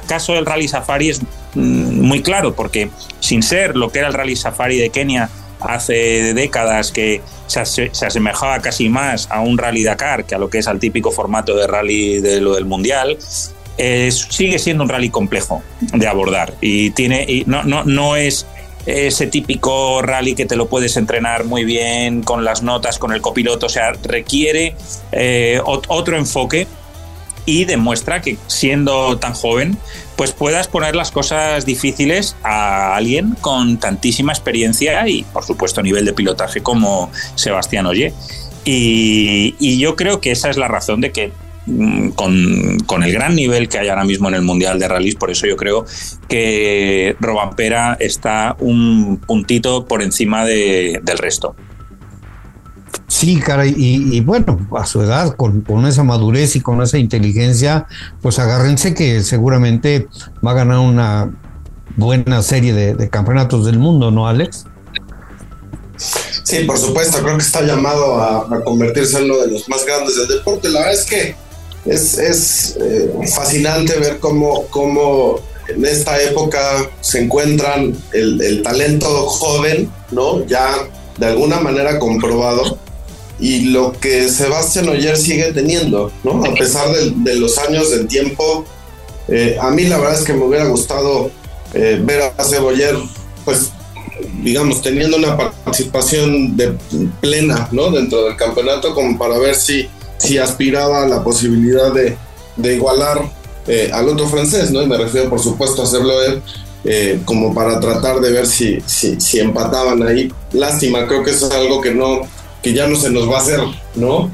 caso 0.06 0.34
del 0.34 0.46
Rally 0.46 0.68
Safari 0.68 1.10
es 1.10 1.22
mm, 1.54 2.00
muy 2.00 2.22
claro, 2.22 2.54
porque 2.54 2.90
sin 3.20 3.42
ser 3.42 3.76
lo 3.76 3.90
que 3.90 4.00
era 4.00 4.08
el 4.08 4.14
Rally 4.14 4.36
Safari 4.36 4.78
de 4.78 4.90
Kenia 4.90 5.30
hace 5.60 6.34
décadas 6.34 6.92
que 6.92 7.22
se, 7.46 7.60
asemejaba 7.60 8.60
casi 8.60 8.88
más 8.88 9.28
a 9.30 9.40
un 9.40 9.56
Rally 9.56 9.84
Dakar 9.84 10.24
que 10.24 10.34
a 10.34 10.38
lo 10.38 10.50
que 10.50 10.58
es 10.58 10.68
al 10.68 10.78
típico 10.78 11.10
formato 11.10 11.56
de 11.56 11.66
rally 11.66 12.20
de 12.20 12.40
lo 12.40 12.54
del 12.54 12.66
Mundial, 12.66 13.16
sigue 13.78 14.58
siendo 14.58 14.84
un 14.84 14.88
rally 14.88 15.10
complejo 15.10 15.62
de 15.80 16.06
abordar. 16.06 16.54
Y 16.60 16.90
tiene 16.90 17.24
y 17.26 17.44
no, 17.46 17.62
no, 17.62 17.84
no 17.84 18.16
es 18.16 18.46
ese 18.86 19.26
típico 19.26 20.00
rally 20.00 20.34
que 20.34 20.46
te 20.46 20.56
lo 20.56 20.68
puedes 20.68 20.96
entrenar 20.96 21.44
muy 21.44 21.64
bien 21.64 22.22
con 22.22 22.44
las 22.44 22.62
notas, 22.62 22.98
con 22.98 23.12
el 23.12 23.20
copiloto, 23.20 23.66
o 23.66 23.68
sea, 23.68 23.92
requiere 24.04 24.76
eh, 25.12 25.60
otro 25.64 26.16
enfoque 26.16 26.66
y 27.46 27.64
demuestra 27.64 28.20
que 28.20 28.36
siendo 28.48 29.18
tan 29.18 29.32
joven, 29.32 29.78
pues 30.16 30.32
puedas 30.32 30.68
poner 30.68 30.96
las 30.96 31.12
cosas 31.12 31.64
difíciles 31.64 32.36
a 32.42 32.96
alguien 32.96 33.36
con 33.40 33.78
tantísima 33.78 34.32
experiencia 34.32 35.08
y, 35.08 35.22
por 35.22 35.44
supuesto, 35.44 35.82
nivel 35.82 36.04
de 36.04 36.12
pilotaje 36.12 36.62
como 36.62 37.10
Sebastián 37.36 37.86
Oye. 37.86 38.12
Y, 38.64 39.78
yo 39.78 39.94
creo 39.94 40.20
que 40.20 40.32
esa 40.32 40.50
es 40.50 40.56
la 40.56 40.66
razón 40.66 41.00
de 41.00 41.12
que 41.12 41.32
mm, 41.66 42.10
con, 42.10 43.02
el 43.04 43.12
gran 43.12 43.36
nivel 43.36 43.68
que 43.68 43.78
hay 43.78 43.88
ahora 43.88 44.04
mismo 44.04 44.28
en 44.28 44.34
el 44.34 44.42
Mundial 44.42 44.80
de 44.80 44.88
Rallys, 44.88 45.14
por 45.14 45.30
eso 45.30 45.46
yo 45.46 45.56
creo 45.56 45.86
que 46.28 47.14
Robampera 47.20 47.96
está 48.00 48.56
un 48.58 49.18
puntito 49.24 49.86
por 49.86 50.02
encima 50.02 50.44
del 50.44 51.18
resto. 51.18 51.54
Sí, 53.08 53.40
cara, 53.40 53.64
y, 53.66 54.20
bueno, 54.20 54.68
a 54.76 54.84
su 54.84 55.00
edad, 55.00 55.36
con, 55.36 55.64
esa 55.86 56.02
madurez 56.02 56.56
y 56.56 56.60
con 56.60 56.82
esa 56.82 56.98
inteligencia, 56.98 57.86
pues 58.20 58.38
agárrense 58.38 58.94
que 58.94 59.22
seguramente 59.22 60.08
va 60.44 60.50
a 60.50 60.54
ganar 60.54 60.80
una 60.80 61.32
buena 61.96 62.42
serie 62.42 62.72
de, 62.72 63.08
campeonatos 63.08 63.64
del 63.64 63.78
mundo, 63.78 64.10
¿no, 64.10 64.28
Alex? 64.28 64.64
Sí, 66.42 66.64
por 66.64 66.78
supuesto, 66.78 67.22
creo 67.22 67.36
que 67.36 67.42
está 67.42 67.62
llamado 67.62 68.20
a, 68.20 68.62
convertirse 68.64 69.18
en 69.18 69.24
uno 69.30 69.38
de 69.38 69.52
los 69.52 69.68
más 69.68 69.86
grandes 69.86 70.16
del 70.16 70.28
deporte. 70.28 70.68
La 70.68 70.80
verdad 70.80 70.94
es 70.94 71.06
que 71.06 71.36
es, 71.86 72.76
eh, 72.80 73.12
fascinante 73.34 73.98
ver 73.98 74.18
cómo, 74.18 74.66
cómo 74.68 75.40
en 75.68 75.84
esta 75.84 76.20
época 76.20 76.60
se 77.00 77.24
encuentran 77.24 77.96
el, 78.12 78.40
el 78.42 78.62
talento 78.62 79.06
joven, 79.26 79.90
¿no? 80.10 80.44
Ya 80.46 80.68
de 81.18 81.26
alguna 81.26 81.60
manera 81.60 81.98
comprobado 81.98 82.78
y 83.38 83.66
lo 83.66 83.92
que 83.92 84.28
Sebastián 84.28 84.88
Oyer 84.88 85.16
sigue 85.16 85.52
teniendo, 85.52 86.10
¿no? 86.24 86.44
A 86.44 86.54
pesar 86.54 86.88
de, 86.90 87.34
los 87.34 87.58
años 87.58 87.90
del 87.90 88.06
tiempo, 88.06 88.64
eh, 89.28 89.56
a 89.60 89.70
mí 89.70 89.84
la 89.84 89.98
verdad 89.98 90.18
es 90.18 90.24
que 90.24 90.32
me 90.32 90.44
hubiera 90.44 90.64
gustado 90.66 91.30
eh, 91.74 92.00
ver 92.02 92.22
a 92.36 92.44
Ceboller, 92.44 92.96
pues, 93.44 93.72
digamos, 94.42 94.80
teniendo 94.80 95.18
una 95.18 95.36
participación 95.36 96.56
de, 96.56 96.74
plena, 97.20 97.68
¿no? 97.72 97.90
Dentro 97.90 98.24
del 98.24 98.36
campeonato, 98.36 98.94
como 98.94 99.18
para 99.18 99.38
ver 99.38 99.54
si, 99.54 99.86
si 100.16 100.38
aspiraba 100.38 101.02
a 101.02 101.08
la 101.08 101.22
posibilidad 101.22 101.92
de, 101.92 102.16
igualar 102.74 103.30
eh, 103.66 103.90
al 103.92 104.08
otro 104.08 104.26
francés, 104.28 104.70
¿no? 104.70 104.82
Y 104.82 104.86
me 104.86 104.96
refiero, 104.96 105.28
por 105.28 105.40
supuesto, 105.40 105.82
a 105.82 105.84
hacerlo 105.84 106.14
él. 106.86 107.22
como 107.24 107.54
para 107.54 107.80
tratar 107.80 108.20
de 108.20 108.30
ver 108.32 108.46
si, 108.46 108.78
si, 108.86 109.38
empataban 109.38 110.02
ahí. 110.02 110.32
Lástima, 110.52 111.06
creo 111.06 111.22
que 111.22 111.30
eso 111.30 111.48
es 111.48 111.54
algo 111.54 111.80
que 111.80 111.92
no, 111.92 112.20
que 112.62 112.72
ya 112.72 112.86
no 112.86 112.96
se 112.96 113.10
nos 113.10 113.30
va 113.30 113.38
a 113.38 113.40
hacer, 113.40 113.60
¿no? 113.94 114.30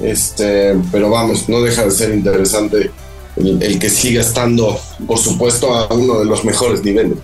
Este, 0.00 0.76
pero 0.90 1.10
vamos, 1.10 1.48
no 1.48 1.62
deja 1.62 1.84
de 1.84 1.90
ser 1.90 2.14
interesante 2.14 2.90
el, 3.36 3.78
que 3.78 3.90
siga 3.90 4.20
estando, 4.20 4.78
por 5.06 5.18
supuesto, 5.18 5.74
a 5.74 5.92
uno 5.92 6.18
de 6.18 6.24
los 6.24 6.44
mejores 6.44 6.82
niveles. 6.82 7.18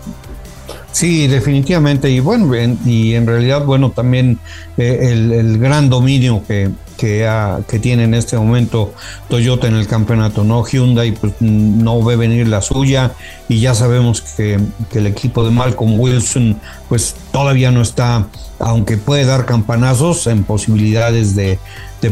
Sí, 0.92 1.26
definitivamente. 1.28 2.10
Y 2.10 2.20
bueno, 2.20 2.52
y 2.84 3.14
en 3.14 3.26
realidad, 3.26 3.64
bueno, 3.64 3.90
también 3.90 4.38
eh, 4.76 5.08
el, 5.12 5.58
gran 5.58 5.88
dominio 5.88 6.42
que, 6.46 6.70
que, 7.00 7.26
que, 7.66 7.78
tiene 7.78 8.04
en 8.04 8.12
este 8.12 8.36
momento 8.36 8.92
Toyota 9.30 9.66
en 9.66 9.74
el 9.74 9.86
campeonato, 9.86 10.44
¿no? 10.44 10.62
Hyundai 10.62 11.12
pues, 11.12 11.32
no 11.40 12.02
ve 12.04 12.16
venir 12.16 12.46
la 12.46 12.60
suya 12.60 13.12
y 13.48 13.58
ya 13.58 13.74
sabemos 13.74 14.20
que, 14.20 14.60
el 14.92 15.06
equipo 15.06 15.42
de 15.42 15.50
Malcolm 15.50 15.98
Wilson 15.98 16.60
pues 16.90 17.16
todavía 17.32 17.70
no 17.70 17.80
está 17.80 18.26
aunque 18.58 18.98
puede 18.98 19.24
dar 19.24 19.46
campanazos 19.46 20.26
en 20.26 20.44
posibilidades 20.44 21.34
de, 21.34 21.58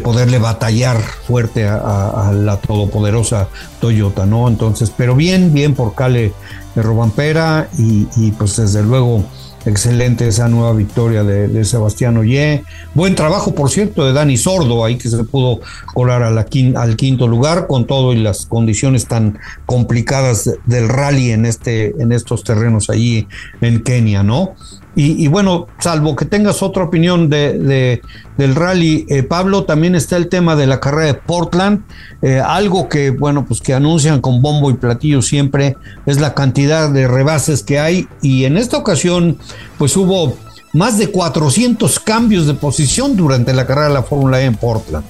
poderle 0.02 0.38
batallar 0.38 0.98
fuerte 1.02 1.66
a, 1.66 2.32
la 2.34 2.56
todopoderosa 2.56 3.48
Toyota, 3.80 4.24
¿no? 4.24 4.48
Entonces, 4.48 4.90
pero 4.96 5.14
bien, 5.14 5.52
bien 5.52 5.74
por 5.74 5.94
Cale 5.94 6.32
de 6.74 6.82
Robampera 6.82 7.68
y, 7.76 8.06
y 8.16 8.30
pues 8.32 8.56
desde 8.56 8.82
luego 8.82 9.24
excelente 9.66 10.28
esa 10.28 10.48
nueva 10.48 10.72
victoria 10.72 11.24
de, 11.24 11.64
Sebastián 11.64 12.16
Oye. 12.16 12.64
Buen 12.94 13.14
trabajo, 13.14 13.54
por 13.54 13.70
cierto, 13.70 14.06
de 14.06 14.12
Dani 14.12 14.36
Sordo, 14.36 14.84
ahí 14.84 14.96
que 14.96 15.08
se 15.08 15.22
pudo 15.24 15.60
colar 15.94 16.22
al 16.22 16.96
quinto 16.96 17.26
lugar 17.26 17.66
con 17.66 17.86
todo 17.86 18.12
y 18.12 18.16
las 18.16 18.46
condiciones 18.46 19.06
tan 19.06 19.38
complicadas 19.66 20.50
del 20.66 20.88
rally 20.88 21.32
en, 21.32 21.46
este, 21.46 21.94
en 22.00 22.12
estos 22.12 22.44
terrenos 22.44 22.90
allí 22.90 23.26
en 23.60 23.82
Kenia, 23.82 24.22
¿no? 24.22 24.54
Y, 24.96 25.28
bueno, 25.28 25.68
salvo 25.78 26.16
que 26.16 26.24
tengas 26.24 26.60
otra 26.60 26.82
opinión 26.82 27.30
de, 27.30 28.02
del 28.36 28.54
rally, 28.56 29.06
eh, 29.08 29.22
Pablo, 29.22 29.62
también 29.62 29.94
está 29.94 30.16
el 30.16 30.28
tema 30.28 30.56
de 30.56 30.66
la 30.66 30.80
carrera 30.80 31.06
de 31.06 31.14
Portland, 31.14 31.84
eh, 32.20 32.42
algo 32.44 32.88
que, 32.88 33.10
bueno, 33.10 33.46
pues 33.46 33.60
que 33.60 33.74
anuncian 33.74 34.20
con 34.20 34.42
bombo 34.42 34.70
y 34.70 34.74
platillo 34.74 35.22
siempre, 35.22 35.76
es 36.06 36.18
la 36.20 36.34
cantidad 36.34 36.90
de 36.90 37.06
rebases 37.06 37.62
que 37.62 37.78
hay. 37.78 38.08
Y 38.22 38.44
en 38.44 38.56
esta 38.56 38.76
ocasión, 38.76 39.38
pues 39.78 39.96
hubo 39.96 40.36
más 40.72 40.98
de 40.98 41.12
400 41.12 42.00
cambios 42.00 42.48
de 42.48 42.54
posición 42.54 43.16
durante 43.16 43.54
la 43.54 43.66
carrera 43.66 43.88
de 43.88 43.94
la 43.94 44.02
Fórmula 44.02 44.40
E 44.40 44.46
en 44.46 44.56
Portland. 44.56 45.06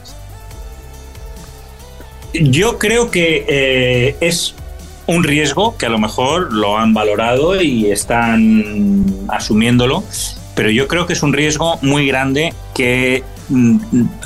Yo 2.35 2.79
creo 2.79 3.11
que 3.11 3.47
eh, 3.49 4.17
es 4.21 4.55
un 5.09 5.25
riesgo 5.25 5.77
que 5.77 5.87
a 5.87 5.89
lo 5.89 5.99
mejor 5.99 6.53
lo 6.53 6.79
han 6.79 6.93
valorado 6.93 7.61
y 7.61 7.91
están 7.91 9.05
asumiéndolo, 9.29 10.05
pero 10.55 10.71
yo 10.71 10.87
creo 10.87 11.07
que 11.07 11.15
es 11.15 11.23
un 11.23 11.33
riesgo 11.33 11.79
muy 11.81 12.07
grande 12.07 12.53
que 12.75 13.25
mm, 13.49 13.79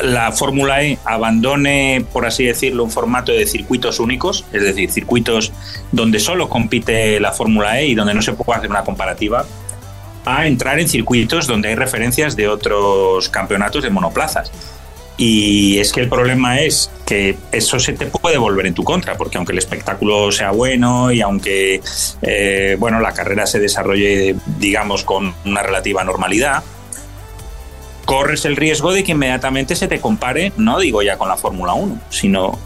la 0.02 0.32
Fórmula 0.32 0.82
E 0.82 0.98
abandone, 1.04 2.04
por 2.12 2.26
así 2.26 2.44
decirlo, 2.44 2.82
un 2.82 2.90
formato 2.90 3.30
de 3.30 3.46
circuitos 3.46 4.00
únicos, 4.00 4.44
es 4.52 4.62
decir, 4.62 4.90
circuitos 4.90 5.52
donde 5.92 6.18
solo 6.18 6.48
compite 6.48 7.20
la 7.20 7.30
Fórmula 7.30 7.80
E 7.80 7.86
y 7.86 7.94
donde 7.94 8.12
no 8.12 8.20
se 8.20 8.32
puede 8.32 8.58
hacer 8.58 8.70
una 8.70 8.82
comparativa, 8.82 9.46
a 10.24 10.46
entrar 10.48 10.80
en 10.80 10.88
circuitos 10.88 11.46
donde 11.46 11.68
hay 11.68 11.74
referencias 11.76 12.34
de 12.34 12.48
otros 12.48 13.28
campeonatos 13.28 13.84
de 13.84 13.90
monoplazas. 13.90 14.50
Y 15.16 15.78
es 15.78 15.92
que 15.92 16.00
el 16.00 16.08
problema 16.08 16.60
es 16.60 16.90
eso 17.50 17.78
se 17.78 17.92
te 17.92 18.06
puede 18.06 18.38
volver 18.38 18.66
en 18.66 18.74
tu 18.74 18.84
contra, 18.84 19.16
porque 19.16 19.36
aunque 19.36 19.52
el 19.52 19.58
espectáculo 19.58 20.32
sea 20.32 20.50
bueno 20.50 21.12
y 21.12 21.20
aunque 21.20 21.80
eh, 22.22 22.76
bueno, 22.78 23.00
la 23.00 23.12
carrera 23.12 23.46
se 23.46 23.58
desarrolle, 23.58 24.36
digamos, 24.58 25.04
con 25.04 25.34
una 25.44 25.62
relativa 25.62 26.04
normalidad, 26.04 26.62
corres 28.04 28.44
el 28.44 28.56
riesgo 28.56 28.92
de 28.92 29.04
que 29.04 29.12
inmediatamente 29.12 29.76
se 29.76 29.88
te 29.88 30.00
compare, 30.00 30.52
no 30.56 30.78
digo 30.78 31.02
ya 31.02 31.16
con 31.16 31.28
la 31.28 31.36
Fórmula 31.36 31.74
1, 31.74 32.00
sino 32.10 32.58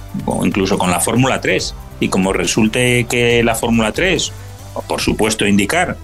incluso 0.42 0.78
con 0.78 0.90
la 0.90 1.00
Fórmula 1.00 1.40
3. 1.40 1.74
Y 2.00 2.08
como 2.08 2.32
resulte 2.32 3.06
que 3.08 3.42
la 3.42 3.54
Fórmula 3.54 3.92
3, 3.92 4.32
por 4.86 5.00
supuesto 5.00 5.46
indicar, 5.46 5.96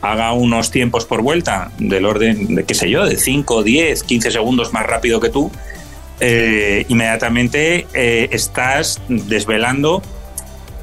haga 0.00 0.32
unos 0.32 0.70
tiempos 0.70 1.04
por 1.04 1.22
vuelta 1.22 1.70
del 1.78 2.06
orden 2.06 2.56
de, 2.56 2.64
qué 2.64 2.74
sé 2.74 2.90
yo, 2.90 3.06
de 3.06 3.16
5, 3.16 3.62
10, 3.62 4.02
15 4.02 4.30
segundos 4.30 4.72
más 4.72 4.84
rápido 4.84 5.20
que 5.20 5.28
tú, 5.28 5.50
eh, 6.24 6.86
inmediatamente 6.86 7.88
eh, 7.94 8.28
estás 8.30 9.00
desvelando 9.08 10.04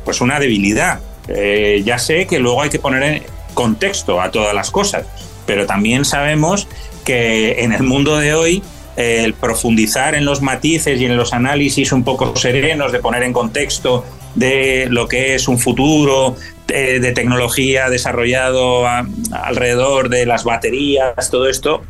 pues 0.03 0.19
una 0.19 0.37
debilidad. 0.37 0.99
Eh, 1.29 1.81
ya 1.85 1.97
sé 1.97 2.27
que 2.27 2.39
luego 2.39 2.61
hay 2.61 2.69
que 2.69 2.79
poner 2.79 3.03
en 3.03 3.23
contexto 3.53 4.19
a 4.19 4.31
todas 4.31 4.53
las 4.53 4.69
cosas, 4.69 5.05
pero 5.45 5.65
también 5.65 6.03
sabemos 6.03 6.67
que 7.05 7.63
en 7.63 7.71
el 7.71 7.83
mundo 7.83 8.17
de 8.17 8.33
hoy 8.33 8.61
el 8.97 9.33
profundizar 9.33 10.13
en 10.13 10.25
los 10.25 10.41
matices 10.41 10.99
y 10.99 11.05
en 11.05 11.15
los 11.15 11.31
análisis 11.31 11.93
un 11.93 12.03
poco 12.03 12.35
serenos, 12.35 12.91
de 12.91 12.99
poner 12.99 13.23
en 13.23 13.31
contexto 13.31 14.03
de 14.35 14.87
lo 14.89 15.07
que 15.07 15.35
es 15.35 15.47
un 15.47 15.57
futuro 15.57 16.35
de, 16.67 17.13
tecnología 17.13 17.89
desarrollado 17.89 18.85
alrededor 19.31 20.09
de 20.09 20.25
las 20.25 20.43
baterías, 20.43 21.31
todo 21.31 21.47
esto, 21.47 21.81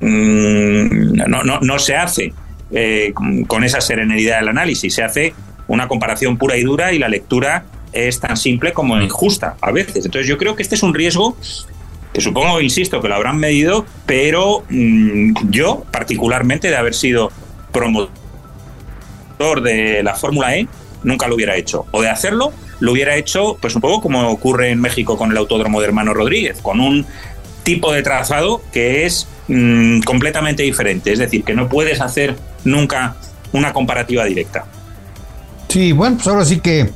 mm, 0.00 1.12
no, 1.28 1.44
no, 1.44 1.60
no 1.60 1.78
se 1.78 1.94
hace 1.94 2.32
eh, 2.70 3.12
con 3.46 3.64
esa 3.64 3.80
serenidad 3.80 4.40
del 4.40 4.48
análisis, 4.48 4.94
se 4.94 5.02
hace 5.02 5.34
una 5.68 5.88
comparación 5.88 6.36
pura 6.36 6.56
y 6.56 6.62
dura 6.62 6.92
y 6.92 6.98
la 6.98 7.08
lectura 7.08 7.64
es 7.92 8.20
tan 8.20 8.36
simple 8.36 8.72
como 8.72 9.00
injusta 9.00 9.56
a 9.60 9.72
veces. 9.72 10.04
Entonces 10.04 10.26
yo 10.26 10.38
creo 10.38 10.56
que 10.56 10.62
este 10.62 10.74
es 10.74 10.82
un 10.82 10.94
riesgo 10.94 11.36
que 12.12 12.20
supongo, 12.20 12.60
insisto, 12.60 13.00
que 13.00 13.08
lo 13.08 13.14
habrán 13.14 13.36
medido, 13.36 13.84
pero 14.06 14.64
mm, 14.68 15.50
yo 15.50 15.84
particularmente 15.90 16.68
de 16.68 16.76
haber 16.76 16.94
sido 16.94 17.30
promotor 17.72 18.10
de 19.62 20.02
la 20.02 20.14
Fórmula 20.14 20.56
E, 20.56 20.66
nunca 21.02 21.28
lo 21.28 21.34
hubiera 21.34 21.56
hecho. 21.56 21.84
O 21.90 22.00
de 22.00 22.08
hacerlo, 22.08 22.52
lo 22.80 22.92
hubiera 22.92 23.16
hecho 23.16 23.58
pues 23.60 23.74
un 23.74 23.80
poco 23.80 24.00
como 24.00 24.28
ocurre 24.30 24.70
en 24.70 24.80
México 24.80 25.16
con 25.18 25.30
el 25.30 25.36
Autódromo 25.36 25.80
de 25.80 25.88
Hermano 25.88 26.14
Rodríguez, 26.14 26.60
con 26.62 26.80
un 26.80 27.06
tipo 27.64 27.92
de 27.92 28.02
trazado 28.02 28.62
que 28.72 29.04
es 29.04 29.28
mm, 29.48 30.00
completamente 30.00 30.62
diferente. 30.62 31.12
Es 31.12 31.18
decir, 31.18 31.44
que 31.44 31.54
no 31.54 31.68
puedes 31.68 32.00
hacer 32.00 32.36
nunca 32.66 33.16
una 33.52 33.72
comparativa 33.72 34.24
directa. 34.24 34.64
Sí, 35.68 35.92
bueno, 35.92 36.16
pues 36.16 36.28
ahora 36.28 36.44
sí 36.44 36.60
que 36.60 36.90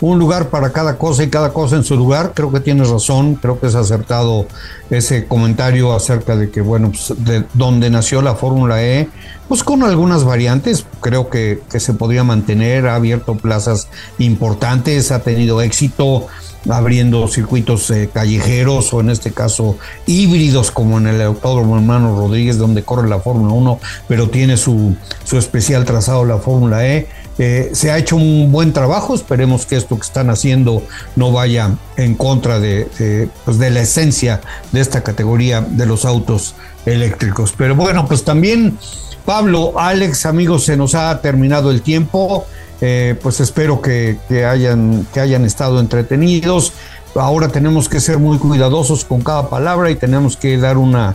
un 0.00 0.18
lugar 0.18 0.50
para 0.50 0.70
cada 0.70 0.98
cosa 0.98 1.22
y 1.22 1.30
cada 1.30 1.52
cosa 1.52 1.76
en 1.76 1.84
su 1.84 1.96
lugar. 1.96 2.32
Creo 2.34 2.52
que 2.52 2.60
tienes 2.60 2.88
razón, 2.88 3.36
creo 3.36 3.58
que 3.58 3.68
es 3.68 3.74
acertado 3.74 4.46
ese 4.90 5.26
comentario 5.26 5.94
acerca 5.94 6.36
de 6.36 6.50
que, 6.50 6.60
bueno, 6.60 6.90
pues 6.90 7.14
de 7.24 7.44
dónde 7.54 7.90
nació 7.90 8.22
la 8.22 8.34
Fórmula 8.34 8.82
E, 8.82 9.08
pues 9.48 9.62
con 9.62 9.82
algunas 9.82 10.24
variantes, 10.24 10.86
creo 11.00 11.30
que, 11.30 11.60
que 11.70 11.80
se 11.80 11.94
podría 11.94 12.24
mantener, 12.24 12.86
ha 12.86 12.96
abierto 12.96 13.36
plazas 13.36 13.88
importantes, 14.18 15.10
ha 15.10 15.20
tenido 15.20 15.60
éxito 15.62 16.26
abriendo 16.68 17.28
circuitos 17.28 17.90
eh, 17.90 18.08
callejeros 18.12 18.92
o 18.94 19.00
en 19.00 19.10
este 19.10 19.32
caso 19.32 19.78
híbridos 20.06 20.70
como 20.70 20.98
en 20.98 21.06
el 21.06 21.22
Autódromo 21.22 21.76
Hermano 21.76 22.16
Rodríguez 22.16 22.58
donde 22.58 22.82
corre 22.82 23.08
la 23.08 23.20
Fórmula 23.20 23.52
1 23.52 23.78
pero 24.08 24.30
tiene 24.30 24.56
su, 24.56 24.96
su 25.24 25.38
especial 25.38 25.84
trazado 25.84 26.24
la 26.24 26.38
Fórmula 26.38 26.86
E 26.86 27.06
eh, 27.38 27.70
se 27.72 27.90
ha 27.90 27.98
hecho 27.98 28.14
un 28.16 28.52
buen 28.52 28.72
trabajo, 28.72 29.14
esperemos 29.14 29.66
que 29.66 29.76
esto 29.76 29.96
que 29.96 30.02
están 30.02 30.30
haciendo 30.30 30.84
no 31.16 31.32
vaya 31.32 31.72
en 31.96 32.14
contra 32.14 32.60
de, 32.60 33.28
pues 33.44 33.58
de 33.58 33.70
la 33.70 33.80
esencia 33.80 34.40
de 34.70 34.80
esta 34.80 35.02
categoría 35.02 35.60
de 35.60 35.84
los 35.86 36.04
autos 36.04 36.54
eléctricos. 36.86 37.52
Pero 37.56 37.74
bueno, 37.74 38.06
pues 38.06 38.22
también 38.24 38.78
Pablo, 39.24 39.78
Alex, 39.78 40.26
amigos, 40.26 40.64
se 40.64 40.76
nos 40.76 40.94
ha 40.94 41.20
terminado 41.20 41.70
el 41.70 41.82
tiempo. 41.82 42.46
Eh, 42.80 43.16
pues 43.22 43.40
espero 43.40 43.80
que, 43.80 44.18
hayan, 44.46 45.06
que 45.12 45.20
hayan 45.20 45.44
estado 45.44 45.80
entretenidos. 45.80 46.72
Ahora 47.14 47.48
tenemos 47.48 47.88
que 47.88 48.00
ser 48.00 48.18
muy 48.18 48.38
cuidadosos 48.38 49.04
con 49.04 49.22
cada 49.22 49.48
palabra 49.48 49.90
y 49.90 49.94
tenemos 49.94 50.36
que 50.36 50.58
dar 50.58 50.76
una, 50.76 51.14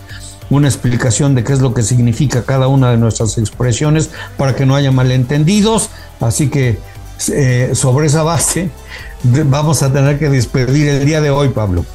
una 0.49 0.67
explicación 0.67 1.35
de 1.35 1.43
qué 1.43 1.53
es 1.53 1.59
lo 1.59 1.73
que 1.73 1.83
significa 1.83 2.43
cada 2.43 2.67
una 2.67 2.91
de 2.91 2.97
nuestras 2.97 3.37
expresiones 3.37 4.09
para 4.37 4.55
que 4.55 4.65
no 4.65 4.75
haya 4.75 4.91
malentendidos. 4.91 5.89
Así 6.19 6.49
que 6.49 6.79
eh, 7.27 7.71
sobre 7.73 8.07
esa 8.07 8.23
base 8.23 8.71
vamos 9.23 9.83
a 9.83 9.91
tener 9.91 10.17
que 10.17 10.29
despedir 10.29 10.87
el 10.87 11.05
día 11.05 11.21
de 11.21 11.29
hoy, 11.29 11.49
Pablo. 11.49 11.85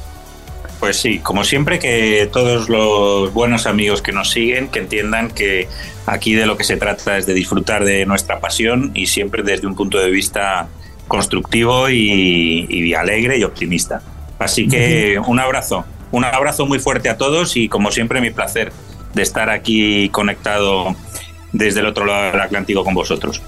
Pues 0.85 0.97
sí, 0.97 1.17
como 1.17 1.43
siempre 1.43 1.79
que 1.79 2.29
todos 2.31 2.69
los 2.69 3.33
buenos 3.33 3.65
amigos 3.65 4.03
que 4.03 4.11
nos 4.11 4.29
siguen, 4.29 4.67
que 4.67 4.77
entiendan 4.77 5.31
que 5.31 5.67
aquí 6.05 6.35
de 6.35 6.45
lo 6.45 6.57
que 6.57 6.63
se 6.63 6.77
trata 6.77 7.17
es 7.17 7.25
de 7.25 7.33
disfrutar 7.33 7.83
de 7.83 8.05
nuestra 8.05 8.39
pasión 8.39 8.91
y 8.93 9.07
siempre 9.07 9.41
desde 9.41 9.65
un 9.65 9.73
punto 9.73 9.97
de 9.97 10.11
vista 10.11 10.67
constructivo 11.07 11.89
y, 11.89 12.67
y 12.69 12.93
alegre 12.93 13.39
y 13.39 13.43
optimista. 13.43 14.03
Así 14.37 14.67
que 14.67 15.19
un 15.25 15.39
abrazo. 15.39 15.85
Un 16.11 16.23
abrazo 16.23 16.67
muy 16.67 16.77
fuerte 16.77 17.09
a 17.09 17.17
todos 17.17 17.57
y 17.57 17.67
como 17.67 17.91
siempre 17.91 18.21
mi 18.21 18.29
placer 18.29 18.71
de 19.15 19.23
estar 19.23 19.49
aquí 19.49 20.09
conectado 20.09 20.95
desde 21.51 21.79
el 21.79 21.87
otro 21.87 22.05
lado 22.05 22.31
del 22.31 22.41
Atlántico 22.41 22.83
con 22.83 22.93
vosotros. 22.93 23.41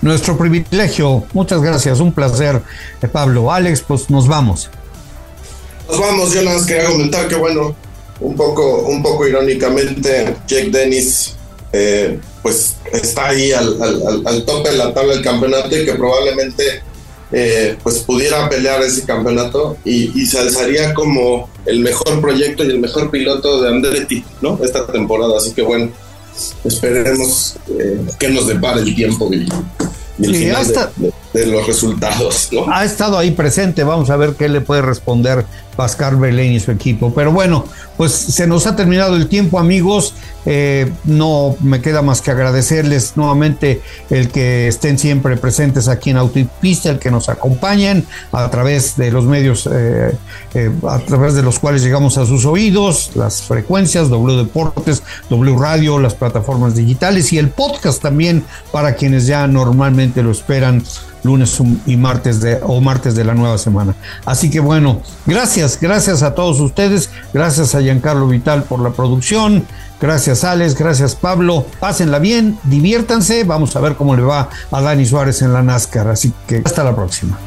Nuestro 0.00 0.38
privilegio, 0.38 1.24
muchas 1.32 1.60
gracias, 1.60 1.98
un 1.98 2.12
placer, 2.12 2.62
eh, 3.02 3.08
Pablo. 3.08 3.50
Alex, 3.50 3.82
pues 3.82 4.10
nos 4.10 4.28
vamos. 4.28 4.70
Nos 5.88 6.00
vamos, 6.00 6.32
yo 6.32 6.42
nada 6.42 6.56
más 6.56 6.66
quería 6.66 6.86
comentar 6.86 7.28
que 7.28 7.34
bueno, 7.36 7.74
un 8.20 8.36
poco, 8.36 8.82
un 8.82 9.02
poco 9.02 9.26
irónicamente, 9.26 10.36
Jake 10.46 10.70
Dennis 10.70 11.34
eh, 11.72 12.18
pues 12.42 12.76
está 12.92 13.28
ahí 13.28 13.52
al, 13.52 13.82
al, 13.82 14.26
al, 14.26 14.44
tope 14.44 14.70
de 14.70 14.76
la 14.76 14.94
tabla 14.94 15.14
del 15.14 15.24
campeonato 15.24 15.76
y 15.76 15.84
que 15.84 15.94
probablemente 15.94 16.82
eh, 17.32 17.76
pues 17.82 17.98
pudiera 18.00 18.48
pelear 18.48 18.80
ese 18.82 19.04
campeonato 19.04 19.76
y, 19.84 20.24
se 20.26 20.38
alzaría 20.38 20.94
como 20.94 21.48
el 21.66 21.80
mejor 21.80 22.20
proyecto 22.20 22.62
y 22.62 22.68
el 22.68 22.78
mejor 22.78 23.10
piloto 23.10 23.60
de 23.60 23.70
Andretti, 23.70 24.24
¿no? 24.40 24.60
Esta 24.62 24.86
temporada. 24.86 25.38
Así 25.38 25.52
que 25.52 25.62
bueno, 25.62 25.90
esperemos 26.64 27.56
eh, 27.76 28.00
que 28.20 28.28
nos 28.28 28.46
depare 28.46 28.82
el 28.82 28.94
tiempo 28.94 29.28
y, 29.32 29.48
de, 31.34 31.46
los 31.46 31.66
resultados. 31.66 32.48
¿no? 32.52 32.72
Ha 32.72 32.84
estado 32.84 33.18
ahí 33.18 33.32
presente, 33.32 33.84
vamos 33.84 34.08
a 34.08 34.16
ver 34.16 34.34
qué 34.34 34.48
le 34.48 34.60
puede 34.60 34.80
responder 34.80 35.44
Pascal 35.74 36.16
Belén 36.16 36.52
y 36.52 36.60
su 36.60 36.70
equipo. 36.70 37.12
Pero 37.14 37.32
bueno, 37.32 37.64
pues 37.96 38.12
se 38.12 38.46
nos 38.46 38.66
ha 38.66 38.76
terminado 38.76 39.16
el 39.16 39.28
tiempo, 39.28 39.58
amigos. 39.58 40.14
Eh, 40.46 40.92
no 41.04 41.56
me 41.60 41.80
queda 41.80 42.02
más 42.02 42.20
que 42.20 42.30
agradecerles 42.30 43.16
nuevamente 43.16 43.80
el 44.10 44.28
que 44.28 44.68
estén 44.68 44.98
siempre 44.98 45.38
presentes 45.38 45.88
aquí 45.88 46.10
en 46.10 46.18
Autopista, 46.18 46.90
el 46.90 46.98
que 46.98 47.10
nos 47.10 47.30
acompañen 47.30 48.06
a 48.30 48.50
través 48.50 48.96
de 48.96 49.10
los 49.10 49.24
medios 49.24 49.66
eh, 49.72 50.14
eh, 50.52 50.70
a 50.86 50.98
través 50.98 51.32
de 51.34 51.42
los 51.42 51.58
cuales 51.58 51.82
llegamos 51.82 52.18
a 52.18 52.26
sus 52.26 52.44
oídos, 52.44 53.12
las 53.14 53.40
frecuencias, 53.42 54.10
W 54.10 54.36
Deportes, 54.36 55.02
W 55.30 55.56
Radio, 55.56 55.98
las 55.98 56.14
plataformas 56.14 56.74
digitales 56.74 57.32
y 57.32 57.38
el 57.38 57.48
podcast 57.48 58.02
también 58.02 58.44
para 58.70 58.96
quienes 58.96 59.26
ya 59.26 59.46
normalmente 59.46 60.22
lo 60.22 60.30
esperan 60.30 60.84
lunes 61.24 61.58
y 61.86 61.96
martes 61.96 62.40
de, 62.40 62.60
o 62.62 62.80
martes 62.80 63.14
de 63.14 63.24
la 63.24 63.34
nueva 63.34 63.58
semana. 63.58 63.94
Así 64.24 64.50
que 64.50 64.60
bueno, 64.60 65.00
gracias, 65.26 65.78
gracias 65.80 66.22
a 66.22 66.34
todos 66.34 66.60
ustedes, 66.60 67.10
gracias 67.32 67.74
a 67.74 67.80
Giancarlo 67.80 68.28
Vital 68.28 68.64
por 68.64 68.80
la 68.80 68.90
producción, 68.90 69.66
gracias 70.00 70.44
Alex, 70.44 70.74
gracias 70.74 71.14
Pablo, 71.16 71.66
pásenla 71.80 72.18
bien, 72.18 72.58
diviértanse, 72.64 73.44
vamos 73.44 73.74
a 73.74 73.80
ver 73.80 73.96
cómo 73.96 74.14
le 74.14 74.22
va 74.22 74.50
a 74.70 74.80
Dani 74.80 75.06
Suárez 75.06 75.42
en 75.42 75.52
la 75.52 75.62
NASCAR, 75.62 76.08
así 76.08 76.32
que 76.46 76.62
hasta 76.64 76.84
la 76.84 76.94
próxima. 76.94 77.38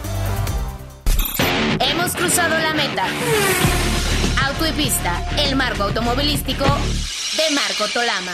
Hemos 1.79 2.11
cruzado 2.13 2.57
la 2.57 2.73
meta. 2.73 3.05
Auto 4.47 4.67
y 4.67 4.71
pista, 4.71 5.23
el 5.37 5.55
marco 5.55 5.83
automovilístico 5.83 6.65
de 6.65 7.55
Marco 7.55 7.85
Tolama. 7.93 8.31